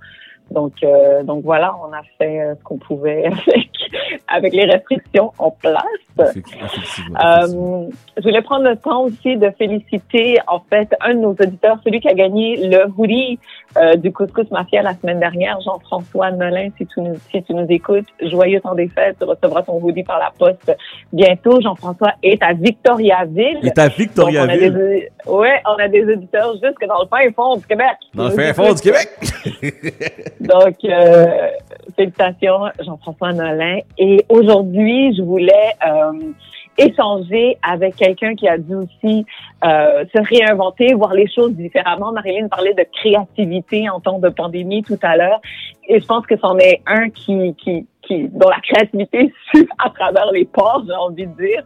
[0.51, 3.29] Donc, euh, donc voilà, on a fait euh, ce qu'on pouvait
[4.27, 5.83] avec les restrictions en place.
[6.19, 7.87] Euh,
[8.17, 11.99] je voulais prendre le temps aussi de féliciter en fait un de nos auditeurs, celui
[11.99, 13.39] qui a gagné le hoodie
[13.77, 16.69] euh, du Couscous Mafia la semaine dernière, Jean-François Nolin.
[16.77, 20.03] Si tu nous si tu nous écoutes, joyeux temps des fêtes, tu recevras ton hoodie
[20.03, 20.71] par la poste
[21.11, 21.59] bientôt.
[21.61, 23.59] Jean-François est à Victoriaville.
[23.61, 27.01] Il est à Donc, on a Victoriaville, des, ouais, on a des auditeurs jusque dans
[27.01, 27.97] le fin fond du Québec.
[28.13, 29.09] dans le fin fond du Québec.
[30.39, 31.49] Donc, euh,
[31.95, 33.79] félicitations, Jean-François Nolin.
[33.97, 36.33] Et aujourd'hui, je voulais euh,
[36.77, 39.25] échanger avec quelqu'un qui a dû aussi
[39.63, 42.11] euh, se réinventer, voir les choses différemment.
[42.11, 45.41] Marilyn parlait de créativité en temps de pandémie tout à l'heure.
[45.87, 49.89] Et je pense que c'en est un qui, qui, qui, dont la créativité suit à
[49.89, 51.63] travers les ports, j'ai envie de dire.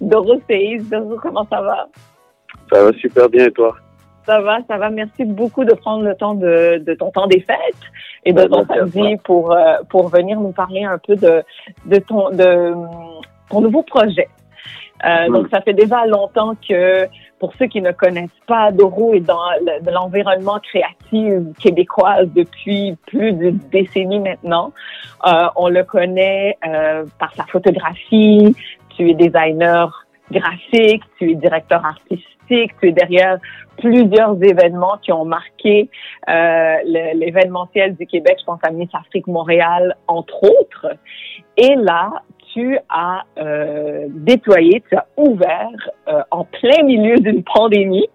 [0.00, 0.40] Doro
[1.22, 1.88] comment ça va?
[2.72, 3.74] Ça va super bien et toi?
[4.30, 4.90] Ça va, ça va.
[4.90, 7.84] Merci beaucoup de prendre le temps de, de ton temps des fêtes
[8.24, 11.42] et de ton samedi pour, euh, pour venir nous parler un peu de,
[11.86, 12.72] de, ton, de
[13.50, 14.28] ton nouveau projet.
[15.04, 15.28] Euh.
[15.30, 17.08] Donc, ça fait déjà longtemps que,
[17.40, 19.42] pour ceux qui ne connaissent pas, Doro est dans
[19.90, 24.72] l'environnement créatif québécois depuis plus d'une décennie maintenant.
[25.26, 26.56] Euh, on le connaît
[27.18, 28.54] par sa photographie.
[28.90, 33.38] Tu es designer graphique, tu es directeur artistique, tu es derrière
[33.78, 35.88] plusieurs événements qui ont marqué
[36.28, 36.76] euh,
[37.14, 38.36] l'événementiel du Québec.
[38.40, 40.86] Je pense à Miss Afrique Montréal, entre autres.
[41.56, 42.22] Et là,
[42.52, 48.08] tu as euh, déployé, tu as ouvert euh, en plein milieu d'une pandémie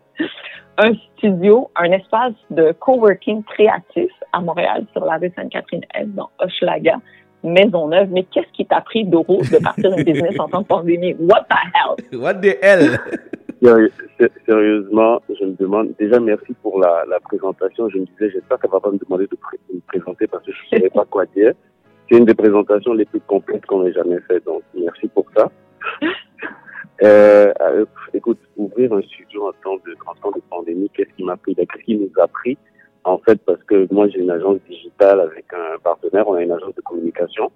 [0.77, 6.97] un studio, un espace de coworking créatif à Montréal sur la rue Sainte-Catherine-Est dans Hochelaga,
[7.43, 8.09] Maisonneuve.
[8.11, 11.15] Mais qu'est-ce qui t'a pris, Doro, de partir un business en temps de pandémie?
[11.17, 12.19] What the hell?
[12.19, 12.99] What the hell?
[14.45, 17.89] Sérieusement, je me demande, déjà merci pour la, la présentation.
[17.89, 19.37] Je me disais, j'espère qu'elle va pas me demander de,
[19.73, 21.53] me présenter parce que je ne savais pas quoi dire.
[22.09, 25.51] C'est une des présentations les plus complètes qu'on ait jamais fait, donc merci pour ça.
[27.03, 31.25] Euh, euh, écoute, ouvrir un studio en temps de, en temps de pandémie, qu'est-ce qui
[31.25, 31.53] m'a pris?
[31.53, 32.57] Qu'est-ce qui nous a pris?
[33.03, 36.53] En fait, parce que moi, j'ai une agence digitale avec un partenaire, on a une
[36.53, 37.51] agence de communication.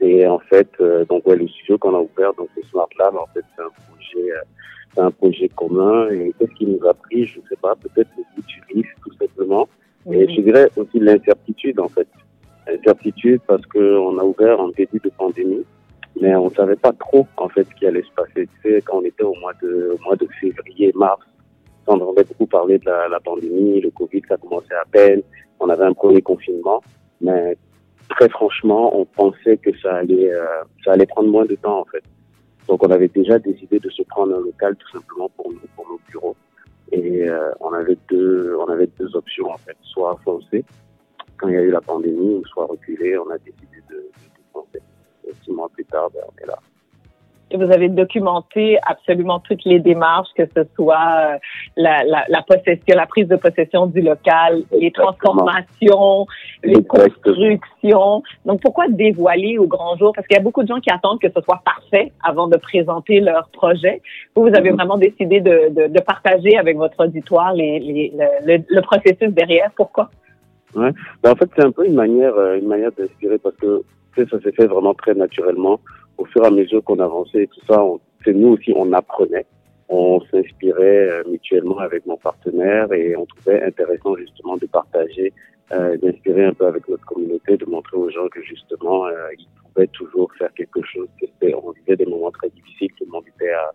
[0.00, 3.14] Et en fait, euh, donc ouais, le studio qu'on a ouvert, donc le Smart Lab,
[3.14, 4.32] en fait, c'est un projet,
[4.96, 6.08] c'est un projet commun.
[6.10, 9.16] Et qu'est-ce qui nous a pris Je sais pas, peut-être le goût du risque, tout
[9.18, 9.68] simplement.
[10.10, 12.08] Et je dirais aussi l'incertitude, en fait.
[12.66, 15.64] L'incertitude parce que on a ouvert en début de pandémie,
[16.20, 18.48] mais on savait pas trop, en fait, ce qui allait se passer.
[18.62, 21.20] Tu sais, quand on était au mois de, au mois de février, mars,
[21.86, 25.22] on entendait beaucoup parler de la, la pandémie, le Covid, ça commençait à peine.
[25.60, 26.82] on avait un premier confinement,
[27.20, 27.56] mais
[28.08, 30.44] très franchement, on pensait que ça allait, euh,
[30.84, 32.02] ça allait prendre moins de temps en fait.
[32.68, 35.88] Donc on avait déjà décidé de se prendre un local tout simplement pour nous, pour
[35.88, 36.36] nos bureaux.
[36.92, 40.64] Et euh, on avait deux, on avait deux options en fait, soit foncer
[41.36, 43.18] quand il y a eu la pandémie, ou soit reculer.
[43.18, 44.10] On a décidé de, de,
[44.52, 44.80] foncer.
[45.26, 46.58] Et six mois plus tard, ben, on est là.
[47.54, 51.38] Vous avez documenté absolument toutes les démarches, que ce soit euh,
[51.76, 56.26] la, la, la possession, la prise de possession du local, les transformations,
[56.64, 58.24] les constructions.
[58.44, 60.12] Donc, pourquoi dévoiler au grand jour?
[60.12, 62.56] Parce qu'il y a beaucoup de gens qui attendent que ce soit parfait avant de
[62.56, 64.02] présenter leur projet.
[64.34, 68.56] Vous, vous avez vraiment décidé de, de, de partager avec votre auditoire les, les, le,
[68.56, 69.70] le, le processus derrière.
[69.76, 70.10] Pourquoi?
[70.74, 70.90] Ouais.
[71.22, 73.84] Ben, en fait, c'est un peu une manière, euh, une manière d'inspirer parce que
[74.16, 75.78] ça s'est fait vraiment très naturellement.
[76.18, 77.82] Au fur et à mesure qu'on avançait et tout ça,
[78.24, 79.46] c'est nous aussi, on apprenait.
[79.88, 85.32] On s'inspirait euh, mutuellement avec mon partenaire et on trouvait intéressant justement de partager,
[85.72, 89.46] euh, d'inspirer un peu avec notre communauté, de montrer aux gens que justement, euh, ils
[89.62, 91.08] pouvaient toujours faire quelque chose.
[91.42, 93.70] On vivait des moments très difficiles, tout le monde était à,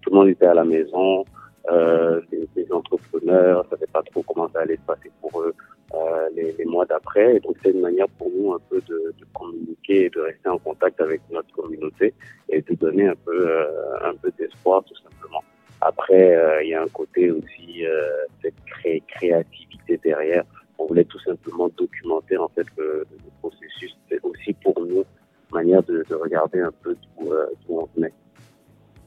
[0.00, 1.24] tout le monde était à la maison,
[1.70, 5.54] euh, les, les entrepreneurs, ne savaient pas trop comment ça allait se passer pour eux
[5.94, 7.36] euh, les, les mois d'après.
[7.36, 10.48] Et donc, c'est une manière pour nous un peu de, de communiquer et de rester
[10.48, 12.14] en contact avec notre communauté
[12.48, 15.42] et de donner un peu, euh, un peu d'espoir, tout simplement.
[15.80, 17.82] Après, euh, il y a un côté aussi
[18.42, 20.44] de cré- créativité derrière.
[20.78, 23.96] On voulait tout simplement documenter en fait le, le processus.
[24.08, 25.04] C'est aussi pour nous une
[25.52, 27.32] manière de, de regarder un peu d'où
[27.68, 28.12] on venait.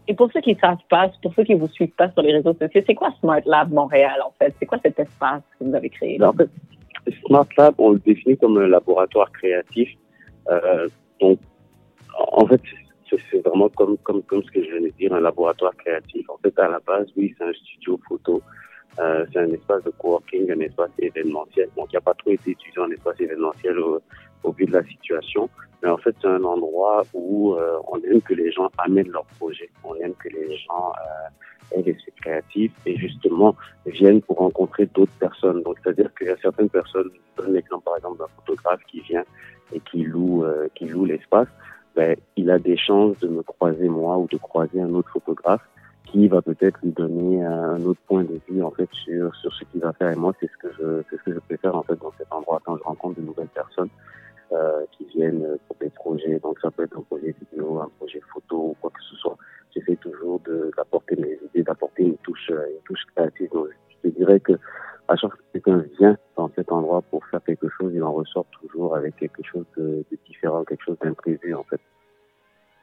[0.08, 2.34] Et pour ceux qui ne savent pas, pour ceux qui vous suivent pas sur les
[2.34, 4.54] réseaux sociaux, c'est quoi Smart Lab Montréal, en fait?
[4.60, 6.22] C'est quoi cet espace que vous avez créé?
[6.22, 6.50] En fait,
[7.26, 9.90] Smart Lab, on le définit comme un laboratoire créatif.
[10.50, 10.88] Euh,
[11.20, 11.40] donc,
[12.18, 12.62] en fait,
[13.10, 16.30] c'est vraiment comme, comme, comme ce que je viens de dire, un laboratoire créatif.
[16.30, 18.42] En fait, à la base, oui, c'est un studio photo.
[19.00, 21.70] Euh, c'est un espace de coworking, un espace événementiel.
[21.76, 24.00] Donc, il n'y a pas trop été utilisé en espace événementiel au,
[24.44, 25.50] au vu de la situation.
[25.84, 29.26] Mais en fait, c'est un endroit où euh, on aime que les gens amènent leurs
[29.38, 29.70] projets.
[29.84, 31.30] On aime que les gens euh,
[31.72, 33.56] aient l'esprit créatif et justement
[33.86, 35.64] viennent pour rencontrer d'autres personnes.
[35.64, 39.02] Donc, c'est-à-dire qu'il y a certaines personnes, je donne l'exemple par exemple d'un photographe qui
[39.02, 39.24] vient
[39.74, 41.48] et qui loue, euh, qui loue l'espace.
[41.96, 45.62] Ben, il a des chances de me croiser moi ou de croiser un autre photographe
[46.06, 49.64] qui va peut-être lui donner un autre point de vue en fait sur sur ce
[49.66, 51.84] qu'il va faire et moi c'est ce que je c'est ce que je préfère en
[51.84, 53.90] fait dans cet endroit quand je rencontre de nouvelles personnes
[54.52, 58.22] euh, qui viennent pour des projets donc ça peut être un projet vidéo un projet
[58.34, 59.38] photo ou quoi que ce soit
[59.76, 60.40] j'essaie toujours
[60.78, 63.50] d'apporter mes idées d'apporter une touche une touche créative.
[63.52, 64.54] Donc je te dirais que
[65.08, 68.14] à chaque fois que quelqu'un vient dans cet endroit pour faire quelque chose il en
[68.14, 71.80] ressort toujours avec quelque chose de, de différent quelque chose d'imprévu en fait.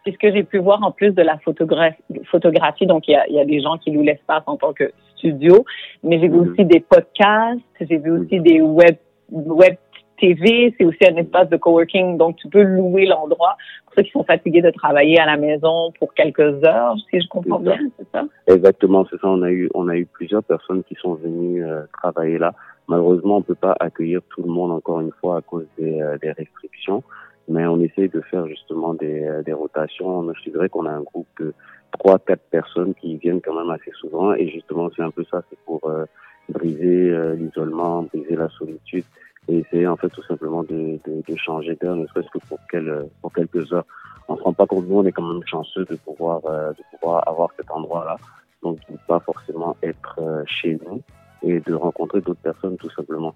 [0.04, 2.86] Et ce que j'ai pu voir en plus de la photographie, photographie.
[2.86, 5.64] Donc il y a, y a des gens qui louent l'espace en tant que studio,
[6.02, 8.96] mais j'ai vu aussi des podcasts, j'ai vu aussi des web,
[9.30, 9.76] web
[10.22, 14.12] TV, c'est aussi un espace de coworking, donc tu peux louer l'endroit pour ceux qui
[14.12, 18.06] sont fatigués de travailler à la maison pour quelques heures, si je comprends bien, c'est
[18.12, 18.24] ça?
[18.46, 19.28] Exactement, c'est ça.
[19.28, 22.54] On a eu, on a eu plusieurs personnes qui sont venues euh, travailler là.
[22.86, 26.16] Malheureusement, on peut pas accueillir tout le monde encore une fois à cause des, euh,
[26.18, 27.02] des restrictions,
[27.48, 30.32] mais on essaye de faire justement des, euh, des rotations.
[30.32, 31.52] Je dirais qu'on a un groupe de
[31.98, 35.42] trois, quatre personnes qui viennent quand même assez souvent, et justement, c'est un peu ça,
[35.50, 36.04] c'est pour euh,
[36.48, 39.04] briser euh, l'isolement, briser la solitude,
[39.48, 42.58] et essayer en fait tout simplement de, de, de changer d'air, ne serait-ce que pour,
[42.70, 43.86] quel, pour quelques heures.
[44.28, 46.82] On se rend pas compte, nous, on est quand même chanceux de pouvoir, euh, de
[46.96, 48.16] pouvoir avoir cet endroit-là,
[48.62, 51.02] donc de ne pas forcément être euh, chez nous
[51.42, 53.34] et de rencontrer d'autres personnes tout simplement.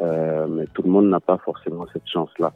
[0.00, 2.52] Euh, mais tout le monde n'a pas forcément cette chance-là.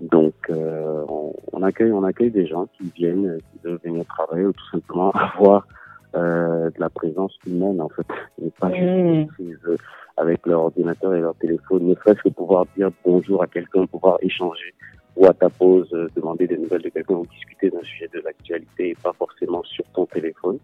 [0.00, 4.46] Donc, euh, on, on accueille, on accueille des gens qui viennent, qui veulent venir travailler
[4.46, 5.66] ou tout simplement avoir
[6.14, 8.06] euh, de la présence humaine en fait,
[8.42, 9.76] et pas juste une prise euh,
[10.16, 14.18] avec leur ordinateur et leur téléphone, ne serait-ce que pouvoir dire bonjour à quelqu'un, pouvoir
[14.20, 14.74] échanger
[15.16, 18.20] ou à ta pause, euh, demander des nouvelles de quelqu'un ou discuter d'un sujet de
[18.20, 20.58] l'actualité et pas forcément sur ton téléphone.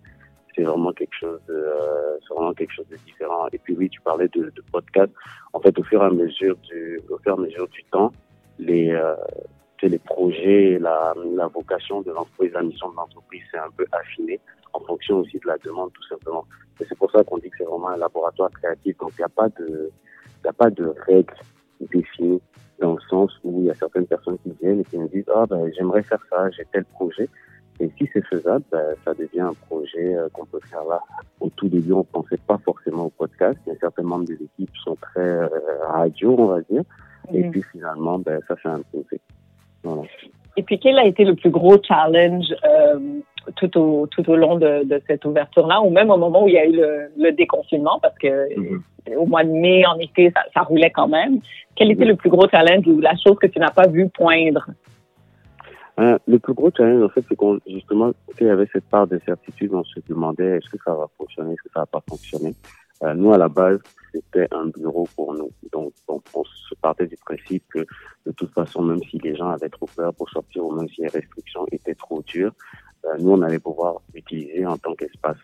[0.54, 3.46] C'est vraiment quelque chose de, euh, c'est vraiment quelque chose de différent.
[3.52, 5.12] Et puis oui, tu parlais de, de podcast.
[5.52, 8.10] En fait, au fur et à mesure du, au fur et à mesure du temps,
[8.58, 9.14] les, euh,
[9.82, 14.40] les projets, la, la vocation de l'entreprise, la mission de l'entreprise s'est un peu affinée
[14.76, 16.44] en fonction aussi de la demande, tout simplement.
[16.80, 18.96] Et c'est pour ça qu'on dit que c'est vraiment un laboratoire créatif.
[18.98, 19.90] Donc, il n'y a pas de,
[20.44, 21.34] il a pas de règles
[21.92, 22.40] définies
[22.80, 25.28] dans le sens où il y a certaines personnes qui viennent et qui me disent,
[25.34, 27.28] ah, ben, j'aimerais faire ça, j'ai tel projet.
[27.80, 31.00] Et si c'est faisable, ben, ça devient un projet euh, qu'on peut faire là.
[31.40, 33.58] Au tout début, on pensait pas forcément au podcast.
[33.66, 35.48] Il y a certains membres des équipes qui sont très euh,
[35.88, 36.82] radio, on va dire.
[37.32, 37.50] Et Mhm.
[37.50, 39.20] puis finalement, ben, ça fait un projet.
[39.82, 40.02] Voilà.
[40.56, 42.98] Et puis, quel a été le plus gros challenge euh,
[43.56, 46.54] tout au, tout au long de, de cette ouverture-là, ou même au moment où il
[46.54, 48.48] y a eu le, le déconfinement, parce que
[49.16, 51.40] au mois de mai, en été, ça, ça roulait quand même.
[51.76, 54.66] Quel était le plus gros challenge ou la chose que tu n'as pas vu poindre?
[55.98, 59.06] Euh, le plus gros challenge, en fait, c'est qu'on, justement, il y avait cette part
[59.06, 62.02] de certitude, on se demandait est-ce que ça va fonctionner, est-ce que ça va pas
[62.08, 62.54] fonctionner?
[63.02, 63.78] Euh, nous, à la base,
[64.12, 65.50] c'était un bureau pour nous.
[65.72, 67.80] Donc, on, on se partait du principe que,
[68.26, 71.02] de toute façon, même si les gens avaient trop peur pour sortir, ou même si
[71.02, 72.52] les restrictions étaient trop dures,
[73.18, 75.38] nous, on allait pouvoir l'utiliser en tant qu'espace.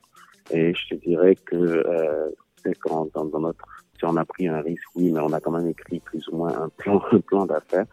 [0.50, 2.30] Et je te dirais que, euh,
[2.62, 3.64] c'est quand, dans, dans notre,
[3.98, 6.36] si on a pris un risque, oui, mais on a quand même écrit plus ou
[6.36, 7.86] moins un plan, un plan d'affaires.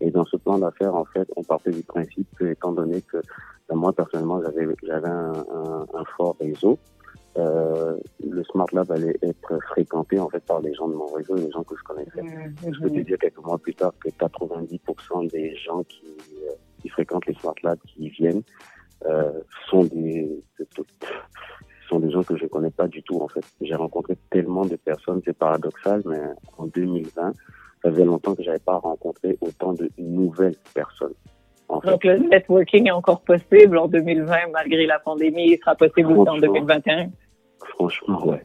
[0.00, 3.18] Et dans ce plan d'affaires, en fait, on partait du principe que, étant donné que
[3.68, 6.78] ben, moi, personnellement, j'avais, j'avais un, un, un fort réseau,
[7.36, 11.34] euh, le Smart Lab allait être fréquenté en fait par les gens de mon réseau,
[11.34, 12.22] les gens que je connaissais.
[12.62, 16.04] Je peux te dire quelques mois plus tard que 90% des gens qui,
[16.44, 18.42] euh, qui fréquentent les Smart Labs, qui y viennent,
[19.06, 19.32] euh,
[19.68, 20.28] sont des
[21.88, 23.44] sont des gens que je connais pas du tout en fait.
[23.60, 26.18] J'ai rencontré tellement de personnes, c'est paradoxal, mais
[26.56, 27.32] en 2020,
[27.82, 31.12] ça faisait longtemps que j'avais pas rencontré autant de nouvelles personnes.
[31.68, 31.90] En fait.
[31.90, 35.52] Donc, le networking est encore possible en 2020, malgré la pandémie.
[35.52, 37.10] Il sera possible aussi en 2021.
[37.74, 38.42] Franchement, ouais.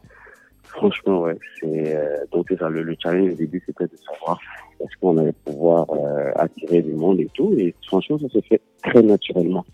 [0.64, 1.38] Franchement, ouais.
[1.60, 2.70] C'est euh, donc c'est ça.
[2.70, 4.40] Le, le challenge au début, c'était de savoir
[4.80, 7.54] est-ce qu'on allait pouvoir euh, attirer du monde et tout.
[7.58, 9.66] Et franchement, ça s'est fait très naturellement.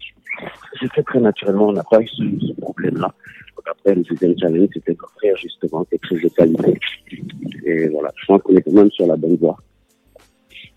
[0.80, 1.68] S'est fait très naturellement.
[1.68, 3.14] On n'a pas eu ce, ce problème-là.
[3.68, 6.78] Après, le deuxième challenge, c'était d'offrir justement quelque chose de qualité.
[7.66, 9.58] Et voilà, je pense qu'on est quand même sur la bonne voie.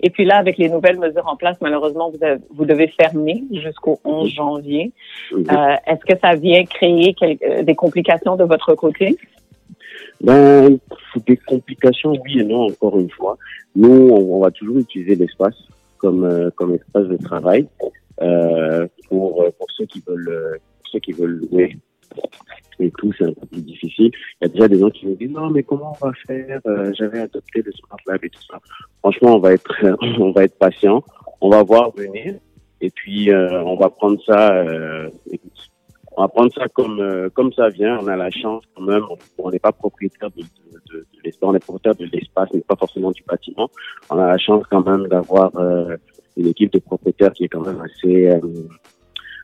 [0.00, 3.44] Et puis là, avec les nouvelles mesures en place, malheureusement, vous, avez- vous devez fermer
[3.52, 4.92] jusqu'au 11 janvier.
[5.34, 9.18] Euh, Est-ce que ça vient créer euh, des complications de votre côté?
[10.22, 10.78] Ben,
[11.26, 13.36] des complications, oui et non, encore une fois.
[13.76, 15.56] Nous, on, on va toujours utiliser l'espace
[15.98, 17.66] comme euh, comme espace de travail
[19.08, 21.76] pour euh, pour ceux qui veulent euh, pour ceux qui veulent louer
[22.80, 24.10] et tout, c'est un peu plus difficile.
[24.40, 26.60] Il y a déjà des gens qui nous disent non, mais comment on va faire?
[26.66, 28.58] Euh, J'avais adopté le Smart Lab et tout ça.
[29.00, 29.74] Franchement, on va être
[30.20, 31.02] on va être patient.
[31.40, 32.34] On va voir venir
[32.80, 34.54] et puis euh, on va prendre ça.
[34.54, 35.10] Euh,
[36.16, 37.98] on va prendre ça comme euh, comme ça vient.
[38.00, 39.04] On a la chance quand même.
[39.38, 41.48] On- n'est pas propriétaire de, de, de, l'espace.
[41.48, 43.68] On est propriétaire de l'espace, mais pas forcément du bâtiment.
[44.10, 45.96] On a la chance quand même d'avoir euh,
[46.38, 48.40] une équipe de propriétaires qui est quand même assez euh,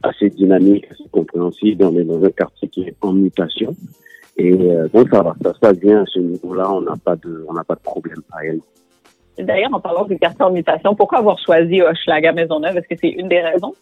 [0.02, 1.84] assez dynamique, assez compréhensible.
[1.84, 3.74] On est dans un quartier qui est en mutation.
[4.36, 6.70] Et euh, donc ça va, ça se passe bien à ce niveau-là.
[6.72, 8.20] On n'a pas de, on n'a pas de problème.
[9.38, 12.76] D'ailleurs, en parlant du quartier en mutation, pourquoi avoir choisi Hochelaga Maisonneuve?
[12.76, 13.74] Est-ce que c'est une des raisons?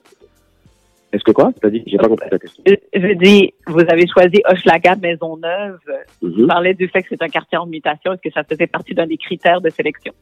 [1.12, 1.52] Est-ce que quoi?
[1.64, 2.64] Dit J'ai pas compris ta question.
[2.66, 5.78] Je dis, vous avez choisi Hochelaga Maisonneuve.
[6.22, 6.32] Mhm.
[6.40, 8.12] Vous parlez du fait que c'est un quartier en mutation.
[8.12, 10.14] Est-ce que ça faisait partie d'un des critères de sélection?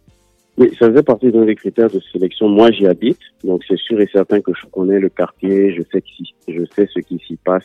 [0.60, 2.46] Oui, ça faisait partie d'un des critères de sélection.
[2.46, 6.02] Moi, j'y habite, donc c'est sûr et certain que je connais le quartier, je sais,
[6.02, 7.64] qui, je sais ce qui s'y passe,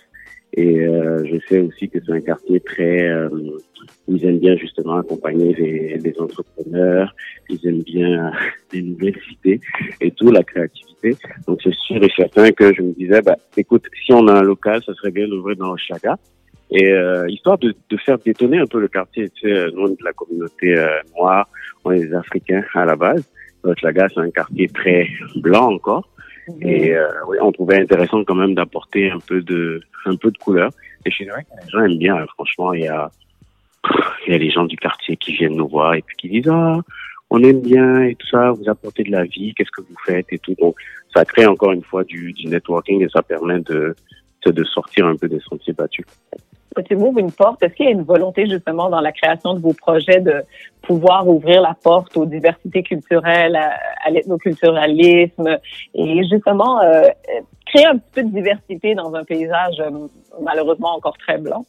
[0.54, 3.28] et euh, je sais aussi que c'est un quartier très, euh,
[4.08, 7.14] ils aiment bien justement accompagner les, les entrepreneurs,
[7.50, 8.32] ils aiment bien
[8.72, 9.60] les nouvelles idées
[10.00, 11.18] et tout, la créativité.
[11.48, 14.42] Donc c'est sûr et certain que je me disais, bah, écoute, si on a un
[14.42, 16.18] local, ça serait bien d'ouvrir dans Oshaga.
[16.72, 20.04] Et euh, histoire de, de faire détonner un peu le quartier, tu sais, nous de
[20.04, 21.48] la communauté euh, noire,
[21.84, 23.24] on est des Africains à la base.
[23.64, 26.10] Hochelaga, c'est un quartier très blanc encore.
[26.62, 30.38] Et euh, oui, on trouvait intéressant quand même d'apporter un peu de un peu de
[30.38, 30.72] couleur.
[31.06, 32.16] Et je dirais que les gens aiment bien.
[32.18, 32.26] hein.
[32.36, 33.10] Franchement, il y a
[34.28, 36.50] il y a les gens du quartier qui viennent nous voir et puis qui disent
[36.50, 36.80] ah
[37.32, 40.28] on aime bien et tout ça, vous apportez de la vie, qu'est-ce que vous faites
[40.32, 40.56] et tout.
[40.60, 40.76] Donc
[41.16, 43.96] ça crée encore une fois du, du networking et ça permet de
[44.46, 46.06] de sortir un peu des sentiers battus.
[46.84, 49.74] Tu une porte, est-ce qu'il y a une volonté justement dans la création de vos
[49.74, 50.44] projets de
[50.82, 53.74] pouvoir ouvrir la porte aux diversités culturelles, à,
[54.06, 55.58] à l'ethnoculturalisme
[55.94, 57.04] et justement euh,
[57.66, 60.08] créer un petit peu de diversité dans un paysage euh,
[60.42, 61.66] malheureusement encore très blanc?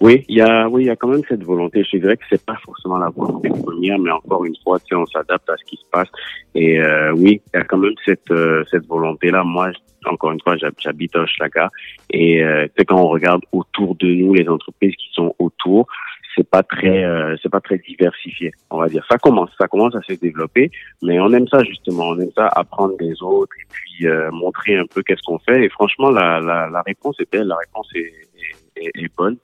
[0.00, 1.84] Oui, il y a, oui, il y a quand même cette volonté.
[1.90, 5.48] Je dirais que c'est pas forcément la volonté première, mais encore une fois, on s'adapte
[5.48, 6.08] à ce qui se passe.
[6.54, 9.42] Et euh, oui, il y a quand même cette euh, cette volonté-là.
[9.44, 11.70] Moi, je- encore une fois, j'hab- j'habite à Hochelaga,
[12.10, 15.86] et euh, sais, quand on regarde autour de nous, les entreprises qui sont autour,
[16.34, 18.50] c'est pas très, euh, c'est pas très diversifié.
[18.70, 19.04] On va dire.
[19.10, 20.70] Ça commence, ça commence à se développer,
[21.02, 22.08] mais on aime ça justement.
[22.08, 25.64] On aime ça apprendre des autres et puis euh, montrer un peu qu'est-ce qu'on fait.
[25.64, 27.46] Et franchement, la la, la réponse est belle.
[27.48, 29.36] La réponse est, est, est- est bonne.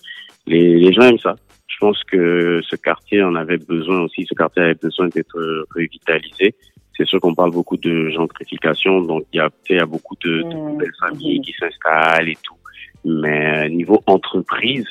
[0.47, 1.37] Les, les gens aiment ça.
[1.67, 4.27] Je pense que ce quartier en avait besoin aussi.
[4.29, 6.55] Ce quartier avait besoin d'être revitalisé.
[6.97, 10.17] C'est sûr qu'on parle beaucoup de gentrification, donc il y a, il y a beaucoup
[10.25, 12.57] de, de nouvelles familles qui s'installent et tout.
[13.05, 14.85] Mais niveau entreprise,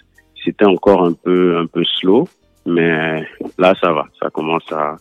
[0.46, 2.28] c'était encore un peu un peu slow.
[2.66, 3.22] Mais
[3.58, 4.06] là, ça va.
[4.22, 4.96] Ça commence à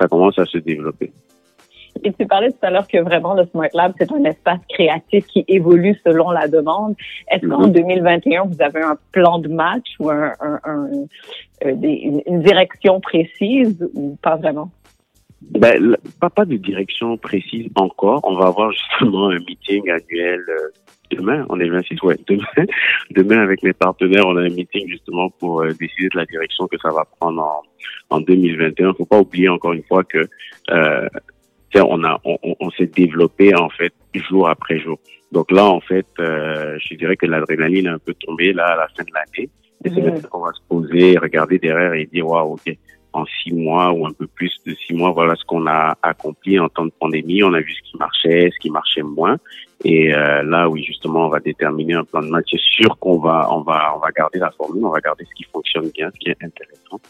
[0.00, 1.12] ça commence à se développer.
[2.04, 5.26] Et tu parlais tout à l'heure que vraiment le Smart Lab, c'est un espace créatif
[5.26, 6.94] qui évolue selon la demande.
[7.30, 7.72] Est-ce qu'en Mhm.
[7.72, 10.88] 2021, vous avez un plan de match ou un, un- un-
[11.66, 14.70] euh, des- une, direction précise ou pas vraiment?
[15.50, 18.20] Ben, pas, pas de direction précise encore.
[18.24, 20.68] On va avoir justement un meeting annuel euh,
[21.12, 21.46] demain.
[21.48, 22.16] On est le 26, ouais.
[22.26, 22.42] Demain,
[23.12, 26.66] demain avec mes partenaires, on a un meeting justement pour euh, décider de la direction
[26.66, 27.40] que ça va prendre
[28.10, 28.94] en, en 2021.
[28.94, 30.18] Faut pas oublier encore une fois que
[30.70, 31.08] euh,
[31.76, 34.98] on a, on, on- s'est développé en fait jour après jour.
[35.32, 38.76] Donc là, en fait, euh, je dirais que l'adrénaline est un peu tombée là à
[38.76, 39.50] la fin de l'année.
[39.84, 42.76] Et c'est là qu'on va se poser, regarder derrière et dire waouh, ok,
[43.12, 46.58] en six mois ou un peu plus de six mois, voilà ce qu'on a accompli
[46.58, 47.42] en temps de pandémie.
[47.42, 49.36] On a vu ce qui marchait, ce qui marchait moins.
[49.84, 52.46] Et euh, là, oui, justement, on va déterminer un plan de match.
[52.50, 55.34] C'est sûr qu'on va, on va, on va garder la formule, on va garder ce
[55.34, 57.00] qui fonctionne bien, ce qui est intéressant.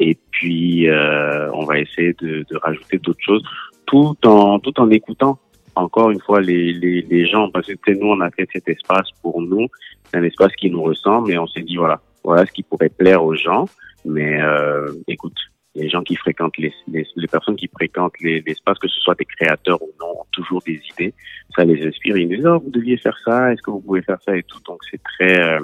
[0.00, 3.44] Et puis, euh, on va essayer de, de rajouter d'autres choses,
[3.86, 5.38] tout en, tout en écoutant
[5.76, 9.08] encore une fois les, les, les gens, parce que nous, on a fait cet espace
[9.22, 9.66] pour nous.
[10.06, 12.90] C'est un espace qui nous ressemble, et on s'est dit voilà, voilà ce qui pourrait
[12.90, 13.66] plaire aux gens.
[14.04, 15.36] Mais euh, écoute,
[15.74, 19.16] les gens qui fréquentent les, les, les personnes qui fréquentent les- l'espace, que ce soit
[19.18, 21.12] des créateurs ou non, ont toujours des idées.
[21.56, 22.16] Ça les inspire.
[22.16, 23.52] Ils nous disent oh, vous deviez faire ça.
[23.52, 24.60] Est-ce que vous pouvez faire ça et tout?
[24.68, 25.58] Donc c'est très euh,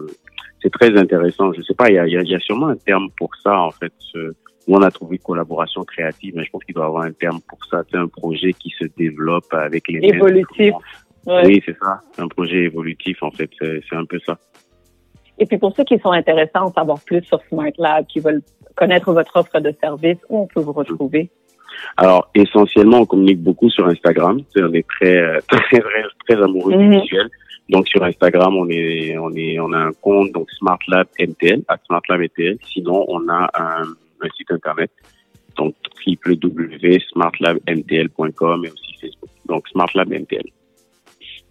[0.60, 1.52] c'est très intéressant.
[1.52, 3.92] Je sais pas, il y a, y a sûrement un terme pour ça en fait.
[3.98, 4.34] Ce-
[4.70, 7.40] nous, on a trouvé collaboration créative, mais je pense qu'il doit y avoir un terme
[7.48, 7.82] pour ça.
[7.90, 10.74] C'est un projet qui se développe avec les Évolutif.
[11.26, 11.42] Ouais.
[11.44, 12.00] Oui, c'est ça.
[12.18, 13.50] Un projet évolutif en fait.
[13.60, 14.38] C'est un peu ça.
[15.38, 18.20] Et puis pour ceux qui sont intéressés à en savoir plus sur Smart Lab, qui
[18.20, 18.42] veulent
[18.76, 21.30] connaître votre offre de service, où on peut vous retrouver?
[21.96, 24.40] Alors, essentiellement, on communique beaucoup sur Instagram.
[24.56, 27.00] On est très, euh, très, très, très amoureux du Mhm.
[27.00, 27.28] visuel.
[27.68, 31.62] Donc, sur Instagram, on est, on est, on a un compte, donc Smart Lab MTL,
[31.68, 32.58] à Smart Lab MTL.
[32.72, 33.84] Sinon, on a un,
[34.22, 34.90] un site internet,
[35.56, 35.74] donc
[36.06, 39.30] www.smartlabmtl.com et aussi Facebook.
[39.46, 40.50] Donc, Smart Lab MTL.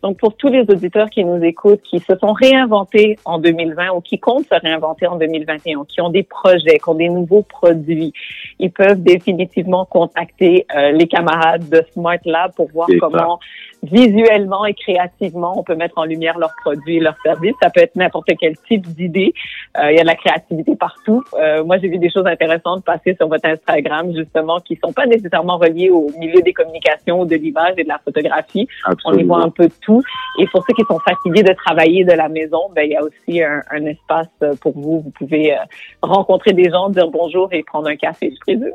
[0.02, 4.02] Donc, pour tous les auditeurs qui nous écoutent, qui se sont réinventés en 2020 ou
[4.02, 8.14] qui comptent se réinventer en 2021, qui ont des projets, qui ont des nouveaux produits,
[8.60, 12.96] ils peuvent définitivement contacter euh, les camarades de Smart Lab pour voir ça.
[13.00, 13.40] comment
[13.84, 17.56] visuellement et créativement on peut mettre en lumière leurs produits et leurs services.
[17.62, 19.34] Ça peut être n'importe quel type d'idée.
[19.78, 21.24] Euh, il y a de la créativité partout.
[21.40, 25.06] Euh, moi, j'ai vu des choses intéressantes passer sur votre Instagram, justement, qui sont pas
[25.06, 28.68] nécessairement reliées au milieu des communications, de l'image et de la photographie.
[29.06, 30.04] On y voit un peu de tout.
[30.40, 33.04] Et pour ceux qui sont fatigués de travailler de la maison, ben, il y a
[33.04, 34.28] aussi un, un espace
[34.62, 35.02] pour vous.
[35.02, 35.58] Vous pouvez euh,
[36.02, 38.72] rencontrer des gens, dire bonjour et prendre un café, je présume.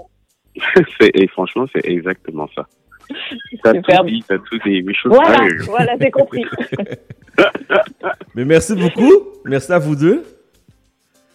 [1.01, 2.67] C'est- et franchement, c'est exactement ça.
[3.63, 4.01] T'as Super.
[4.01, 4.85] tout dit, t'as tout dit.
[5.05, 6.45] Voilà, voilà, j'ai compris.
[8.35, 9.13] Mais merci beaucoup.
[9.45, 10.25] Merci à vous deux.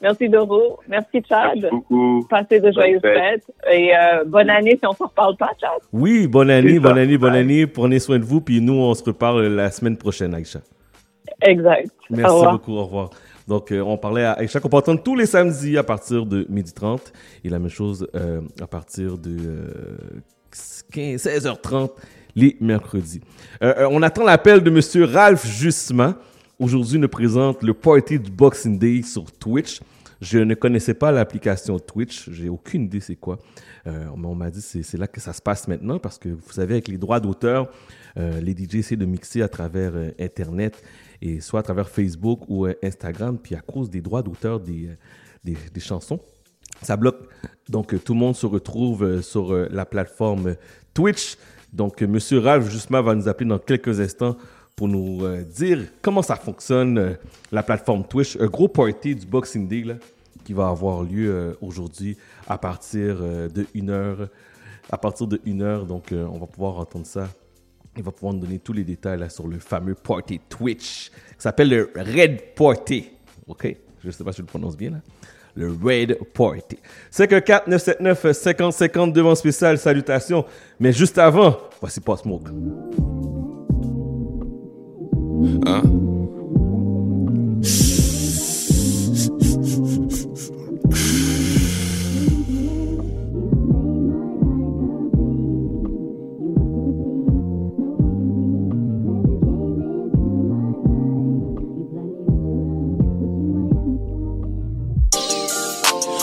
[0.02, 0.80] Merci Doro.
[0.88, 1.52] Merci Chad.
[1.56, 2.26] Merci beaucoup.
[2.30, 3.44] Passez de joyeuses fêtes.
[3.72, 5.80] Et euh, bonne année si on s'en reparle pas, Chad.
[5.92, 7.68] Oui, bonne année, bonne année, bonne année.
[7.68, 8.42] Prenez soin de vous.
[8.42, 10.60] Puis nous, on se reparle la semaine prochaine, Aïcha.
[11.42, 11.90] Exact.
[12.10, 13.10] Merci beaucoup, au revoir.
[13.48, 16.44] Donc, euh, on parlait à Aïcha qu'on peut entendre tous les samedis à partir de
[16.44, 17.12] 12h30
[17.44, 19.98] et la même chose euh, à partir de euh,
[20.92, 21.90] 15, 16h30
[22.36, 23.22] les mercredis.
[23.60, 26.14] On attend l'appel de Monsieur Ralph Justement.
[26.60, 29.80] Aujourd'hui, nous présente le party du Boxing Day sur Twitch.
[30.19, 32.30] Je ne connaissais pas l'application Twitch.
[32.31, 33.40] J'ai aucune idée c'est quoi.
[33.88, 36.73] Euh, on m'a dit c'est là que ça se passe maintenant parce que vous savez
[36.73, 37.72] avec les droits d'auteur,
[38.18, 40.84] euh, les DJ essaient de mixer à travers euh, Internet
[41.22, 43.38] et soit à travers Facebook ou euh, Instagram.
[43.41, 44.98] Puis à cause des droits d'auteur des, euh,
[45.45, 46.19] des, des chansons,
[46.81, 47.22] ça bloque.
[47.69, 50.57] Donc tout le monde se retrouve sur la plateforme
[50.94, 51.38] Twitch.
[51.72, 54.36] Donc Monsieur Ralph justement va nous appeler dans quelques instants
[54.80, 57.14] pour nous euh, dire comment ça fonctionne euh,
[57.51, 58.38] la plateforme Twitch.
[58.39, 59.95] Un gros party du Boxing Day là,
[60.45, 62.15] qui va avoir lieu euh, aujourd'hui
[62.47, 64.30] à partir de 1h.
[64.89, 67.27] À partir de 1h, donc on va pouvoir entendre ça.
[67.97, 71.69] Il va pouvoir nous donner tous les détails sur le fameux party Twitch qui s'appelle
[71.69, 73.10] le Red Party.
[73.47, 73.76] OK?
[74.01, 74.97] Je ne sais pas si je le prononce bien là.
[75.56, 76.77] Le Red Party.
[77.11, 79.77] 514 979 50 50 devant spécial.
[79.77, 80.45] Salutations.
[80.80, 82.49] Mais juste avant, voici Post Smoke.
[85.40, 85.64] Hein?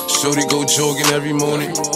[0.09, 1.96] Shorty go jogging every morning.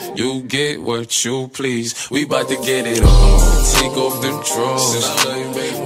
[0.15, 2.09] You get what you please.
[2.11, 3.63] We bout to get it on.
[3.75, 4.95] Take off them drawers.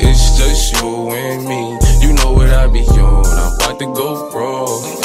[0.01, 1.79] It's just you and me.
[2.01, 3.25] You know what I be on.
[3.25, 5.04] I'm about to go raw.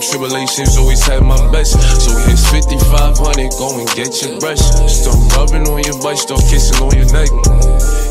[0.01, 1.73] tribulations, always had my best.
[2.01, 4.59] So here's 5500, go and get your brush.
[4.89, 8.10] Start rubbing on your butt, start kissing on your neck.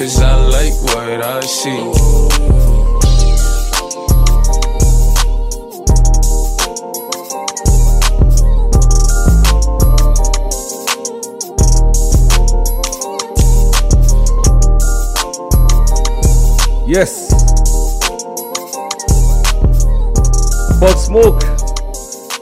[0.00, 1.68] Cause I like what I see.
[16.88, 17.28] Yes.
[20.80, 21.42] Pop Smoke.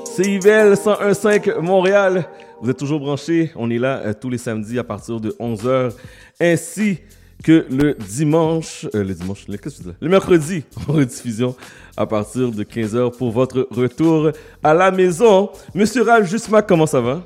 [0.05, 2.25] CIVL 101.5 Montréal.
[2.63, 3.51] Vous êtes toujours branchés.
[3.57, 5.95] On est là euh, tous les samedis à partir de 11h.
[6.41, 7.01] Ainsi
[7.45, 8.87] que le dimanche.
[8.95, 9.47] euh, le dimanche.
[9.49, 9.69] Le, que?
[10.01, 11.55] Le mercredi en rediffusion
[11.97, 14.31] à partir de 15h pour votre retour
[14.63, 15.51] à la maison.
[15.75, 17.23] Monsieur Ralph Jusma, comment ça va?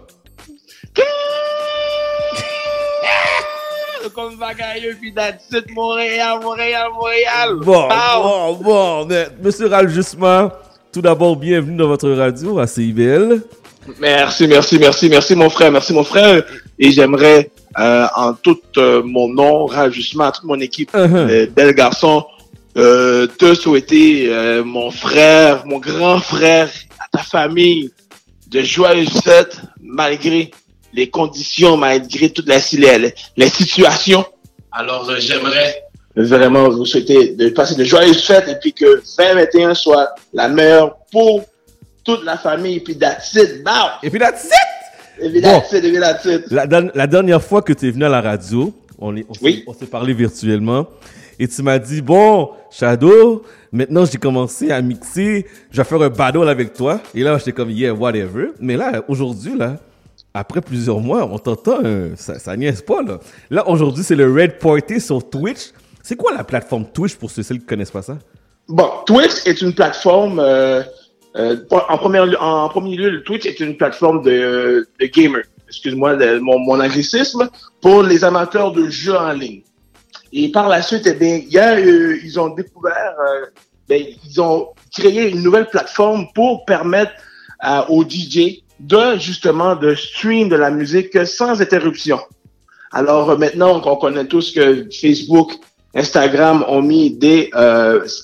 [4.14, 5.14] Comme bagaille, puis
[5.74, 7.54] Montréal, Montréal, Montréal.
[7.62, 8.22] Bon, Pow!
[8.22, 9.06] bon, bon.
[9.06, 10.52] Mais, Monsieur Ralph Jusma,
[10.92, 13.40] tout d'abord, bienvenue dans votre radio à CIBL.
[13.98, 16.44] Merci, merci, merci, merci mon frère, merci mon frère.
[16.78, 21.74] Et j'aimerais, euh, en tout euh, mon nom, justement à toute mon équipe, euh, bel
[21.74, 22.24] garçon,
[22.76, 27.92] euh, te souhaiter, euh, mon frère, mon grand frère, à ta famille,
[28.48, 30.50] de joyeuses fêtes, malgré
[30.94, 34.24] les conditions, malgré toutes les, les, les situations.
[34.70, 35.82] Alors, euh, j'aimerais
[36.16, 40.96] vraiment vous souhaiter de passer de joyeuses fêtes et puis que 2021 soit la meilleure
[41.10, 41.44] pour
[42.04, 42.76] toute la famille.
[42.76, 43.98] Et puis that's it, now.
[44.02, 44.81] Et puis that's it!
[45.42, 45.62] Bon.
[46.94, 49.26] La, dernière fois que tu es venu à la radio, on, est-
[49.66, 50.86] on s'est parlé virtuellement,
[51.38, 53.42] et tu m'as dit, bon, Shadow,
[53.72, 57.00] maintenant j'ai commencé à mixer, je vais faire un battle avec toi.
[57.14, 58.48] Et là, j'étais comme, yeah, whatever.
[58.60, 59.78] Mais là, aujourd'hui, là,
[60.34, 63.18] après plusieurs mois, on t'entend, euh, ça, ça niaise pas, là.
[63.50, 65.72] Là, aujourd'hui, c'est le Red Party sur Twitch.
[66.02, 68.18] C'est quoi la plateforme Twitch pour ceux qui connaissent pas ça?
[68.68, 70.82] Bon, Twitch est une plateforme, euh,
[71.36, 75.44] euh, en, premier, lieu- en premier lieu, le Twitch est une plateforme de, de gamers.
[75.68, 77.48] Excuse-moi mon, mon anglicisme,
[77.80, 79.62] pour les amateurs de jeux en ligne.
[80.34, 83.46] Et par la suite, eh bien, y a, euh, ils ont découvert, euh,
[83.88, 87.12] ben, ils ont créé une nouvelle plateforme pour permettre
[87.66, 92.18] euh, aux DJ de justement de stream de la musique sans interruption.
[92.90, 95.52] Alors euh, maintenant qu'on connaît tous que Facebook,
[95.94, 97.50] Instagram ont mis des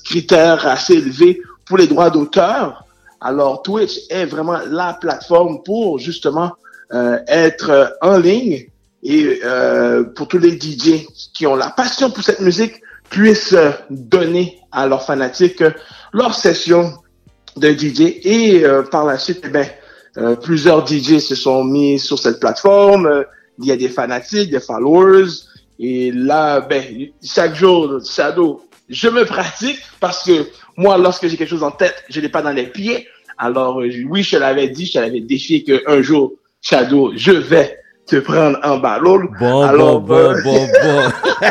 [0.04, 2.84] critères assez élevés pour les droits d'auteur,
[3.20, 6.52] alors Twitch est vraiment la plateforme pour justement
[6.92, 8.68] euh, être euh, en ligne
[9.02, 12.80] et euh, pour tous les DJ qui ont la passion pour cette musique
[13.10, 15.70] puissent euh, donner à leurs fanatiques euh,
[16.12, 16.94] leur session
[17.56, 19.66] de DJ et euh, par la suite, eh ben,
[20.16, 23.24] euh, plusieurs DJ se sont mis sur cette plateforme.
[23.58, 25.28] Il y a des fanatiques, des followers.
[25.78, 26.82] Et là, ben,
[27.22, 30.46] chaque jour, Shadow, je me pratique parce que
[30.76, 33.08] moi, lorsque j'ai quelque chose en tête, je l'ai pas dans les pieds.
[33.36, 38.16] Alors, euh, oui, je l'avais dit, je l'avais défié qu'un jour, Shadow, je vais te
[38.16, 39.28] prendre en ballon.
[39.38, 41.10] Bon, Alors, bon, euh, bon, bon.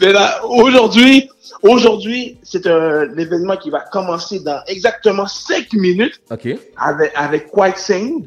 [0.00, 1.28] Mais là, aujourd'hui,
[1.62, 6.48] aujourd'hui, c'est un événement qui va commencer dans exactement cinq minutes OK.
[6.76, 8.26] avec, avec Quite Sing.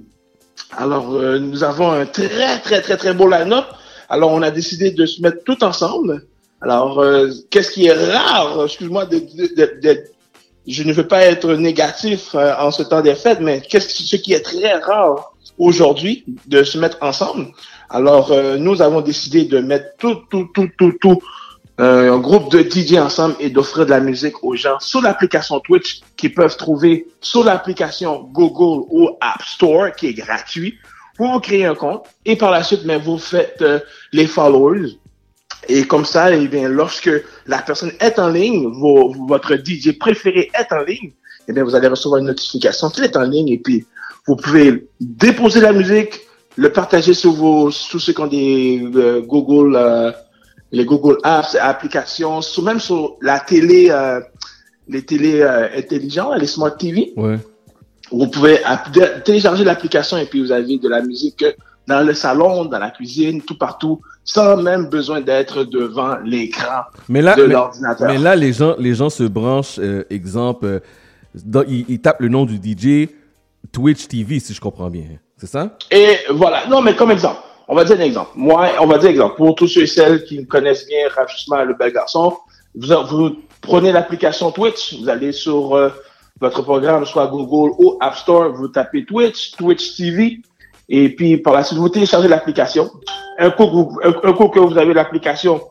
[0.77, 3.65] Alors, euh, nous avons un très, très, très, très beau line-up.
[4.09, 6.25] Alors, on a décidé de se mettre tout ensemble.
[6.65, 10.03] Alors, euh, qu'est-ce qui est rare, excuse-moi de, de, de,
[10.67, 14.07] je ne veux pas être négatif euh, en ce temps des fêtes, mais qu'est-ce qui-
[14.07, 17.49] ce qui est très rare aujourd'hui de se mettre ensemble?
[17.91, 21.19] Alors, euh, nous avons décidé de mettre tout, tout, tout, tout, tout
[21.79, 25.59] euh, un groupe de DJ ensemble et d'offrir de la musique aux gens sur l'application
[25.59, 30.79] Twitch qu'ils peuvent trouver sur l'application Google ou App Store qui est gratuit.
[31.19, 33.79] Vous créez un compte et par la suite, mais vous faites euh,
[34.13, 34.97] les followers.
[35.67, 37.09] Et comme ça, eh bien, lorsque
[37.47, 41.11] la personne est en ligne, vos- votre DJ préféré est en ligne,
[41.47, 43.85] eh bien, vous allez recevoir une notification qu'il est en ligne et puis
[44.27, 46.21] vous pouvez déposer la musique,
[46.55, 50.11] le partager sur vos, tous ceux qui ont des euh, Google, euh,
[50.71, 54.19] les Google Apps, applications, sur, même sur la télé, euh,
[54.87, 57.13] les télé euh, intelligents, les smart TV.
[57.17, 57.37] Ouais.
[58.11, 58.59] Vous pouvez
[59.23, 61.43] télécharger l'application et puis vous avez de la musique
[61.87, 67.21] dans le salon, dans la cuisine, tout partout, sans même besoin d'être devant l'écran Mais
[67.21, 68.07] là, de l'ordinateur.
[68.07, 70.79] mais là, les gens, les gens se branchent, euh, exemple, euh,
[71.43, 73.09] dans- ils, ils tapent le nom du DJ
[73.71, 75.03] Twitch TV, si je comprends bien.
[75.37, 75.77] C'est ça?
[75.91, 76.65] Et voilà.
[76.67, 78.31] Non, mais comme exemple, on va dire un exemple.
[78.35, 79.35] Moi, on va dire exemple.
[79.35, 82.35] Pour tous ceux et celles qui me connaissent bien, rafraîchissement le bel garçon,
[82.73, 85.89] vous, vous prenez l'application Twitch, vous allez sur euh,
[86.39, 90.41] votre programme, soit Google ou App Store, vous tapez Twitch, Twitch TV,
[90.89, 92.89] et puis par la suite, vous téléchargez l'application.
[93.37, 95.61] Un coup, que vous, un, un coup que vous avez l'application,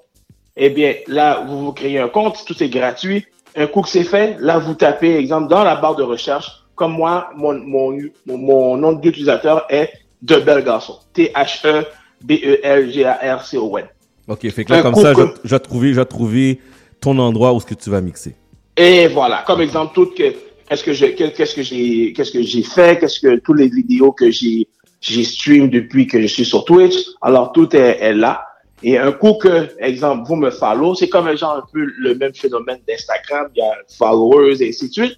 [0.57, 3.27] eh bien, là, vous vous créez un compte, tout est gratuit.
[3.57, 6.93] Un coup que c'est fait, là, vous tapez, exemple, dans la barre de recherche, comme
[6.93, 7.97] moi, mon, mon,
[8.27, 9.91] mon, nom d'utilisateur est
[10.23, 10.95] De Bel Garçon.
[10.95, 13.85] E T-H-E-B-E-L-G-A-R-C-O-N.
[14.27, 16.59] Ok, fait que là, Un comme ça, que- je, vais trouver, je trouver
[17.01, 18.35] ton endroit où ce que tu vas mixer.
[18.77, 20.33] Et voilà, comme exemple, tout que
[20.69, 24.11] qu'est-ce que je qu'est-ce que j'ai qu'est-ce que j'ai fait, qu'est-ce que toutes les vidéos
[24.11, 24.67] que j'ai
[25.05, 28.47] j'ai stream depuis que je suis sur Twitch, alors tout est, est là.
[28.83, 32.15] Et un coup que, exemple, vous me follow, c'est comme un genre un peu le
[32.15, 35.17] même phénomène d'Instagram, il y a followers et ainsi de suite.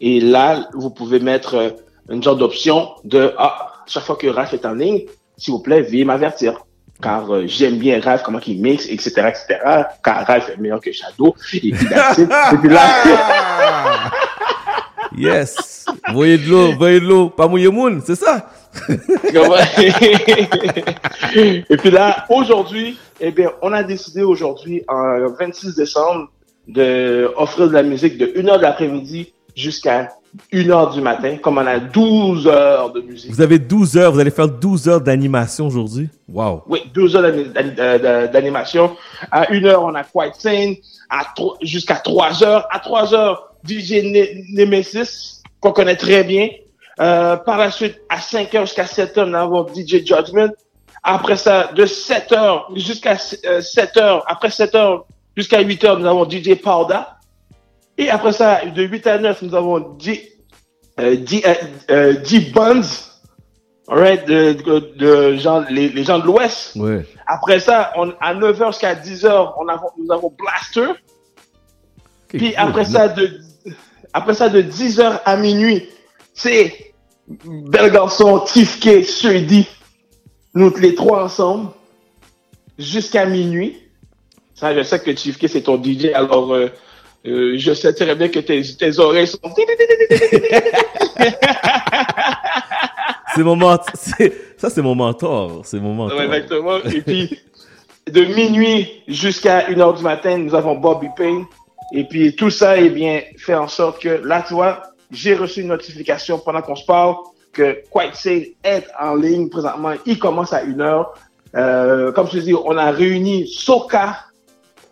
[0.00, 1.70] Et là, vous pouvez mettre euh,
[2.08, 5.02] une genre d'option de ah, chaque fois que Raph est en ligne,
[5.36, 6.60] s'il vous plaît, veuillez m'avertir.
[7.02, 9.58] Car euh, j'aime bien Raph, comment il mixe, etc., etc.
[10.02, 11.34] Car Raph est meilleur que Shadow.
[11.54, 12.94] Et puis, là,
[15.16, 15.86] Yes!
[16.12, 18.50] voyez de l'eau, voyez de l'eau, pas mouiller moon, c'est ça?
[21.34, 26.28] Et puis là, aujourd'hui, eh bien, on a décidé aujourd'hui, en 26 décembre,
[26.66, 30.10] de offrir de la musique de 1h de l'après-midi jusqu'à
[30.52, 33.30] 1h du matin, comme on a 12 heures de musique.
[33.32, 36.08] Vous avez 12 heures, vous allez faire 12 heures d'animation aujourd'hui?
[36.30, 36.62] Wow!
[36.68, 37.32] Oui, 12 heures
[38.30, 38.96] d'animation.
[39.30, 40.32] À 1 heure, on a Quiet
[41.34, 42.66] tro- jusqu'à 3 heures.
[42.70, 46.48] À 3 heures, DJ Ne- Nemesis, qu'on connaît très bien.
[47.00, 50.50] Euh, par la suite, à 5 heures jusqu'à 7 heures, nous avons DJ Judgment.
[51.02, 53.16] Après ça, de 7 heures jusqu'à
[53.46, 55.06] euh, 7 heures, après 7 heures
[55.36, 57.18] jusqu'à 8 heures, nous avons DJ Powda.
[57.96, 60.32] Et après ça, de 8 à 9, nous avons D,
[60.98, 61.54] euh, D, euh,
[61.90, 62.82] euh, D Buns.
[63.90, 66.76] Alright, de, de, de gens, les, les gens de l'Ouest.
[66.76, 67.06] Ouais.
[67.26, 70.92] Après ça, on, à 9h jusqu'à 10h, on avons, nous avons Blaster.
[72.28, 73.40] Puis après ça, de,
[74.12, 75.88] après ça, de 10h à minuit,
[76.34, 76.87] c'est
[77.28, 79.66] Bel Garçon, Tifke, Suedi.
[80.54, 81.70] Nous les trois ensemble.
[82.78, 83.76] Jusqu'à minuit.
[84.54, 86.68] Ça, je sais que Tifke, c'est ton DJ, alors euh,
[87.26, 89.38] euh, je sais très bien que tes, tes oreilles sont...
[93.34, 95.60] C'est mon ment- c'est- ça, c'est mon mentor.
[95.64, 96.18] C'est mon mentor.
[96.18, 96.78] Ouais, exactement.
[96.92, 97.38] Et puis,
[98.10, 101.44] de minuit jusqu'à 1h du matin, nous avons Bobby Payne.
[101.92, 105.62] Et puis, tout ça, eh bien, fait en sorte que, là, tu vois, j'ai reçu
[105.62, 107.16] une notification pendant qu'on se parle
[107.52, 109.92] que Quite Sale est en ligne présentement.
[110.06, 111.06] Il commence à 1h.
[111.56, 114.18] Euh, comme je te dis, on a réuni soca,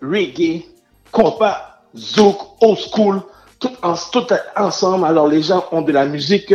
[0.03, 0.65] reggae,
[1.13, 3.21] compas, zouk, old school,
[3.61, 4.27] tout, en, tout
[4.57, 5.05] ensemble.
[5.05, 6.55] Alors, les gens ont de la musique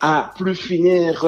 [0.00, 1.24] à plus finir.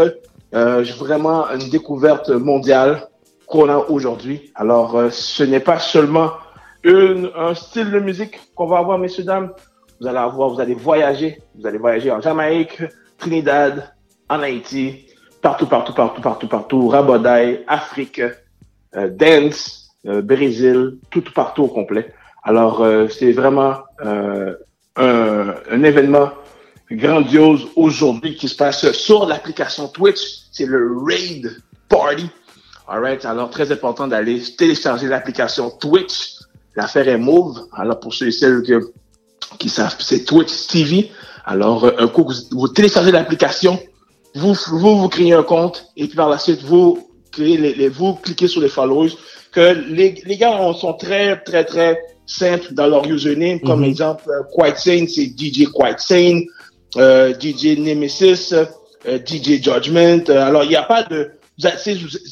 [0.52, 3.08] Euh, vraiment une découverte mondiale
[3.46, 4.50] qu'on a aujourd'hui.
[4.54, 6.32] Alors, euh, ce n'est pas seulement
[6.82, 9.52] une, un style de musique qu'on va avoir, messieurs, dames.
[10.00, 11.42] Vous allez avoir, vous allez voyager.
[11.54, 12.82] Vous allez voyager en Jamaïque,
[13.18, 13.92] Trinidad,
[14.30, 15.06] en Haïti,
[15.42, 18.22] partout, partout, partout, partout, partout, Rabodaï, Afrique,
[18.96, 22.14] euh, Dance, euh, Brésil, tout partout au complet.
[22.44, 24.54] Alors, euh, c'est vraiment euh,
[24.96, 26.30] un, un événement
[26.90, 30.46] grandiose aujourd'hui qui se passe sur l'application Twitch.
[30.50, 32.30] C'est le Raid Party.
[32.88, 33.26] Alright.
[33.26, 36.36] Alors, très important d'aller télécharger l'application Twitch.
[36.74, 37.66] L'affaire est mauve.
[37.74, 38.80] Alors, pour ceux et celles que,
[39.60, 41.10] qui savent, c'est Twitch TV.
[41.44, 43.78] Alors, euh, un coup, vous, vous téléchargez l'application,
[44.34, 47.88] vous, vous, vous créez un compte et puis par la suite, vous créez les, les-
[47.88, 49.12] vous cliquez sur les followers.
[49.52, 53.58] que les, les gars on- sont très, très, très simples dans leur username.
[53.60, 53.86] Comme Mhm.
[53.92, 55.66] exemple, euh, Sane, c'est DJ
[55.98, 56.42] Sane,
[56.96, 60.22] euh, DJ Nemesis, euh, DJ Judgment.
[60.28, 61.30] Euh, alors, il n'y a pas de...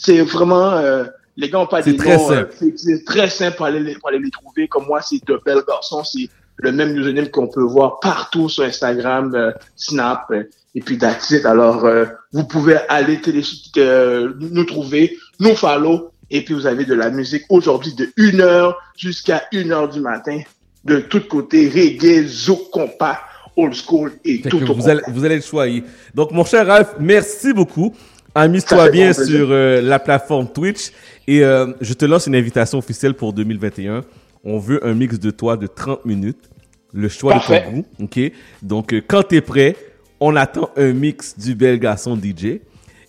[0.05, 0.71] C'est vraiment...
[0.73, 1.05] euh,
[1.37, 2.31] les gars n'ont pas des noms...
[2.31, 2.45] euh,
[2.77, 4.69] c'est- très simple pour aller, les- pour aller les trouver.
[4.69, 6.05] Comme moi, c'est De Belles Garçons.
[6.05, 6.29] C'est
[6.59, 10.45] le même username qu'on peut voir partout sur Instagram, euh, Snap, euh,
[10.75, 11.45] et puis that's it.
[11.47, 13.43] Alors, euh, vous pouvez aller télé
[13.79, 18.75] euh, nous trouver, nous follow, et puis vous avez de la musique aujourd'hui de 1h
[18.97, 20.41] jusqu'à 1h du matin,
[20.85, 23.19] de tous côtés, reggae, zouk, compas,
[23.57, 25.85] old school et Fait tout au vous allez, vous allez le choyer.
[26.15, 27.95] Donc, mon cher Ralph, merci beaucoup.
[28.35, 30.93] Amuse-toi bien sur euh, la plateforme Twitch.
[31.27, 34.03] Et euh, je te lance une invitation officielle pour 2021.
[34.49, 36.49] On veut un mix de toi de 30 minutes.
[36.95, 37.61] Le choix Parfait.
[37.61, 37.87] de ton goût.
[38.05, 38.33] OK?
[38.63, 39.77] Donc, euh, quand tu es prêt,
[40.21, 42.61] on attend un mix du bel garçon DJ.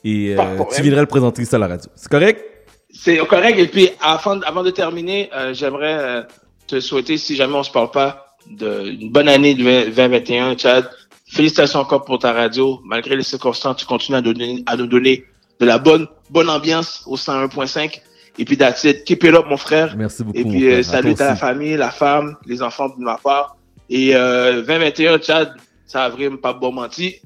[0.04, 1.90] Et euh, tu viendras le présenter ici à la radio.
[1.96, 2.44] C'est correct?
[2.92, 3.58] C'est correct.
[3.58, 6.28] Et puis, avant, avant de terminer, euh, j'aimerais
[6.68, 10.58] te souhaiter, si jamais on se parle pas, de, une bonne année de 20- 2021,
[10.58, 10.90] Chad.
[11.32, 12.82] Félicitations encore pour ta radio.
[12.84, 15.24] Malgré les circonstances, tu continues à, donner, à nous donner
[15.60, 18.02] de la bonne, bonne ambiance au 101.5.
[18.40, 19.04] Et puis, that's it.
[19.04, 19.94] Keep it up, mon frère.
[19.98, 20.38] Merci beaucoup.
[20.40, 23.58] Et puis, euh, salut à la famille, la femme, les enfants de ma part.
[23.90, 25.52] Et euh, 2021, Chad,
[25.86, 27.18] ça a vraiment pas bon menti.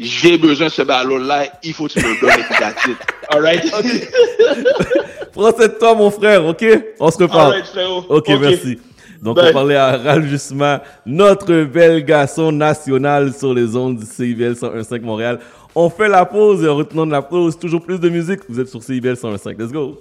[0.00, 1.44] J'ai besoin de ce ballon-là.
[1.62, 2.40] Il faut que tu me le donnes.
[2.40, 2.96] Et puis, that's it.
[3.30, 3.62] All right?
[5.32, 6.64] Prends cette toi, mon frère, ok?
[6.98, 7.52] On se reparle.
[7.52, 7.98] Alright, frérot.
[8.08, 8.40] ok, Ok.
[8.40, 8.78] merci.
[9.22, 9.50] Donc, Bye.
[9.50, 15.02] on parlait à Ralph Justement, notre bel garçon national sur les ondes du CIBL 101.5
[15.02, 15.38] Montréal.
[15.76, 18.40] On fait la pause et en retenant de la pause, toujours plus de musique.
[18.48, 19.56] Vous êtes sur CIBL 101.5.
[19.62, 20.00] Let's go.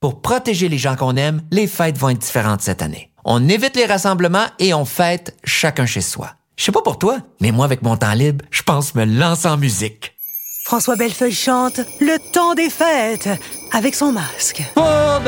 [0.00, 3.10] Pour protéger les gens qu'on aime, les fêtes vont être différentes cette année.
[3.24, 6.30] On évite les rassemblements et on fête chacun chez soi.
[6.56, 9.48] Je sais pas pour toi, mais moi avec mon temps libre, je pense me lancer
[9.48, 10.14] en musique.
[10.64, 13.28] François Bellefeuille chante Le temps des fêtes
[13.72, 14.62] avec son masque.
[14.74, 15.24] Pour de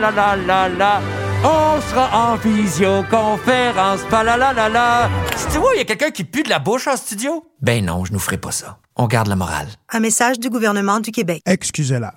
[0.00, 1.31] la la la.
[1.44, 5.10] On sera en visioconférence, fa la la la la.
[5.50, 7.44] Tu vois, il y a quelqu'un qui pue de la bouche en studio?
[7.60, 8.78] Ben non, je nous ferai pas ça.
[8.96, 9.66] On garde la morale.
[9.90, 11.42] Un message du gouvernement du Québec.
[11.46, 12.14] Excusez-la.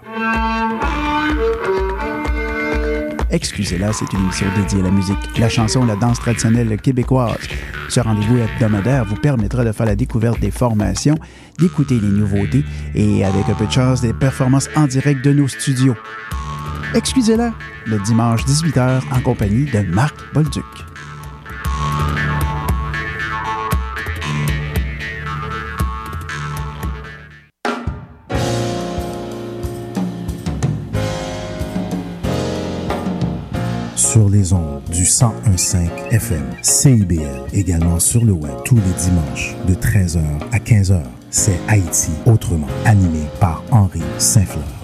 [3.32, 7.38] Excusez-la, c'est une émission dédiée à la musique, la chanson, la danse traditionnelle québécoise.
[7.90, 11.16] Ce rendez-vous hebdomadaire vous permettra de faire la découverte des formations,
[11.58, 15.48] d'écouter les nouveautés et, avec un peu de chance, des performances en direct de nos
[15.48, 15.96] studios.
[16.96, 17.52] Excusez-la,
[17.86, 20.64] le dimanche 18h en compagnie de Marc Bolduc.
[33.98, 37.20] Sur les ondes du 1015 FM, CIBL,
[37.52, 40.22] également sur le web tous les dimanches de 13h
[40.54, 41.04] à 15h.
[41.30, 44.75] C'est Haïti autrement, animé par Henri Saint-Fleur.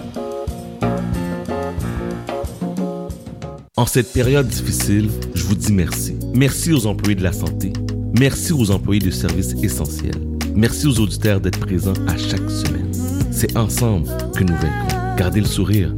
[3.78, 6.14] En cette période difficile, je vous dis merci.
[6.34, 7.72] Merci aux employés de la santé.
[8.20, 10.20] Merci aux employés de services essentiels.
[10.54, 12.92] Merci aux auditeurs d'être présents à chaque semaine.
[13.30, 15.16] C'est ensemble que nous vaincrons.
[15.16, 15.94] Gardez le sourire,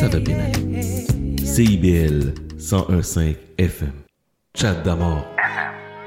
[0.00, 0.82] ça va bien aller.
[1.44, 3.92] CIBL 101.5 FM.
[4.56, 5.26] Chat d'amour.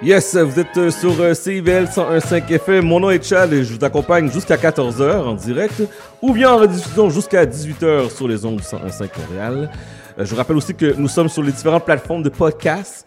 [0.02, 2.84] Yes, vous êtes euh, sur CIBL 101.5 FM.
[2.84, 5.84] Mon nom est Chad et je vous accompagne jusqu'à 14h en direct
[6.23, 9.69] ou bien en rediffusion jusqu'à 18h sur les ondes du 101.5 Montréal.
[10.18, 13.06] Euh, je vous rappelle aussi que nous sommes sur les différentes plateformes de podcast.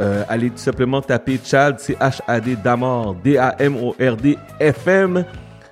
[0.00, 5.24] Euh, allez tout simplement taper Chad, C-H-A-D, Damord, D-A-M-O-R-D, FM.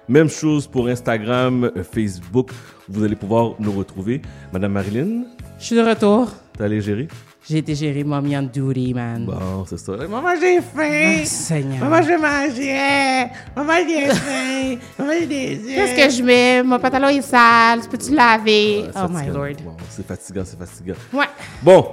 [0.08, 2.50] Même chose pour Instagram, euh, Facebook.
[2.88, 4.20] Vous allez pouvoir nous retrouver.
[4.52, 5.24] Madame Marilyn,
[5.58, 6.28] Je suis de retour.
[6.56, 7.08] t'es allée gérer?
[7.50, 9.24] J'ai été gérer mommy on duty, man.
[9.24, 9.96] Bon, c'est ça.
[9.96, 11.24] Maman, j'ai faim.
[11.24, 11.80] Seigneur.
[11.80, 13.28] Maman, je mangeais.
[13.56, 14.76] Maman, j'ai faim.
[14.96, 15.74] Maman, j'ai des yeux.
[15.74, 16.62] Qu'est-ce que je mets?
[16.62, 17.80] Mon pantalon est sale.
[17.90, 18.82] Peux-tu laver?
[18.84, 19.56] Ouais, oh my lord.
[19.64, 20.94] Bon, c'est fatigant, c'est fatigant.
[21.12, 21.24] Ouais.
[21.60, 21.88] Bon,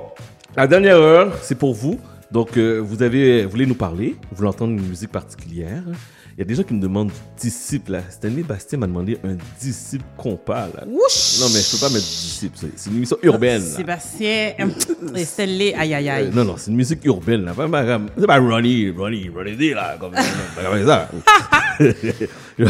[0.56, 2.00] la dernière heure, c'est pour vous.
[2.32, 5.82] Donc, euh, vous avez, vous voulez nous parler, vous voulez entendre une musique particulière.
[6.38, 7.10] Il y a des gens qui me demandent
[7.42, 7.94] disciple.
[7.94, 8.02] Là.
[8.12, 10.68] Stanley Bastien m'a demandé un disciple compas.
[10.68, 10.84] Là.
[10.86, 10.94] Non,
[11.52, 12.56] mais je peux pas mettre disciple.
[12.76, 13.64] c'est- une émission urbaine.
[13.64, 13.68] là.
[13.76, 14.54] Sébastien
[15.16, 16.30] et Stanley, aïe aïe Euh, aïe.
[16.32, 17.44] non, non, c'est une musique urbaine.
[17.44, 17.54] là.
[18.16, 19.98] C'est pas Ronnie, Ronnie, Ronnie D, là.
[20.00, 20.14] Comme
[20.86, 21.10] ça.
[22.60, 22.66] Ouais,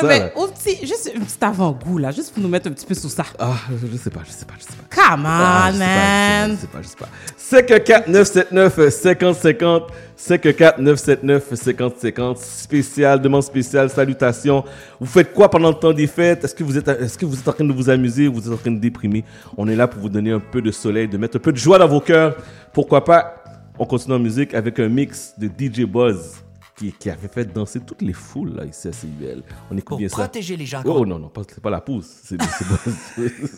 [0.00, 2.86] ça, mais au petit, juste un petit avant-goût, là, juste pour nous mettre un petit
[2.86, 3.24] peu sous ça.
[3.38, 4.96] Ah, je sais pas, je sais pas, je sais pas.
[5.14, 6.50] Come on, Ah, je sais pas, man.
[6.50, 7.08] Je sais pas, je sais pas.
[7.36, 9.82] C'est que 4 979 50 50.
[10.16, 12.38] C'est que 4 979 50 50.
[12.38, 14.64] Spécial, demande spéciale, salutations.
[14.98, 16.42] Vous faites quoi pendant le temps des fêtes?
[16.44, 18.48] Est-ce que vous êtes, est-ce que vous êtes en train de vous amuser ou vous
[18.48, 19.24] êtes en train de déprimer?
[19.56, 21.58] On est là pour vous donner un peu de soleil, de mettre un peu de
[21.58, 22.34] joie dans vos cœurs.
[22.72, 23.36] Pourquoi pas?
[23.78, 26.42] On continue en musique avec un mix de DJ Buzz.
[26.78, 29.42] Qui, qui avait fait danser toutes les foules là, ici à CIBL.
[29.70, 30.16] On écoute Pour bien ça.
[30.16, 32.06] protéger les gens Oh non, non, c'est pas la pousse.
[32.24, 32.36] C'est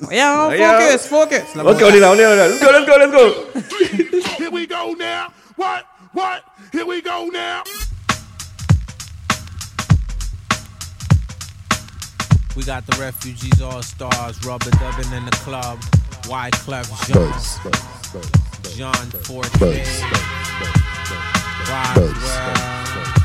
[0.01, 0.51] Voyons.
[0.51, 1.55] focus, focus.
[1.55, 2.48] La Ok, on est là, on est là.
[2.48, 4.38] Let's go, let's go, let's go.
[4.38, 5.28] Here we go now.
[5.56, 5.84] What?
[6.14, 6.42] What?
[6.72, 7.62] Here we go now.
[12.56, 15.78] We got the refugees all stars, rubber dubbing in the club.
[16.28, 17.30] Wyclef Jean,
[18.76, 19.84] John Forte,
[21.69, 23.19] Wow.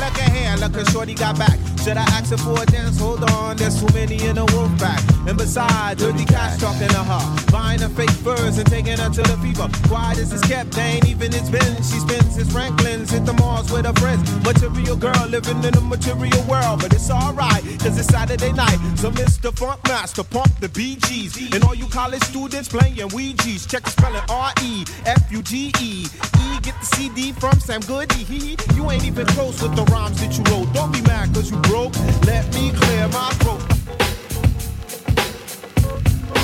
[0.00, 0.56] Look, at here.
[0.56, 1.58] Look at Shorty got back.
[1.82, 2.98] Should I ask her for a dance?
[3.00, 5.00] Hold on, there's too many in the wolf pack.
[5.26, 7.50] And besides, dirty cash talking to her.
[7.52, 9.68] Buying her fake furs and taking her to the fever.
[9.88, 11.76] Quiet as it's kept, they ain't even it's been.
[11.76, 14.22] She spends his Franklin's, hit the malls with her friends.
[14.44, 16.80] Material girl living in a material world.
[16.80, 18.78] But it's alright, cause it's Saturday night.
[18.96, 19.56] So Mr.
[19.56, 21.54] Funk Master, pump the BGs.
[21.54, 23.66] And all you college students playing Ouija's.
[23.66, 26.04] Check the spelling R E F U G E.
[26.04, 28.24] E, get the CD from Sam Goody.
[28.24, 29.87] He, you ain't even close with the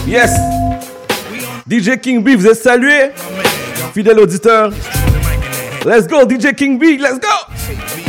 [0.07, 0.31] Yes.
[1.66, 3.11] DJ King B, vous êtes salué.
[3.95, 4.71] Fidèle auditeur.
[5.85, 8.03] Let's go, DJ King B, let's go.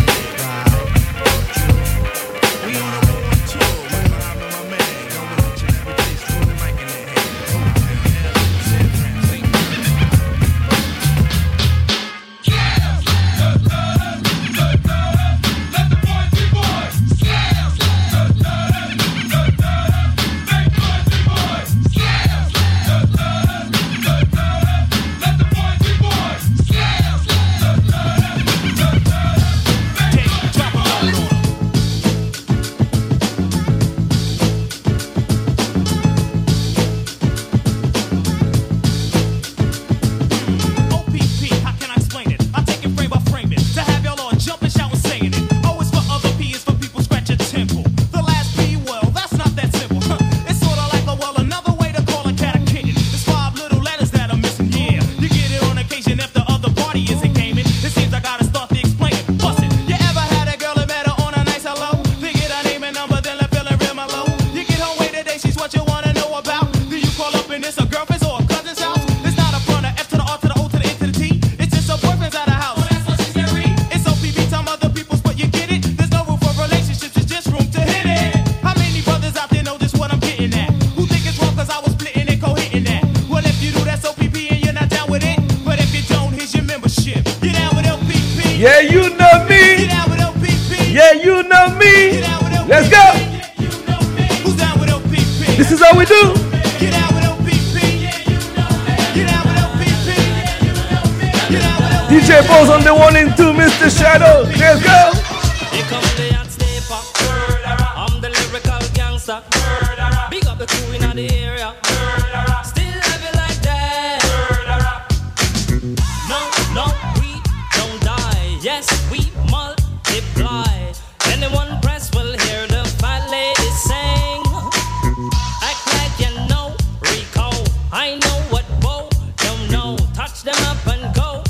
[127.98, 129.08] I know what Bo
[129.38, 129.96] don't know.
[130.14, 131.42] Touch them up and go.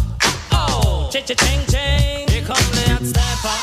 [0.52, 2.28] Oh, cha cha ching ching.
[2.30, 3.58] Here come the hot stepper.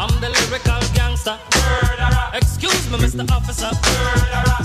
[0.00, 1.38] I'm the lyrical gangster.
[2.32, 3.30] Excuse me, Mr.
[3.30, 4.61] Officer.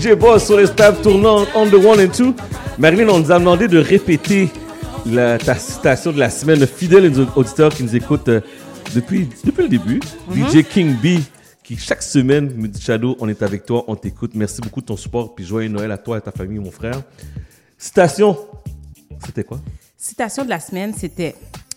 [0.00, 2.34] DJ Boss sur les tables tournantes on the one and two.
[2.78, 4.48] Marilyn, on nous a demandé de répéter
[5.04, 6.66] la, ta citation de la semaine.
[6.66, 8.40] Fidèle auditeur qui nous écoute euh,
[8.94, 10.00] depuis, depuis le début.
[10.28, 10.48] Mhm.
[10.48, 11.20] DJ King B,
[11.62, 14.30] qui chaque semaine me dit Shadow, on est avec toi, on t'écoute.
[14.34, 15.34] Merci beaucoup de ton support.
[15.34, 17.02] Puis joyeux Noël à toi et ta famille, mon frère.
[17.76, 18.38] Citation,
[19.26, 19.60] c'était quoi?
[19.98, 21.34] Citation de la semaine, c'était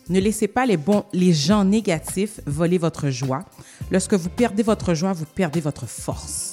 [0.07, 3.43] Ne laissez pas les, bons, les gens négatifs voler votre joie.
[3.91, 6.52] Lorsque vous perdez votre joie, vous perdez votre force.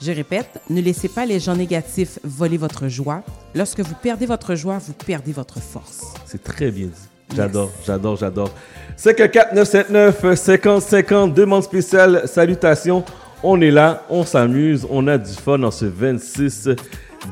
[0.00, 3.24] Je répète, ne laissez pas les gens négatifs voler votre joie.
[3.54, 6.04] Lorsque vous perdez votre joie, vous perdez votre force.
[6.24, 7.08] C'est très bien dit.
[7.34, 8.50] J'adore, j'adore, j'adore.
[8.96, 13.04] 514-979-5050, demande spéciale, salutations.
[13.42, 16.70] On est là, on s'amuse, on a du fun en ce 26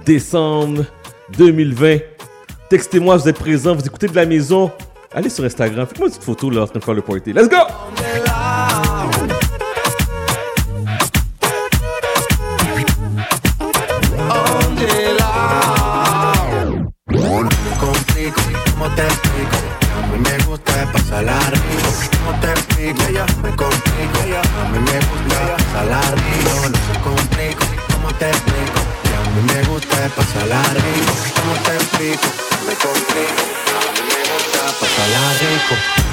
[0.04, 0.84] décembre
[1.38, 1.98] 2020.
[2.68, 4.70] Textez-moi, vous êtes présents, vous écoutez de la maison.
[5.14, 7.32] Allez sur Instagram, faites-moi une petite photo là en train de faire le party.
[7.32, 7.56] Let's go!
[18.96, 19.58] Te explico?
[19.96, 21.90] A mí me gusta pasarla rico.
[22.18, 23.02] ¿Cómo te explico?
[23.42, 24.18] Me complico.
[24.60, 26.52] A mí me gusta pasarla rico.
[26.72, 28.80] No se complico, ¿cómo te explico?
[29.04, 31.12] Que a mí me gusta pasarla rico.
[31.36, 32.28] ¿Cómo te explico?
[32.66, 33.42] Me complico.
[33.76, 36.05] A mí me gusta pasarla rico.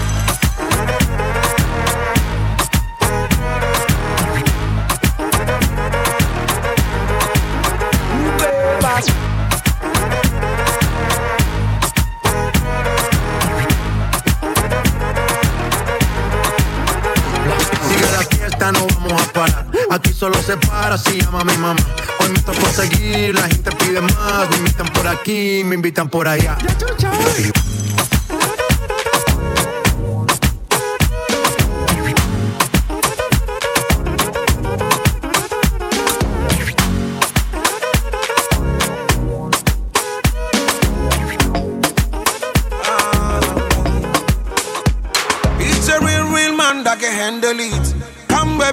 [19.94, 21.76] Aquí solo se para si llama mi mamá.
[22.20, 24.50] Hoy me tocó seguir, la gente pide más.
[24.50, 26.58] Me invitan por aquí, me invitan por allá.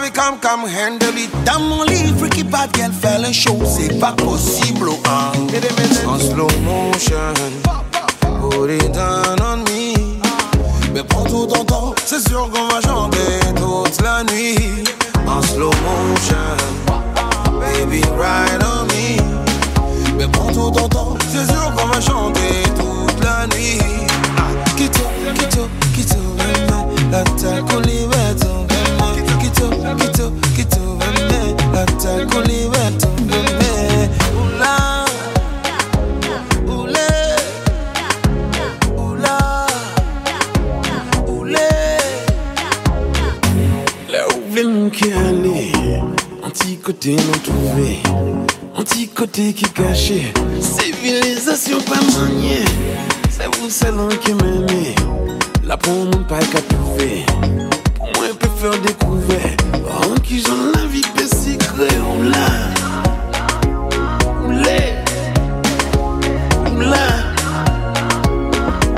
[0.01, 1.31] Baby, come, come, handle it.
[1.45, 3.59] Dans mon lit, freaky bad girl, fais le show.
[3.65, 5.33] C'est pas possible, hein.
[6.07, 7.35] En slow motion.
[8.41, 9.95] Put it down on me.
[10.93, 14.85] Mais prends tout ton temps, c'est sûr qu'on va chanter toute la nuit.
[15.27, 16.57] En slow motion.
[17.61, 20.17] Baby, ride on me.
[20.17, 23.79] Mais prends tout ton temps, c'est sûr qu'on va chanter toute la nuit.
[24.37, 25.05] Ah, quito,
[25.95, 26.71] quito, ven,
[27.11, 28.20] la
[29.99, 34.09] kito kitoveme atakuliwe toveme
[34.43, 35.05] ula
[36.67, 37.11] ule
[38.97, 39.67] ula
[41.29, 41.69] ule.
[44.11, 44.91] Là où veut mon
[45.29, 45.73] aller
[46.45, 47.99] un petit côté non trouvé
[48.77, 52.65] un petit côté qui cachait civilisation pas maniée
[53.31, 54.95] c'est vous salon qui m'aimez.
[55.65, 57.25] La peau mon pas qu'à trouver.
[58.01, 59.39] Mwen pe fèr dekouve
[60.01, 62.47] An ki jan la vi pe sikre Ou la
[64.41, 64.79] Ou le
[66.71, 67.07] Ou la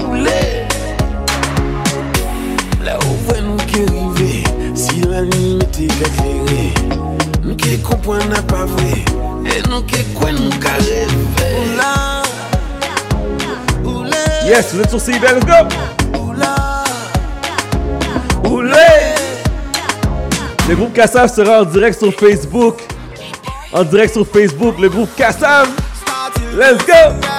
[0.05, 0.41] Ou le
[2.87, 2.99] La
[4.75, 6.71] Si la li me te kakleri
[7.43, 9.03] Nou ke kompwen na pa vwe
[9.51, 10.53] E nou ke kwen nou
[14.45, 16.22] Yes, vous êtes sur CIB, let's
[20.69, 22.79] le groupe Kassav sera en direct sur Facebook.
[23.73, 25.69] En direct sur Facebook, le groupe Kassav.
[26.57, 27.32] Let's go!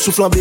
[0.00, 0.40] m sou flambe.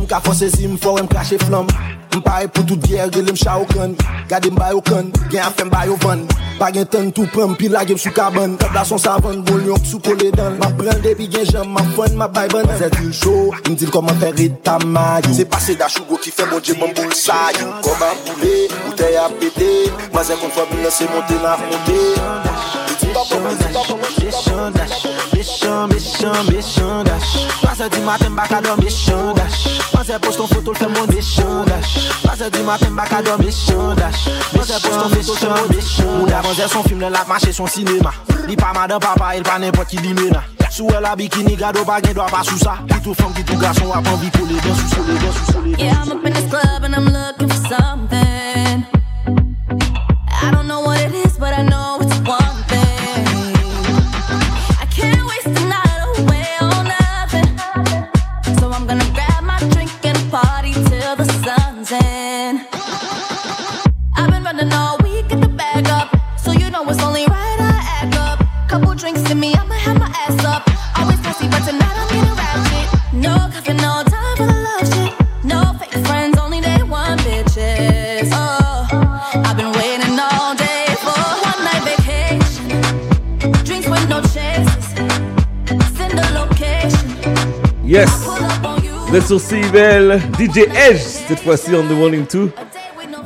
[0.00, 1.68] M ka fonsezi m fò m krashe flam.
[2.16, 3.92] M pare pou tout gyer gèlè m cha okan
[4.26, 6.24] Gade m bay okan, gen a fèm bay ovan
[6.56, 8.56] Pa gen ten tou prem, pi la gen sou kaban.
[8.56, 10.56] Kabla son savan, bol yon sou kole dan.
[10.58, 12.64] Ma pren debi gen jam, ma fon, ma bay ban.
[12.80, 15.36] Zè di l'chou, m dil koman fè rid ta mayou.
[15.36, 19.12] Se pase da chou go ki fè bon dje m boul l'sayou Koman boule, boute
[19.12, 19.70] ya pete.
[20.16, 22.00] Ma zè kon fò bin se monte na fonte
[24.16, 24.88] Jè chanda
[25.66, 27.90] méchant, méchant, méchant gâche.
[27.90, 29.80] du matin, bacador, méchant gâche.
[29.92, 32.50] Quand c'est poste ton photo, le fait mon méchant gâche.
[32.52, 32.90] du matin,
[33.38, 34.28] méchant gâche.
[34.52, 36.68] Quand c'est poste ton photo, mon méchant gâche.
[36.68, 38.12] Son film, le lap son cinéma.
[38.46, 40.42] Li pas madame, papa, il pas n'importe qui l'imena.
[40.76, 43.32] Sou el a bikini, gado pa gen do a pa sou sa Ki tou fom,
[43.32, 44.28] ki tou gason, apan bi
[45.78, 47.85] Yeah, I'm up in this club and I'm looking for some
[89.26, 90.20] sur CIBL.
[90.38, 92.50] DJ Edge, cette fois-ci, on the and two.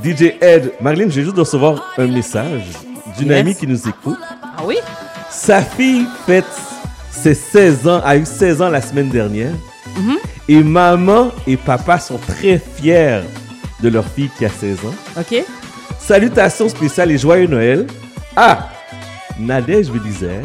[0.03, 0.71] DJ Edge.
[0.81, 2.63] Marlene, j'ai juste de recevoir un message
[3.19, 3.41] d'une Yes.
[3.41, 4.19] amie qui nous écoute.
[4.43, 4.77] Ah oui?
[5.31, 6.45] Sa fille fête
[7.11, 9.53] ses 16 ans, a eu 16 ans la semaine dernière.
[9.97, 10.17] Mhm.
[10.49, 13.21] Et maman et papa sont très fiers
[13.83, 14.95] de leur fille qui a 16 ans.
[15.21, 15.45] OK.
[15.99, 17.87] Salutations spéciales et joyeux Noël
[18.37, 18.71] à
[19.39, 20.41] Nadège Belizer.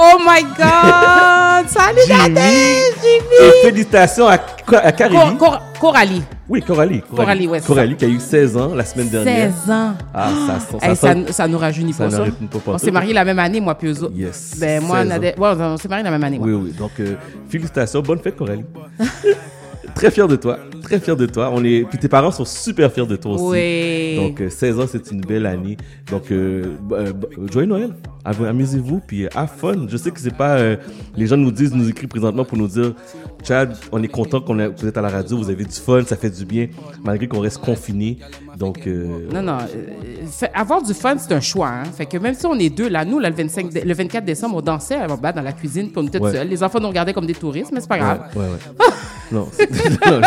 [0.00, 1.68] Oh my God!
[1.68, 2.38] Salut, Jimmy.
[2.38, 3.62] Et Jimmy!
[3.64, 4.92] félicitations à, à.
[4.92, 6.22] Cor- Coralie.
[6.48, 7.02] Oui, Coralie.
[7.14, 9.50] Coralie, ouais, c'est Coralie qui a eu 16 ans la semaine dernière.
[9.52, 9.94] 16 ans.
[10.14, 12.18] Ah, ça, ça, Hey, ça, ça nous rajeunit pas, ça.
[12.18, 14.14] rajeunit pas On s'est mariés la même année, moi, puis eux autres.
[14.16, 14.54] Yes.
[14.58, 15.08] Ben, moi, 16 ans.
[15.10, 15.34] Nadège...
[15.38, 16.72] Ouais, on s'est mariés la même année, Oui, oui.
[16.78, 17.14] Donc, euh,
[17.48, 18.00] félicitations.
[18.00, 18.64] Bonne fête, Coralie.
[19.94, 20.58] Très fier de toi.
[20.82, 21.50] Très fier de toi.
[21.52, 21.84] On est...
[21.88, 23.44] Puis tes parents sont super fiers de toi aussi.
[23.44, 24.16] Oui.
[24.16, 25.76] Donc, euh, 16 ans, c'est une belle année.
[26.10, 27.12] Donc, euh, euh,
[27.50, 27.90] joyeux Noël.
[28.24, 29.86] Am- Amusez-vous, puis euh, have fun.
[29.88, 30.56] Je sais que c'est pas...
[30.58, 30.76] euh,
[31.16, 32.94] les gens nous disent, nous écrivent présentement pour nous dire,
[33.46, 35.70] Chad, on est content qu'on a- que vous êtes à la radio, vous avez du
[35.74, 36.68] fun, ça fait du bien,
[37.04, 38.18] malgré qu'on reste confiné.
[38.58, 39.58] Donc, euh, Non, non.
[39.58, 41.68] euh, fait- avoir du fun, c'est un choix.
[41.68, 41.84] Hein?
[41.96, 44.24] Fait que même si on est deux, là, nous, là, le, 25 dé- le 24
[44.24, 46.32] décembre, on dansait à bas dans la cuisine, puis on était Ouais.
[46.32, 46.48] seuls.
[46.48, 48.20] Les enfants nous regardaient comme des touristes, mais c'est pas grave.
[48.34, 48.86] Ouais, ouais, ouais.
[49.30, 49.46] non,
[50.10, 50.20] non,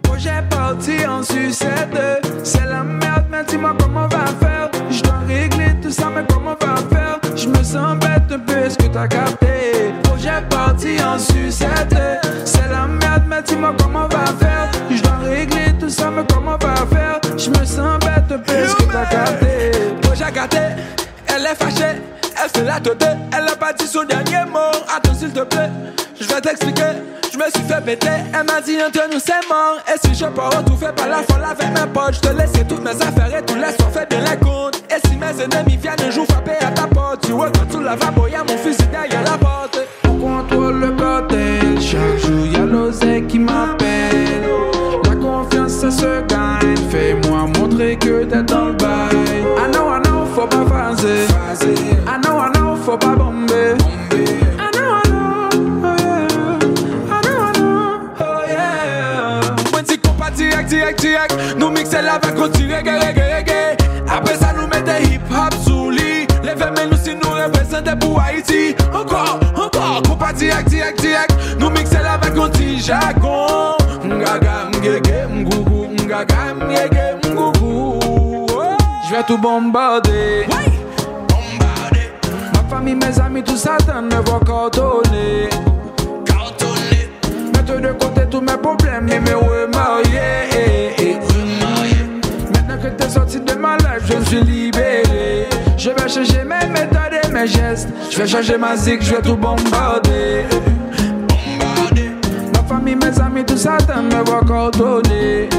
[0.03, 1.97] Projet parti en sucette,
[2.43, 4.71] c'est la merde, mais dis-moi comment on va faire.
[4.89, 7.04] Je dois régler tout ça, mais comment on va faire?
[7.45, 9.93] Je me sens bête un peu, est-ce que t'as capté?
[10.01, 11.95] Projet parti en sucette,
[12.43, 14.71] c'est la merde, mais dis-moi comment on va faire.
[14.89, 17.21] Je dois régler tout ça, mais comment on va faire?
[17.37, 19.71] Je me sens bête un peu, est-ce que t'as capté?
[20.01, 20.57] Projet gâté,
[21.27, 22.01] elle est fâchée.
[22.43, 24.71] Elle fait la tête, elle a pas dit son dernier mot.
[24.95, 25.69] Attends s'il te plaît,
[27.31, 29.79] je me suis fait péter, elle m'a dit entre nous c'est mort.
[29.87, 32.51] Et si je pars tout fait par la folle avec mes potes, je te laisse
[32.67, 34.83] toutes mes affaires et tout laisse on fait bien les comptes.
[34.89, 37.81] Et si mes ennemis viennent un jour frapper à ta porte, tu vois quand tu
[37.81, 39.79] lavabo, y'a mon fusil derrière la porte.
[40.09, 44.43] On contrôle le bordel, chaque jour y'a l'oseille qui m'appelle.
[45.05, 49.15] La confiance ça se gagne, fais-moi montrer que t'es dans le bail.
[49.57, 51.94] I know, I know, faut pas phaser.
[61.95, 62.19] Mixer la
[62.75, 63.77] reggae, reggae.
[64.09, 66.27] Après ça, nous met des hip hop sous lit.
[66.43, 68.75] Les femmes, nous si nous représentons pour Haïti.
[68.93, 71.33] Encore, encore, qu'on pas direct, direct, direct.
[71.57, 73.77] Nous mixer la on tire jargon.
[74.03, 78.47] Ngaga, mgege, mgougou, ngaga, mgege, mgougou.
[79.07, 80.47] Je vais tout bombarder.
[82.53, 85.49] Ma famille, mes amis, tout ça, t'en me voit coordonner.
[87.53, 90.14] Mettre de côté tous mes problèmes et me remarier.
[93.95, 95.47] Life, je suis libéré.
[95.77, 97.89] Je vais changer mes méthodes et mes gestes.
[98.09, 100.45] Je vais changer ma zig, je vais tout bombarder.
[102.53, 105.49] Ma famille, mes amis, tout ça, t'en me voit coordonner.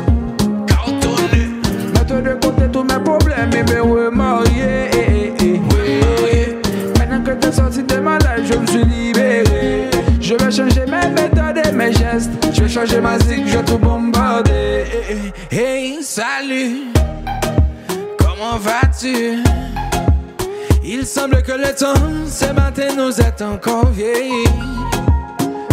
[1.95, 5.33] Mettre de côté tous mes problèmes et me remarier.
[6.99, 9.91] Maintenant que t'es sorti de ma life, je me suis libéré.
[10.21, 12.31] Je vais changer mes méthodes et mes gestes.
[12.53, 14.85] Je vais changer ma zig, je vais tout bombarder.
[15.51, 16.93] Hey, salut,
[18.37, 19.43] comment vas-tu?
[20.85, 21.95] Il semble que le temps,
[22.27, 24.45] ce matin, nous est encore vieilli.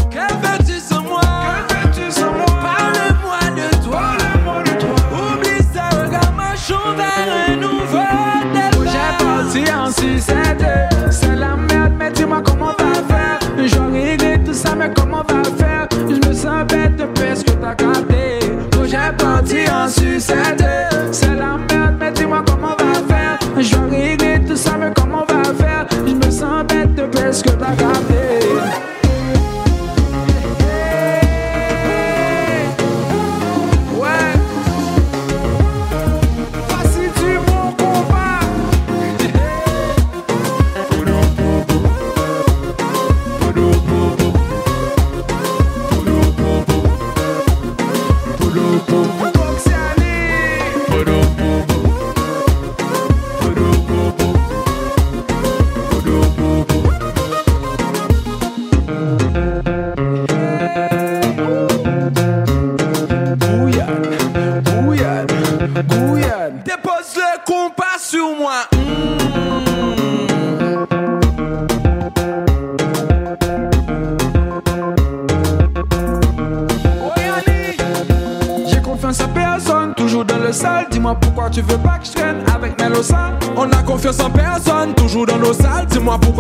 [0.10, 1.22] Que fais-tu sans moi?
[1.68, 2.46] Que fais-tu sans moi?
[2.46, 4.02] Parle-moi de toi.
[4.18, 4.96] Parle-moi de toi.
[5.12, 8.04] Oublie ça, regarde, marchons vers un nouveau
[8.54, 9.52] départ.
[9.54, 10.66] J'ai parti en sucette.
[11.12, 13.40] C'est la merde, mais dis-moi comment on va faire.
[13.66, 15.88] Je dois régler tout ça, mais comment on va faire?
[15.92, 18.40] Je me sens bête de ce que t'as capté.
[18.86, 20.93] J'ai parti en sucette.
[24.80, 25.88] Mais comment on va faire?
[25.92, 27.44] Je me sens bête de peu ce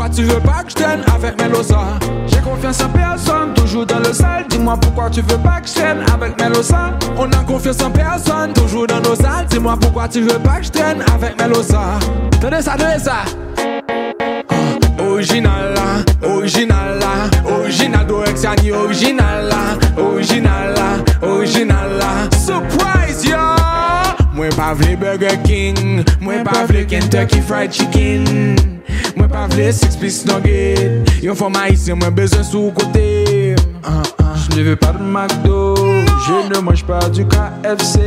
[0.09, 1.99] tu veux pas que je traîne avec Melosa.
[2.27, 4.45] J'ai confiance en personne, toujours dans le sale.
[4.49, 6.97] Dis-moi pourquoi tu veux pas que je traîne avec Melosa.
[7.17, 9.45] On a confiance en personne, toujours dans nos salles.
[9.49, 11.99] Dis-moi pourquoi tu veux pas que je traîne avec Melosa.
[12.41, 13.23] Tenez ça, tenez ça.
[14.99, 22.29] Original là, original là, original d'Orexiani, original là, original là, original là.
[22.37, 23.37] Surprise yo!
[24.33, 28.55] Moi pas vle Burger King, moi pas vle Kentucky Fried Chicken,
[34.51, 37.99] Je ne veux pas de McDo, je ne mange pas du KFC.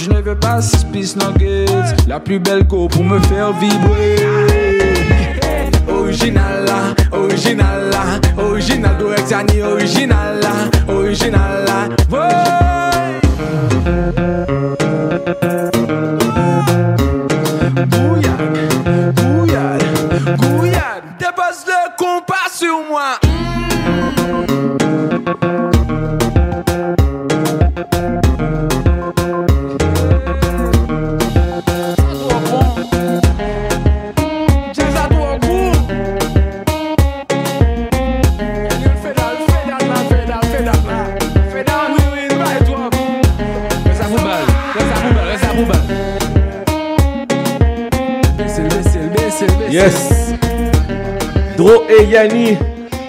[0.00, 1.66] Je ne veux pas Six Piece Nuggets,
[2.08, 4.16] la plus belle go pour me faire vibrer.
[5.88, 10.52] Original là, original là, original d'Orexiani, original là,
[10.88, 11.64] original.
[12.10, 12.18] Ouais.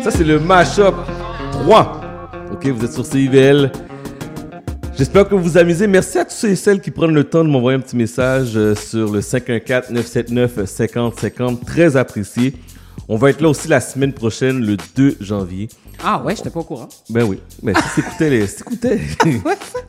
[0.03, 0.95] Ça c'est le mashup
[1.51, 2.01] 3.
[2.51, 3.71] Ok, vous êtes sur CIVL.
[4.97, 5.85] J'espère que vous vous amusez.
[5.85, 8.53] Merci à tous ceux et celles qui prennent le temps de m'envoyer un petit message
[8.55, 11.65] euh, sur le 514-979-5050.
[11.65, 12.55] Très apprécié.
[13.07, 15.69] On va être là aussi la semaine prochaine, le 2 janvier.
[16.03, 16.89] Ah ouais, j'étais pas au courant.
[17.09, 17.39] Ben oui.
[17.61, 18.47] Mais si t'écoutais les.
[18.47, 18.99] Si t'écoutais.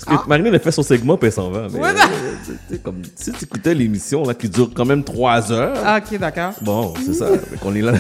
[0.06, 1.66] Parce que Marine a fait son segment puis elle s'en va.
[1.72, 5.76] Mais, Ouais, euh, comme, si t'écoutais l'émission là, qui dure quand même 3 heures.
[5.84, 6.52] Ah, ok, d'accord.
[6.60, 7.28] Bon, c'est ça.
[7.62, 7.92] Qu'on est là.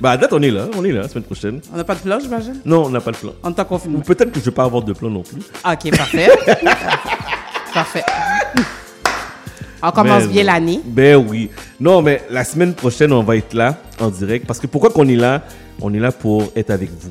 [0.00, 0.68] Ben, à date, on est là.
[0.76, 1.60] On est là la semaine prochaine.
[1.72, 2.60] On n'a pas de plan, j'imagine?
[2.64, 3.32] Non, on n'a pas de plan.
[3.42, 3.98] On en confinement.
[4.00, 5.40] Ou peut-être que je vais pas avoir de plan non plus.
[5.64, 6.28] Ah, Ok, parfait.
[7.74, 8.04] parfait.
[9.82, 10.80] On commence Mais- bien l'année.
[10.84, 11.50] Ben oui.
[11.80, 14.46] Non, mais la semaine prochaine, on va être là en direct.
[14.46, 15.42] Parce que pourquoi qu'on est là?
[15.80, 17.10] On est là pour être avec vous.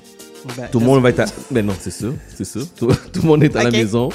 [0.57, 1.25] Ben, tout le monde va être à...
[1.51, 2.63] Ben non, c'est sûr, c'est sûr.
[2.75, 4.09] Tout, tout le monde est à la maison.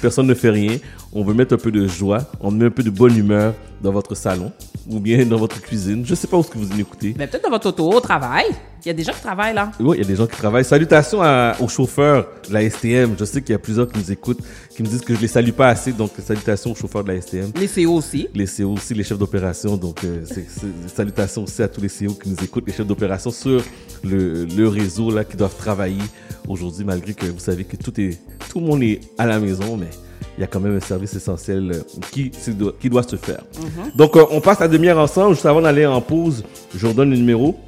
[0.00, 0.78] Personne ne fait rien.
[1.12, 2.18] On veut mettre un peu de joie.
[2.40, 4.50] On met un peu de bonne humeur dans votre salon
[4.88, 6.04] ou bien dans votre cuisine.
[6.06, 7.14] Je sais pas où est-ce que vous écoutez.
[7.18, 8.44] Mais peut-être dans votre auto, au travail.
[8.84, 9.72] Il y a des gens qui travaillent là.
[9.80, 10.64] Oui, il y a des gens qui travaillent.
[10.64, 13.16] Salutations à- aux chauffeurs de la STM.
[13.18, 14.38] Je sais qu'il y a plusieurs qui nous écoutent,
[14.74, 15.92] qui me disent que je les salue pas assez.
[15.92, 17.50] Donc, salutations aux chauffeurs de la STM.
[17.56, 18.28] Les CO aussi.
[18.34, 19.76] Les CO aussi, les chefs d'opération.
[19.76, 22.86] Donc, euh, c'est- c'est- salutations aussi à tous les CO qui nous écoutent, les chefs
[22.86, 23.62] d'opération sur
[24.04, 25.98] le, le réseau là, qui doivent travailler
[26.46, 28.16] aujourd'hui, malgré que vous savez que tout, est,
[28.48, 29.90] tout le monde est à la maison, mais
[30.36, 31.82] il y a quand même un service essentiel euh,
[32.12, 33.42] qui, doit, qui doit se faire.
[33.56, 33.90] Mhm.
[33.96, 35.34] Donc, euh, on passe la demi-heure ensemble.
[35.34, 37.58] Juste avant d'aller en pause, je vous redonne le numéro.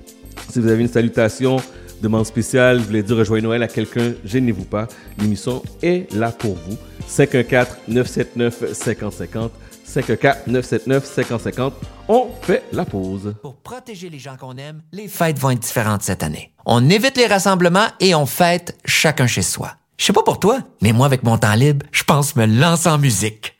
[0.48, 1.56] Si vous avez une salutation,
[2.00, 4.88] demande spéciale, vous voulez dire joyeux Noël à quelqu'un, gênez-vous pas.
[5.18, 6.76] L'émission est là pour vous.
[7.08, 9.50] 514-979-5050.
[9.90, 11.72] 514-979-5050.
[12.08, 13.34] On fait la pause.
[13.42, 16.52] Pour protéger les gens qu'on aime, les fêtes vont être différentes cette année.
[16.64, 19.72] On évite les rassemblements et on fête chacun chez soi.
[20.00, 22.88] Je sais pas pour toi, mais moi, avec mon temps libre, je pense me lancer
[22.88, 23.54] en musique.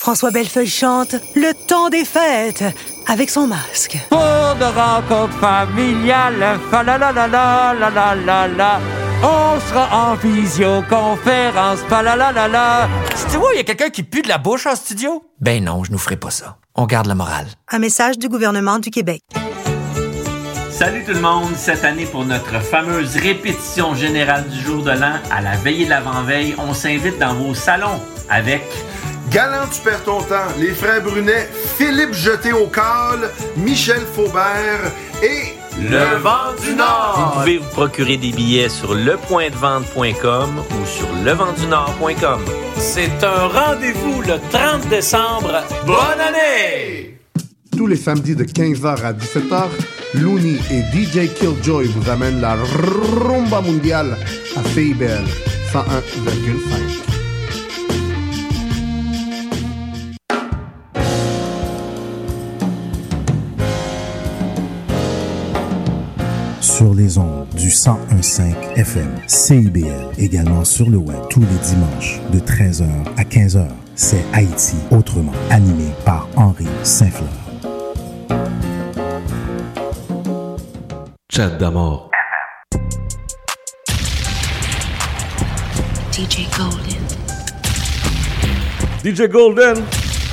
[0.00, 2.64] François Bellefeuille chante Le temps des fêtes
[3.06, 3.96] avec son masque.
[4.08, 8.80] Pour de rencontres familiales, fa la la la la la la la la.
[9.22, 12.88] On sera en visioconférence, fa la la la la.
[13.14, 15.22] Si tu vois, il y a quelqu'un qui pue de la bouche en studio?
[15.40, 16.56] Ben non, je nous ferai pas ça.
[16.74, 17.46] On garde la morale.
[17.70, 19.22] Un message du gouvernement du Québec.
[20.74, 21.54] Salut tout le monde!
[21.56, 25.90] Cette année, pour notre fameuse répétition générale du jour de l'an, à la veillée de
[25.90, 28.64] l'avant-veille, on s'invite dans vos salons avec
[29.30, 30.50] Galant, tu perds ton temps.
[30.58, 34.90] Les frères Brunet, Philippe Jeté au col, Michel Faubert
[35.22, 37.34] et Le Vent du Nord.
[37.34, 42.40] Vous pouvez vous procurer des billets sur lepointdevente.com ou sur leventdunord.com.
[42.78, 45.62] C'est un rendez-vous le 30 décembre.
[45.86, 47.20] Bonne année!
[47.76, 49.68] Tous les samedis de 15h à 17h,
[50.14, 54.16] Looney et DJ Killjoy vous amènent la rumba mondiale
[54.56, 55.24] à CIBL
[55.72, 57.14] 101,5.
[66.60, 68.42] Sur les ondes du 1015
[68.76, 72.86] FM, CIBL, également sur le web tous les dimanches de 13h
[73.16, 73.66] à 15h.
[73.96, 77.43] C'est Haïti autrement, animé par Henri Saint-Fleur.
[81.34, 82.10] Chat d'amour.
[86.12, 87.02] DJ Golden.
[89.02, 89.84] DJ Golden,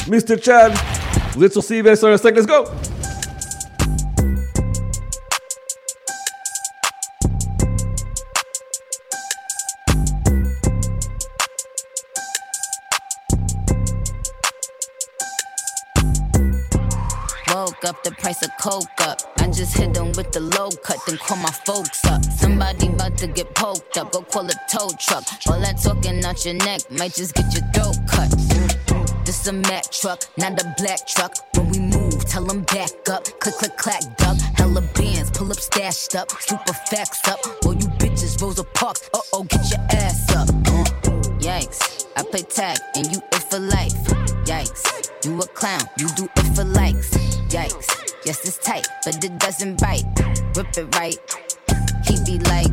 [0.07, 0.39] Mr.
[0.39, 0.73] Chad.
[1.33, 2.65] Vous êtes sur CIBL 105, let's go!
[17.91, 19.19] Up, the price of coke up.
[19.39, 22.23] I just hit them with the low cut, then call my folks up.
[22.23, 25.23] Somebody about to get poked up, go call a tow truck.
[25.47, 28.29] All that talking out your neck might just get your throat cut.
[29.25, 31.33] This a Mack truck, not a black truck.
[31.55, 33.25] When we move, tell them back up.
[33.39, 34.37] Click, click, clack, duck.
[34.55, 36.31] Hella bands, pull up, stashed up.
[36.39, 37.39] Super facts up.
[37.65, 39.09] All you bitches, Rosa Parks.
[39.13, 40.47] Uh oh, get your ass up.
[41.39, 43.93] Yikes, I play tag and you it for life.
[44.45, 47.11] Yikes, you a clown, you do it for likes.
[47.51, 47.80] Yikes,
[48.25, 50.05] yes it's tight, but it doesn't bite.
[50.55, 51.17] Rip it right,
[52.05, 52.71] he be like,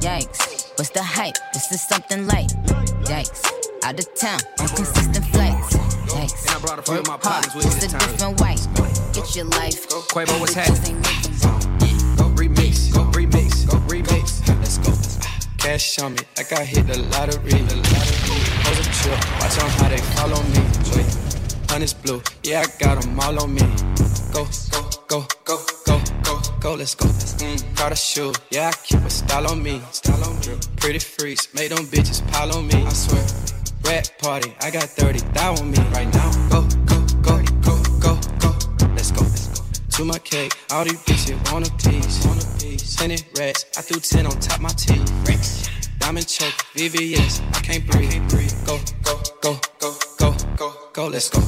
[0.00, 1.34] yikes, what's the hype?
[1.52, 2.50] This is something light.
[3.04, 3.44] Yikes,
[3.84, 5.76] out of town on consistent flights.
[6.08, 8.66] Yikes, work hard, it's a different white.
[9.12, 9.88] Get your life.
[9.88, 11.00] Quavo, what's happening?
[12.16, 14.46] Go remix, go remix, go remix.
[14.48, 14.92] Let's go.
[15.58, 17.50] Cash on me, like I hit the lottery.
[17.50, 18.40] The lottery.
[18.64, 20.62] Hold a trip, watch on how they follow me.
[20.96, 21.23] Wait,
[21.74, 23.66] honey's blue, yeah, I got them all on me.
[24.32, 27.06] Go, go, go, go, go, go, go, let's go.
[27.08, 29.82] Mm, got a shoe, yeah, I keep a style on me.
[29.90, 30.56] Style on me.
[30.76, 32.74] Pretty freaks, make them bitches pile on me.
[32.74, 33.26] I swear.
[33.84, 36.30] Red party, I got 30 thou on me right now.
[36.48, 39.22] Go, go, go, go, go, go, let's go.
[39.22, 39.64] Let's go.
[39.96, 42.24] To my cake, all these bitches want a piece.
[42.24, 42.94] Want a piece.
[42.94, 45.10] Ten rats, I threw ten on top my teeth.
[45.98, 48.22] Diamond choke, VVS, I can't breathe.
[48.64, 50.03] Go, go, go, go,
[50.94, 51.40] go, go, go, let's go.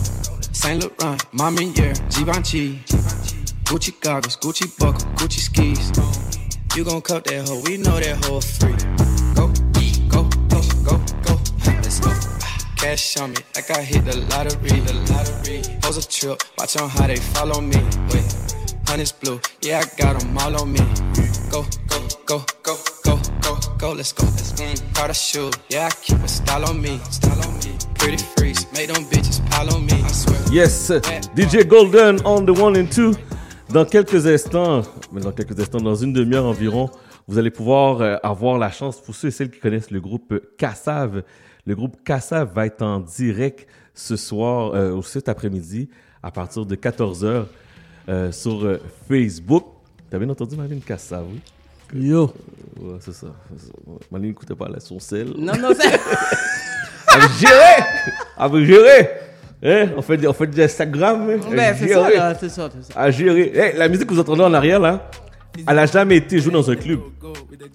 [0.52, 2.80] Saint Laurent, Mama Year, Givenchy.
[3.64, 5.90] Gucci goggles, Gucci buckle, Gucci skis.
[6.76, 8.76] You gon' cut that hoe, we know that hoe free.
[9.34, 9.48] Go,
[10.08, 11.40] go, go, go, go,
[11.82, 12.12] let's go.
[12.76, 15.62] Cash on me, like I hit the lottery, the lottery.
[15.82, 17.78] Hoes a trip, watch on how they follow me.
[18.12, 18.34] Wait,
[18.86, 20.80] honey's blue, yeah, I got them all on me.
[21.50, 24.24] Go, go, go, go, go, go, go, let's go.
[24.24, 27.75] Mm, got a shoe, yeah, I keep a style on me, style on me.
[28.06, 30.38] Pretty freaks, make them bitches pile on me, I swear.
[30.52, 30.92] Yes,
[31.34, 33.14] DJ Golden on the one and two.
[33.68, 36.88] Dans quelques instants, mais dans quelques instants, dans une demi-heure environ,
[37.26, 40.30] vous allez pouvoir euh, avoir la chance, pour ceux et celles qui connaissent le groupe
[40.30, 41.24] euh, Kassav,
[41.66, 45.88] le groupe Kassav va être en direct ce soir, euh, ou cet après-midi,
[46.22, 47.46] à partir de 14h
[48.30, 49.64] sur euh, Facebook.
[50.10, 51.40] T'as bien entendu Marlene Kassav, oui?
[51.92, 52.32] Yo!
[52.80, 53.34] ouais, c'est ça.
[54.12, 55.32] Marlene n'écoutait pas son sel.
[55.36, 55.98] Non, non, c'est.
[57.16, 58.48] Elle veut gérer!
[58.50, 59.10] Veut gérer!
[59.64, 59.88] Hein?
[59.96, 61.28] On fait, on fait du Instagram.
[61.30, 61.40] hein?
[61.50, 63.00] Ben, c'est ça, là, c'est ça, c'est ça.
[63.00, 63.52] À gérer.
[63.54, 65.08] Hey, la musique que vous entendez en arrière, là,
[65.66, 67.00] elle a jamais été jouée dans un club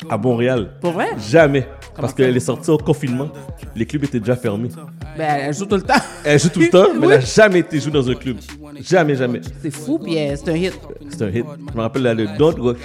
[0.09, 0.69] à Montréal.
[0.79, 1.07] Pour vrai?
[1.29, 1.67] Jamais.
[1.95, 3.29] Parce qu'elle est sortie au confinement.
[3.75, 4.69] Les clubs étaient déjà fermés.
[5.17, 5.95] Ben, elle joue tout le temps.
[6.23, 7.13] Elle joue tout le temps, mais Oui.
[7.13, 8.37] elle n'a jamais été jouée dans un club.
[8.79, 9.41] Jamais, jamais.
[9.61, 10.73] C'est fou, puis euh, c'est un hit.
[11.09, 11.45] C'est un hit.
[11.71, 12.77] Je me rappelle là, le Don't Rush.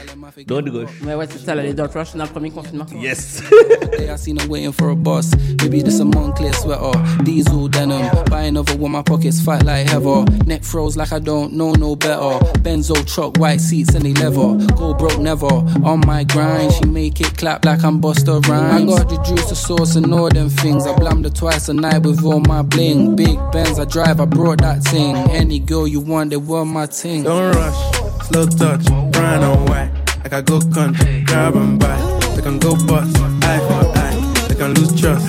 [0.46, 0.90] Don't Rush.
[1.04, 2.86] Mais ouais, c'est ça, là, les Dirt Rush dans le premier confinement.
[3.00, 3.42] Yes!
[3.98, 5.30] Day I seen her waiting for a bus.
[5.62, 6.92] Maybe this a Moncler sweater,
[7.24, 8.08] diesel denim.
[8.30, 10.24] Buy another one, my pockets fight like heather.
[10.46, 12.38] Neck froze like I don't know no better.
[12.60, 14.56] Benzo truck, white seats, any leather.
[14.74, 15.46] Go broke never.
[15.46, 18.82] On my grind, she make it clap like I'm Buster Rhymes.
[18.82, 20.86] I got the juice, the sauce, and all them things.
[20.86, 23.16] I blammed her twice a night with all my bling.
[23.16, 25.16] Big Benz I drive, I brought that thing.
[25.30, 27.24] Any girl you want, they were my thing.
[27.24, 29.90] Don't rush, slow touch, brown and white.
[30.22, 31.96] Like I go country, grab and buy.
[32.34, 34.46] They can go bust, eye for eye.
[34.48, 35.26] They can lose trust.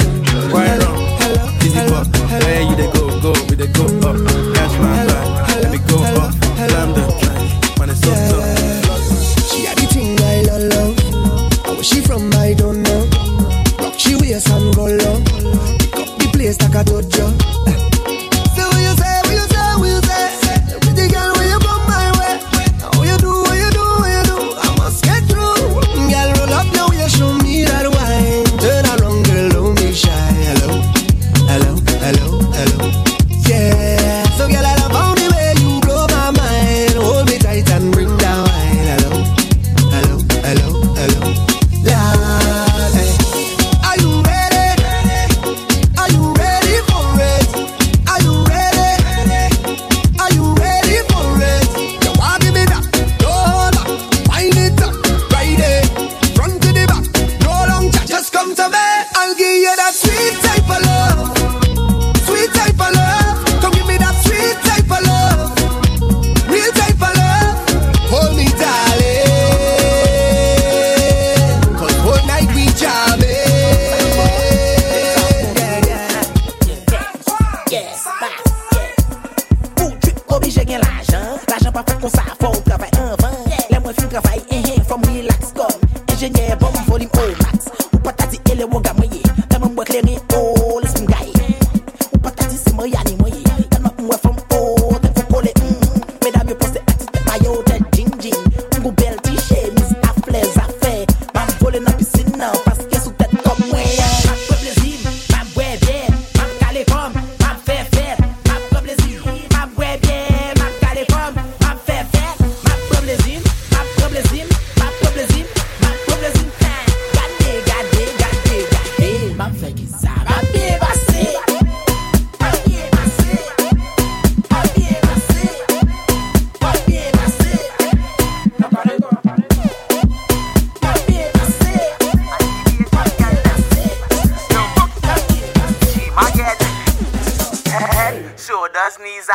[0.50, 0.98] Quite wrong,
[1.64, 2.08] easy buck.
[2.30, 4.16] Where you they go, go, we they go up.
[4.56, 6.34] Catch my back, let me go up.
[6.34, 9.52] Slam the track, man it's so tough.
[9.52, 11.66] She had the thing I love, love.
[11.68, 13.10] And where she from, I don't know.
[13.80, 15.18] Rock she waist and go low.
[15.78, 17.87] Pick up the place like a dojo.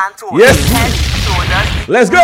[0.02, 0.58] Yes.
[0.72, 0.90] Head,
[1.22, 2.18] shoulders, Let's go.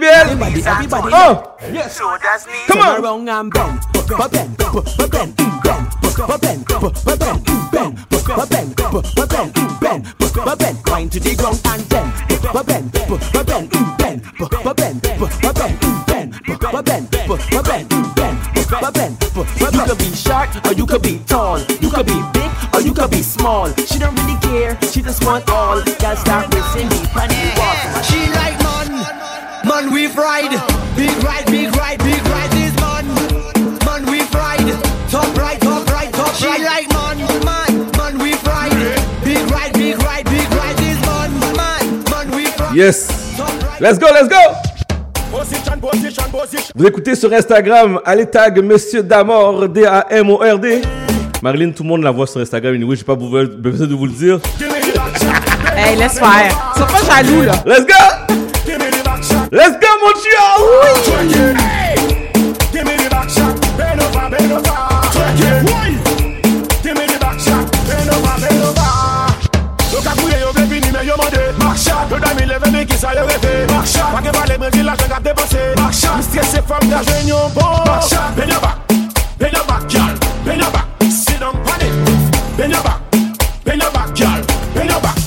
[0.00, 0.38] Bien.
[0.38, 1.12] knees, and toes.
[1.14, 1.56] Oh.
[1.88, 3.00] Shoulders, knees, Come on.
[3.00, 5.36] Around and bend, bend, bend, bend, bend,
[5.68, 5.86] bend,
[6.26, 6.74] bend, bend,
[8.48, 12.12] bend, bend, bend, grind to the ground and bend,
[12.42, 12.90] bend, bend,
[13.46, 14.98] bend, bend, bend, bend,
[16.58, 17.08] bend,
[17.54, 19.27] bend, bend, but bend.
[19.78, 22.92] You could be short or you could be tall, you could be big or you
[22.92, 23.72] could be small.
[23.86, 25.80] She don't really care, she just want all.
[25.84, 28.02] Girl start racing me, pan the wall.
[28.02, 28.90] She like man,
[29.64, 30.50] man we ride,
[30.96, 33.06] big ride, big ride, big ride this man,
[33.86, 34.66] man we ride,
[35.08, 36.58] top right, top right, top she right.
[36.58, 38.74] She like man, man, man we ride,
[39.22, 42.74] big ride, big ride, big ride this man, man, man we ride.
[42.74, 43.08] Yes.
[43.80, 44.67] Let's go, let's go.
[46.74, 50.82] Vous écoutez sur Instagram, allez tag Monsieur Damord, D-A-M-O-R-D.
[51.42, 52.74] Marilyn, tout le monde la voit sur Instagram.
[52.74, 54.40] Anyway, j'ai pas besoin de vous le dire.
[55.76, 56.72] Hey, laisse faire.
[56.76, 57.52] Sois pas jaloux, là.
[57.64, 57.94] Let's go!
[59.52, 60.48] Let's go, mon chien!
[60.58, 62.08] Oui!
[65.36, 65.97] Give
[72.10, 75.20] Le 2011 men ki sa yo refe Bakcha, pake vale men ki la jen ka
[75.20, 78.96] depanse Bakcha, mi stresse fam da jen yon bon Bakcha, ben yon bak,
[79.38, 81.92] ben yon bak yal Ben yon bak, si pane
[82.56, 83.22] Ben yon bak,
[83.64, 84.40] ben yon bak yal
[84.74, 85.17] Ben yon bak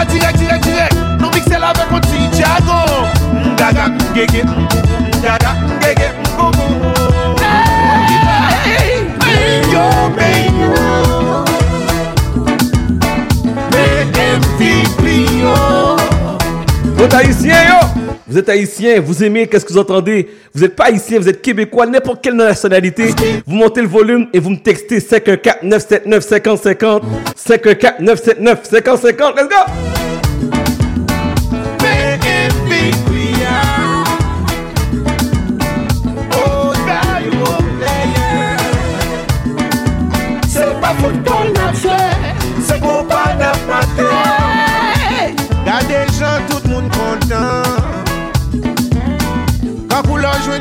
[0.00, 3.06] wè direk, direk, direk Nou mikse la vek an ti jago
[3.52, 4.44] Mdaga, mgege,
[5.18, 6.64] mdaga, mgege, mgogo.
[8.64, 9.84] Hey, hey, yo,
[10.18, 11.44] hey, yo.
[13.70, 13.84] Me
[14.38, 15.00] MVP
[15.40, 15.56] yo.
[16.96, 17.99] Kota isye yo.
[18.30, 20.28] Vous êtes haïtien, vous aimez, qu'est-ce que vous entendez?
[20.54, 23.08] Vous n'êtes pas haïtien, vous êtes québécois, n'importe quelle nationalité.
[23.44, 27.02] Vous montez le volume et vous me textez 514-979-5050.
[27.36, 29.34] 514-979-5050.
[29.34, 29.99] Let's go!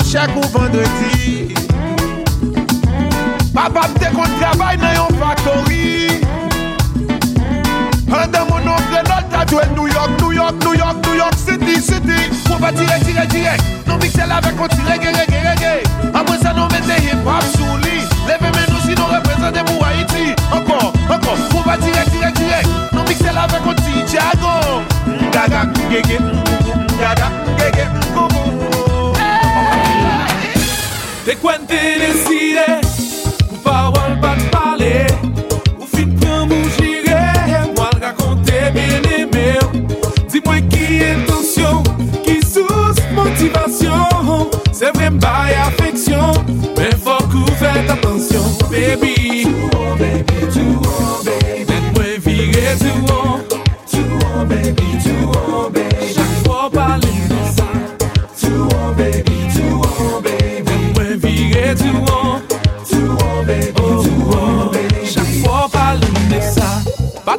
[0.10, 1.54] chèk ou vendredi.
[3.54, 6.08] Papa mte kon travay nan yon faktori
[8.10, 11.76] An de moun nou grenol tatwen New York, New York, New York, New York City,
[11.78, 12.18] City.
[12.48, 13.54] Mwen pa tire, tire, tire
[13.86, 17.46] Nou miksel avek kon tire, gere, gere, gere An mwen sa nou mette hip hop
[17.54, 18.02] sou li.
[18.26, 20.34] Leve men nou si nou reprezenten pou Haiti.
[20.50, 22.64] Ankon, ankon, mwen pa tire, tire, tire
[22.98, 24.58] Nou miksel avek kon Tijago.
[25.06, 28.39] Mgaga, mgege, mgaga, mgege, mgogo
[31.30, 32.80] Te kwen te deside
[33.52, 35.06] Ou parol pa te pale
[35.76, 37.20] Ou fin pran mou jire
[37.76, 39.46] Mwa l rakonte bien eme.
[40.26, 41.86] Di mwen ki intensyon
[42.26, 49.69] Ki sous motivasyon Se vren bay afeksyon Men fok ou fet atensyon Baby.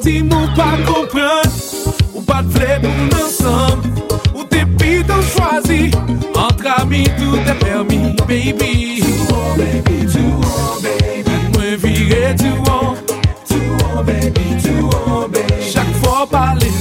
[0.02, 1.44] di mou pa kompren
[2.14, 3.82] Ou pat vle pou nansam
[4.34, 5.90] Ou te pitan chwazi.
[6.34, 9.02] Antre ami tout e permi Baby.
[9.02, 12.96] Tou an baby, tou an baby Mwen vire tou an
[13.48, 15.70] Tou an baby, tou an baby.
[15.72, 16.79] Chak fwa pale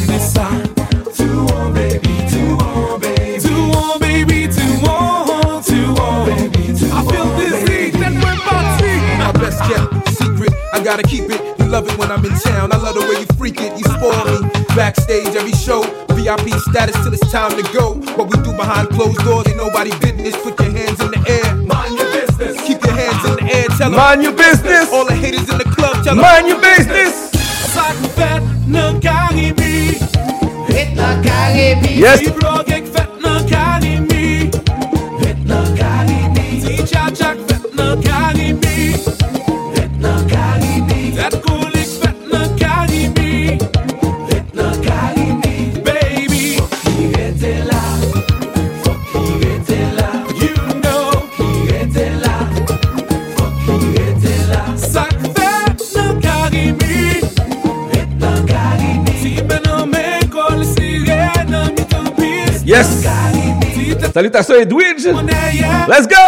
[10.89, 11.39] gotta keep it.
[11.59, 12.73] You love it when I'm in town.
[12.73, 13.77] I love the way you freak it.
[13.77, 14.49] You spoil me.
[14.75, 15.85] Backstage every show.
[16.17, 17.93] VIP status till it's time to go.
[18.17, 20.35] What we do behind closed doors ain't nobody business.
[20.41, 21.45] Put your hands in the air.
[21.61, 22.57] Mind your business.
[22.65, 23.67] Keep your hands in the air.
[23.77, 24.01] Tell 'em.
[24.01, 24.89] Mind your business.
[24.91, 25.93] All the haters in the club.
[26.03, 26.25] Tell 'em.
[26.25, 27.13] Mind your business.
[27.75, 29.93] Sak fet nan Karimi.
[30.73, 32.01] Het nan Karimi.
[32.01, 32.19] Yes.
[62.69, 63.01] Yes.
[64.13, 65.05] Salutations Edwidge.
[65.87, 66.21] Let's go.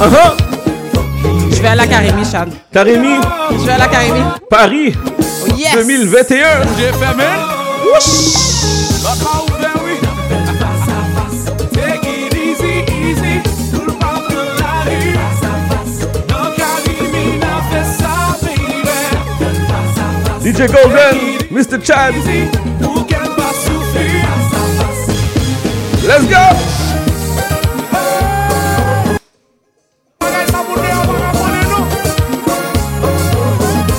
[0.00, 0.36] Uh-huh.
[1.50, 2.48] Je vais à la Carémie, Chad.
[2.72, 3.16] Karimi,
[3.52, 4.22] Je vais à la Carémie.
[4.48, 5.74] Paris Oh, yes.
[5.74, 6.46] 2021.
[6.78, 6.92] J'ai
[20.48, 21.18] DJ Golden,
[21.50, 21.78] Mr.
[21.78, 22.14] Chad.
[22.80, 24.24] Pour qu'elle va souffrir.
[26.06, 26.36] Let's go.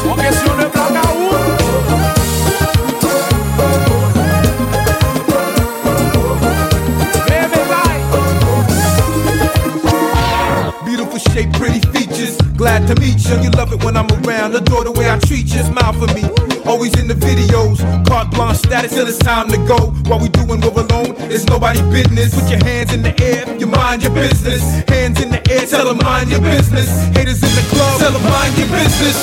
[0.09, 1.29] En question de blague à où?
[10.83, 12.35] Beautiful shape, pretty features.
[12.57, 13.37] Glad to meet you.
[13.39, 14.55] You love it when I'm around.
[14.55, 15.59] Adore the way I treat you.
[18.31, 19.91] Blanche status till it's time to go.
[20.09, 21.15] What we doing, we're alone.
[21.31, 22.33] It's nobody business.
[22.33, 23.57] Put your hands in the air.
[23.57, 24.61] You mind your business.
[24.87, 25.65] Hands in the air.
[25.65, 26.89] Tell them mind your business.
[27.15, 27.99] Haters in the club.
[27.99, 29.17] Tell them mind your business.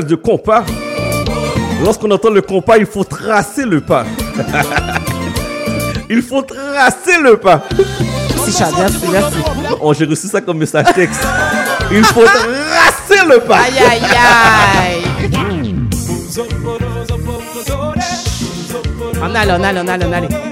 [0.00, 0.64] Du compas.
[1.84, 4.06] Lorsqu'on entend le compas, il faut tracer le pas.
[6.08, 7.62] il faut tracer le pas.
[8.34, 8.72] Merci, Chad.
[8.78, 9.36] Merci, merci.
[9.82, 11.20] Oh, j'ai reçu ça comme message texte.
[11.90, 13.58] Il faut tracer le pas.
[13.58, 14.00] Aïe, aïe,
[14.80, 15.74] aïe.
[19.20, 20.51] On allait, on allait, on allait, on.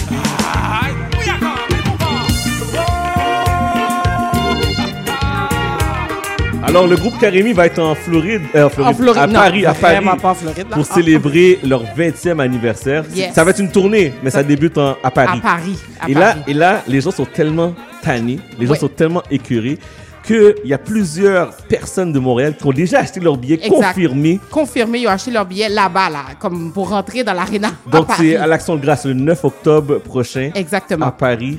[6.71, 9.33] Alors, le groupe Karimi va être en Floride, euh, en Floride, En Floride, à non,
[9.33, 10.75] Paris, à Paris, pas en Floride, là.
[10.77, 10.93] pour Ah.
[10.93, 13.03] célébrer leur 20e anniversaire.
[13.13, 13.33] Yes.
[13.33, 15.37] Ça va être une tournée, mais ça, débute en- à Paris.
[15.39, 18.87] À Paris, à et là, et là, les gens sont tellement tannés, les gens sont
[18.87, 19.77] tellement écœurés
[20.25, 23.87] qu'il y a plusieurs personnes de Montréal qui ont déjà acheté leur billet Exact.
[23.87, 24.39] confirmé.
[24.49, 27.71] Confirmé, ils ont acheté leur billet là-bas, là, comme pour rentrer dans l'aréna.
[27.91, 30.51] Donc, c'est à l'Action de grâce le 9 octobre prochain.
[30.55, 31.07] Exactement.
[31.07, 31.57] À Paris.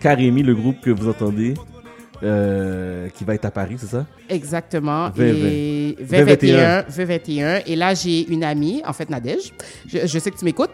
[0.00, 1.52] Karimi, le groupe que vous entendez,
[2.22, 4.04] euh, qui va être à Paris, c'est ça?
[4.28, 5.10] Exactement.
[5.10, 6.16] 20, et 20.
[6.24, 6.84] 2021.
[6.96, 7.60] 2021.
[7.66, 9.52] Et là, j'ai une amie, en fait, Nadège.
[9.86, 10.70] Je, je sais que tu m'écoutes.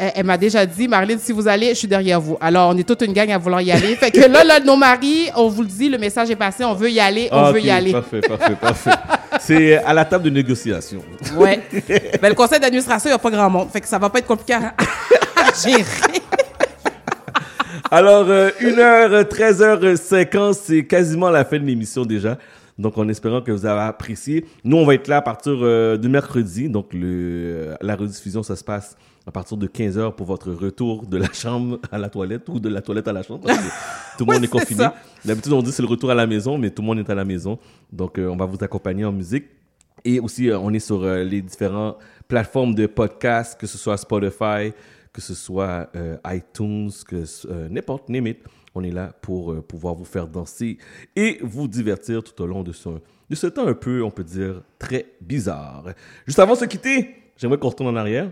[0.00, 2.38] Elle, elle m'a déjà dit, Marlene, si vous allez, je suis derrière vous.
[2.40, 3.96] Alors, on est toute une gang à vouloir y aller.
[3.96, 6.74] fait que là, là, nos maris, on vous le dit, le message est passé, on
[6.74, 7.92] veut y aller, on Ah, veut y aller.
[7.92, 8.90] Parfait, parfait, parfait.
[9.40, 11.02] C'est à la table de négociation.
[11.36, 11.60] Ouais.
[12.22, 13.68] Ben, le conseil d'administration, il n'y a pas grand monde.
[13.72, 14.74] Fait que ça va pas être compliqué à,
[15.36, 15.82] à gérer.
[17.90, 22.36] Alors, euh, 1h, 13h50, c'est quasiment la fin de l'émission déjà.
[22.78, 24.44] Donc, en espérant que vous avez apprécié.
[24.62, 26.68] Nous, on va être là à partir euh, de mercredi.
[26.68, 31.06] Donc, le, euh, la rediffusion, ça se passe à partir de 15h pour votre retour
[31.06, 33.40] de la chambre à la toilette ou de la toilette à la chambre.
[33.46, 33.64] Parce que
[34.18, 34.86] tout le monde est confiné.
[35.24, 37.14] D'habitude, on dit c'est le retour à la maison, mais tout le monde est à
[37.14, 37.58] la maison.
[37.90, 39.46] Donc, euh, on va vous accompagner en musique.
[40.04, 43.96] Et aussi, euh, on est sur euh, les différentes plateformes de podcasts, que ce soit
[43.96, 44.72] Spotify,
[45.18, 48.38] que ce soit euh, iTunes, que euh, n'importe, name it.
[48.76, 50.78] On est là pour euh, pouvoir vous faire danser
[51.16, 54.22] et vous divertir tout au long de ce, de ce temps un peu, on peut
[54.22, 55.86] dire, très bizarre.
[56.24, 58.30] Juste avant de se quitter, j'aimerais qu'on retourne en arrière.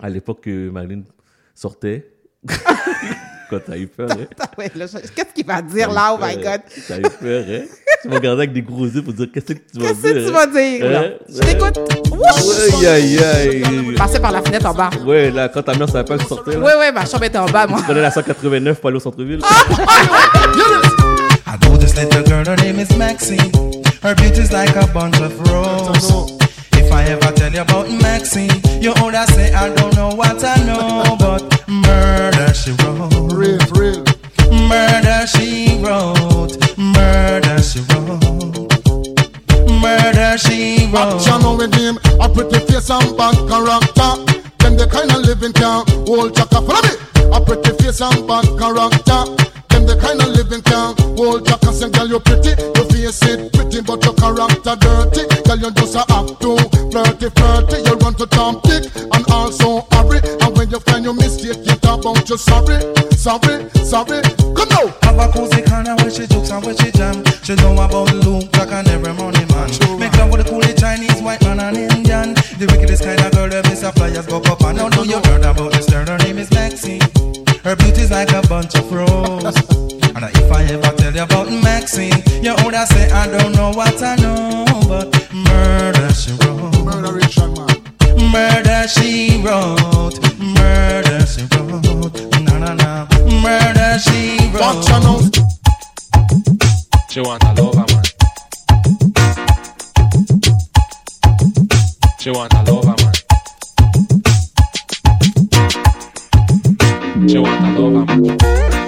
[0.00, 1.04] À l'époque que Marilyn
[1.54, 2.12] sortait.
[3.52, 4.16] Quand t'as eu peur, hein?
[4.58, 6.14] Ouais, là, je- Qu'est-ce qu'il va dire là?
[6.14, 6.60] Oh my God?
[6.88, 7.60] T'as eu peur, hein?
[8.02, 10.02] Tu m'as regardé avec des gros yeux pour dire qu'est-ce que tu vas dire.
[10.02, 11.00] Qu'est-ce que tu vas dire, là?
[11.00, 11.10] Hein?
[11.28, 11.78] Je t'écoute.
[12.80, 13.94] Aïe, aïe, aïe.
[13.96, 14.88] Passer par la fenêtre en bas.
[15.04, 16.56] Ouais, là, quand ta mère savait pas que tu sortais.
[16.56, 17.78] Ouais, ouais, ma chambre était en bas, moi.
[17.80, 19.40] Tu prenais la 189 pour aller au centre-ville?
[21.46, 23.52] I know this little girl, her name is Maxine.
[24.02, 26.41] Her beauty's like a bunch of roses.
[26.92, 28.50] If I ever tell you about Maxine,
[28.82, 33.32] you older say I don't know what I know, but murder she wrote.
[33.32, 34.04] Real, real.
[34.68, 36.52] Murder she wrote.
[36.76, 38.20] Murder she wrote.
[39.80, 41.16] Murder she wrote.
[41.16, 44.12] Action with him, a pretty face and bad character.
[44.60, 46.60] Them the kind of living can hold chaka.
[46.60, 46.92] Follow me.
[47.32, 49.24] A pretty face and bad character.
[49.72, 51.72] Them the kind of living can't hold chaka.
[51.72, 55.24] Say, girl, you're pretty, your face it pretty, but your character dirty.
[55.48, 56.60] Girl, you just a act too
[56.92, 57.76] flirty, flirty.
[57.88, 60.20] You run to Tom Dick and also hurry.
[60.40, 62.78] And when you find your mistake, you talk about you sorry,
[63.16, 64.20] sorry, sorry.
[64.52, 64.86] Come now.
[65.02, 67.24] Have a cozy corner where she jokes and where she jam.
[67.42, 69.68] She know about the Luke, Jack and every money man.
[69.98, 72.34] Make love with the coolest Chinese, white man and Indian.
[72.58, 74.40] The wickedest kind of girl that a flyers go
[81.82, 86.32] you about Maxine, you older say I don't know what I know, but murder she
[86.32, 86.84] wrote.
[86.84, 88.30] Murder Richard man.
[88.30, 90.20] Murder she wrote.
[90.38, 92.20] Murder she wrote.
[92.40, 93.06] Na na na.
[93.42, 94.60] Murder she wrote.
[94.60, 95.20] Watch her now.
[97.10, 98.04] She want a lover, man.
[102.18, 103.12] She want a lover man.
[107.12, 108.38] She want a lover man.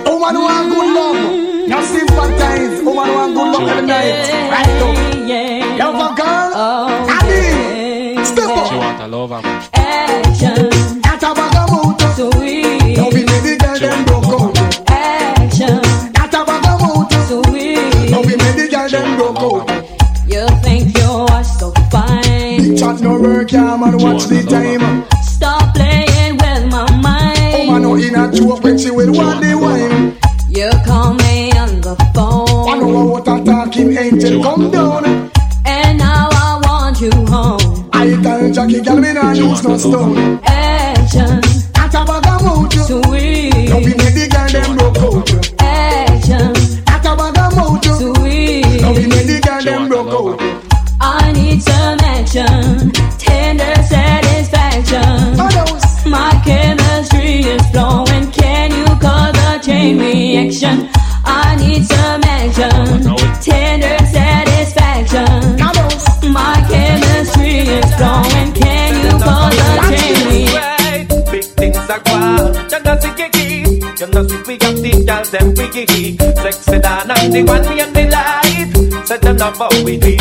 [0.06, 1.68] Woman want good love.
[1.68, 2.82] Now sympathize.
[2.82, 4.30] Woman want good love every night.
[4.50, 5.92] Right now.
[5.92, 6.50] Love a girl.
[7.12, 8.24] Adi.
[8.24, 8.68] Step up.
[8.70, 9.68] She want a lover man.
[9.74, 10.72] Action.
[11.04, 12.32] At a bag of bagamoto.
[12.32, 12.96] Sweet.
[12.96, 14.56] Now we make the girl them broke out.
[14.90, 15.80] Action.
[16.16, 17.18] At a bag of bagamoto.
[17.28, 18.10] Sweet.
[18.10, 19.68] Now we make the girl them broke out.
[20.26, 22.56] You think you are so fine.
[22.56, 23.98] Big chat no work, yeah, man.
[23.98, 25.04] Watch the time.
[28.16, 28.32] Mind.
[28.32, 30.16] Woman no in a joke when she will want the wine.
[30.48, 32.68] You call me on the phone.
[32.68, 35.04] I know what I'm talking angel come down.
[35.66, 37.88] And now I want you home.
[37.92, 40.40] I tell Jackie, girl, me nah use no stone.
[40.44, 41.40] Action.
[41.76, 42.86] At a bagamoto.
[42.86, 43.68] Sweet.
[43.68, 45.62] Now we make the girl them broke out.
[45.62, 46.52] Action.
[46.86, 47.92] At a bagamoto.
[47.98, 48.80] Sweet.
[48.80, 50.40] Now we make the girl them broke out.
[51.00, 52.92] I need some action.
[53.18, 54.03] Tender satisfaction.
[59.64, 60.88] Chain reaction?
[61.24, 63.02] I need some action.
[63.40, 65.56] Tender satisfaction.
[66.32, 68.52] My chemistry is flowing.
[68.52, 71.24] Can you cause a chain reaction?
[71.32, 72.02] Big things are.
[72.70, 73.48] You know see kiki.
[74.00, 76.16] You know see we got the girls them wiggy.
[76.42, 78.70] Sexy than I'm the one me and the light.
[79.24, 80.16] You know how we do.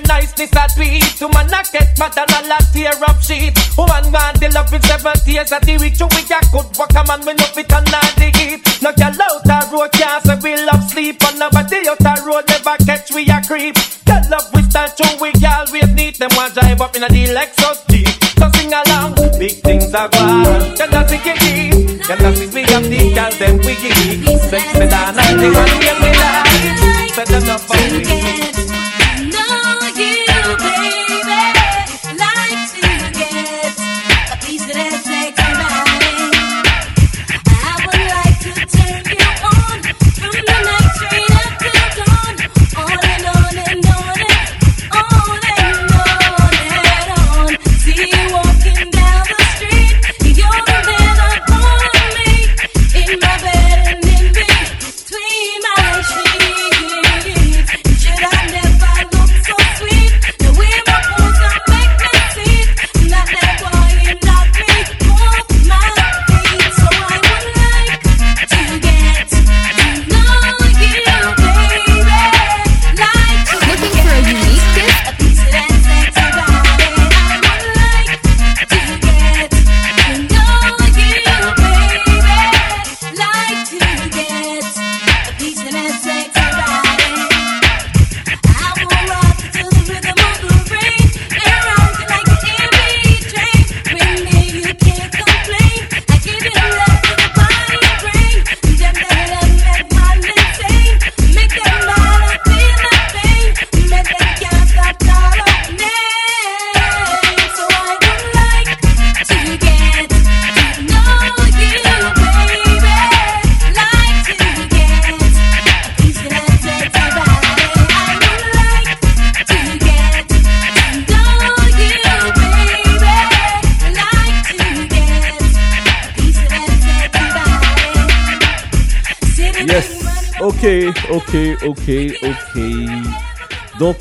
[0.00, 1.04] Niceness at tweet.
[1.20, 3.52] To man I get mad and a lot tear up sheet.
[3.76, 5.98] Woman want the love in seven tears at the week.
[5.98, 8.60] To we a good walk a man we love it and not the heat.
[8.80, 11.20] No girl out the road can't say we love sleep.
[11.22, 13.76] And nobody out the road never catch we a creep.
[14.06, 17.34] Girl love we stand true we always need them one drive up in a the
[17.36, 18.08] Lexus Jeep.
[18.38, 20.76] So sing along, big things are gone.
[20.78, 21.74] You know see kiki.
[22.00, 24.24] You know see we got the girls them wiggy.
[24.50, 27.14] Sexy than I'm the one we me like.
[27.14, 28.51] Said them up for we.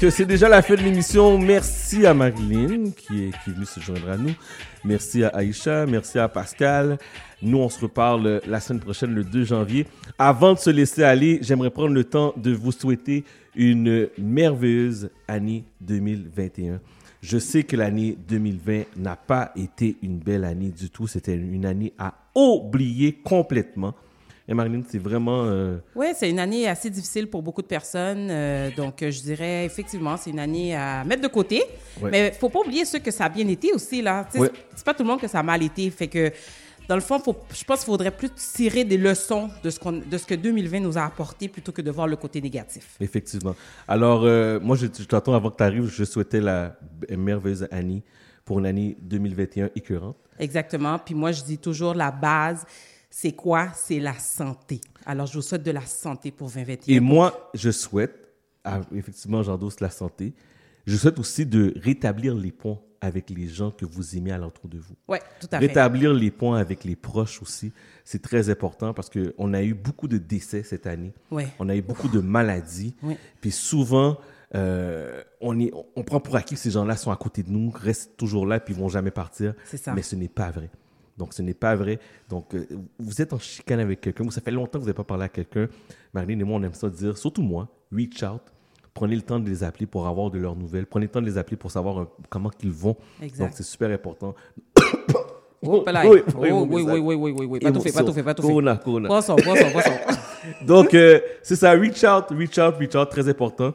[0.09, 1.38] C'est déjà la fin de l'émission.
[1.38, 4.33] Merci à Marilyn qui est, qui est venue se joindre à nous.
[4.83, 5.85] Merci à Aïcha.
[5.85, 6.97] Merci à Pascal.
[7.43, 9.85] Nous, on se reparle la semaine prochaine, le 2 janvier.
[10.17, 15.65] Avant de se laisser aller, j'aimerais prendre le temps de vous souhaiter une merveilleuse année
[15.81, 16.80] 2021.
[17.21, 21.05] Je sais que l'année 2020 n'a pas été une belle année du tout.
[21.05, 23.93] C'était une année à oublier complètement.
[24.51, 25.45] Et Marilyn, c'est vraiment...
[25.45, 28.27] euh, Oui, c'est une année assez difficile pour beaucoup de personnes.
[28.30, 31.63] euh, donc, euh, je dirais effectivement, c'est une année à mettre de côté.
[32.01, 32.09] Ouais.
[32.11, 34.01] Mais faut pas oublier ceux que ça a bien été aussi.
[34.01, 34.27] là.
[34.35, 34.51] Ouais.
[34.75, 35.89] C'est pas tout le monde que ça a mal été.
[35.89, 36.31] Fait que,
[36.89, 39.93] dans le fond, faut, je pense qu'il faudrait plus tirer des leçons de ce, qu'on-
[40.05, 42.97] de ce que 2020 nous a apporté plutôt que de voir le côté négatif.
[42.99, 43.55] Effectivement.
[43.88, 45.88] Alors, euh, moi, je, je t'attends avant que tu arrives.
[45.89, 46.75] Je souhaitais la
[47.09, 48.03] merveilleuse année
[48.43, 50.17] pour une année 2021 écœurante.
[50.39, 50.99] Exactement.
[50.99, 52.65] Puis moi, je dis toujours la base,
[53.11, 53.67] c'est quoi?
[53.75, 54.80] C'est la santé.
[55.06, 56.95] Alors, je vous souhaite de la santé pour 2021.
[56.95, 58.15] Et moi, je souhaite,
[58.64, 60.33] ah, effectivement, j'endosse la santé,
[60.88, 64.77] je souhaite aussi de rétablir les ponts avec les gens que vous aimez alentour de
[64.77, 64.95] vous.
[65.07, 65.67] Ouais, tout à fait.
[65.67, 67.73] Rétablir les ponts avec les proches aussi,
[68.06, 71.14] c'est très important parce qu'on a eu beaucoup de décès cette année.
[71.31, 71.48] Ouais.
[71.59, 72.95] On a eu beaucoup de maladies.
[73.01, 73.17] Ouais.
[73.41, 74.17] Puis souvent,
[74.53, 77.72] euh, on, est, on prend pour acquis que ces gens-là sont à côté de nous,
[77.72, 79.56] restent toujours là, puis ils vont jamais partir.
[79.65, 79.93] C'est ça.
[79.93, 80.69] Mais ce n'est pas vrai.
[81.17, 81.99] Donc, ce n'est pas vrai.
[82.30, 82.65] Donc, euh,
[82.99, 85.25] vous êtes en chicane avec quelqu'un, ou ça fait longtemps que vous n'avez pas parlé
[85.25, 85.67] à quelqu'un.
[86.14, 88.41] Marilyn et moi, on aime ça dire, surtout moi, reach out.
[88.93, 90.85] Prenez le temps de les appeler pour avoir de leurs nouvelles.
[90.85, 92.95] Prenez le temps de les appeler pour savoir euh, comment ils vont.
[93.22, 93.45] Exact.
[93.45, 94.35] Donc, c'est super important.
[95.64, 97.59] Oui, Oh, oui, oui, oui, oui, oui, oui, oui, oui.
[97.59, 98.48] Pas tout fait, pas tout fait, pas tout fait.
[98.48, 99.07] Corona, corona.
[99.07, 99.91] Poisson, poisson, poisson.
[100.65, 103.72] Donc, euh, c'est ça, reach out, reach out, reach out, très important.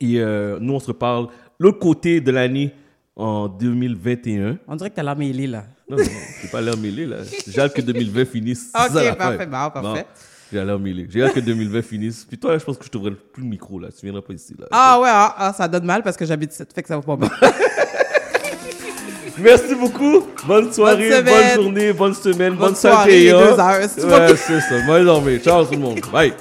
[0.00, 1.26] Et euh, nous, on se reparle
[1.58, 2.72] l'autre côté de l'année
[3.16, 4.58] en 2021.
[4.68, 5.64] On dirait que t'as l'air mêlé, là.
[5.88, 6.04] Non, non,
[6.42, 7.16] j'ai pas l'air mêlé, là.
[7.46, 8.70] J'ai hâte que 2020 finisse.
[8.74, 10.06] Ok, ça, parfait, bon, parfait.
[10.52, 11.08] J'ai l'air mêlé.
[11.10, 12.24] J'ai hâte que 2020 finisse.
[12.24, 13.88] Puis toi, je pense que je t'ouvrirai plus le micro, là.
[13.88, 14.66] Tu viendras pas ici, là.
[14.70, 17.02] Ah ouais, ah, ah, ça donne mal parce que j'habite ici, fait que ça va
[17.02, 17.30] pas bien.
[19.38, 20.26] Merci beaucoup.
[20.46, 23.80] Bonne soirée, Bonne bonne, journée, bonne semaine, bonne, Bonne soirée, deux heures.
[23.80, 24.86] Ouais, c'est ça.
[24.86, 25.38] Bonne journée.
[25.40, 26.00] Ciao tout le monde.
[26.12, 26.32] Bye.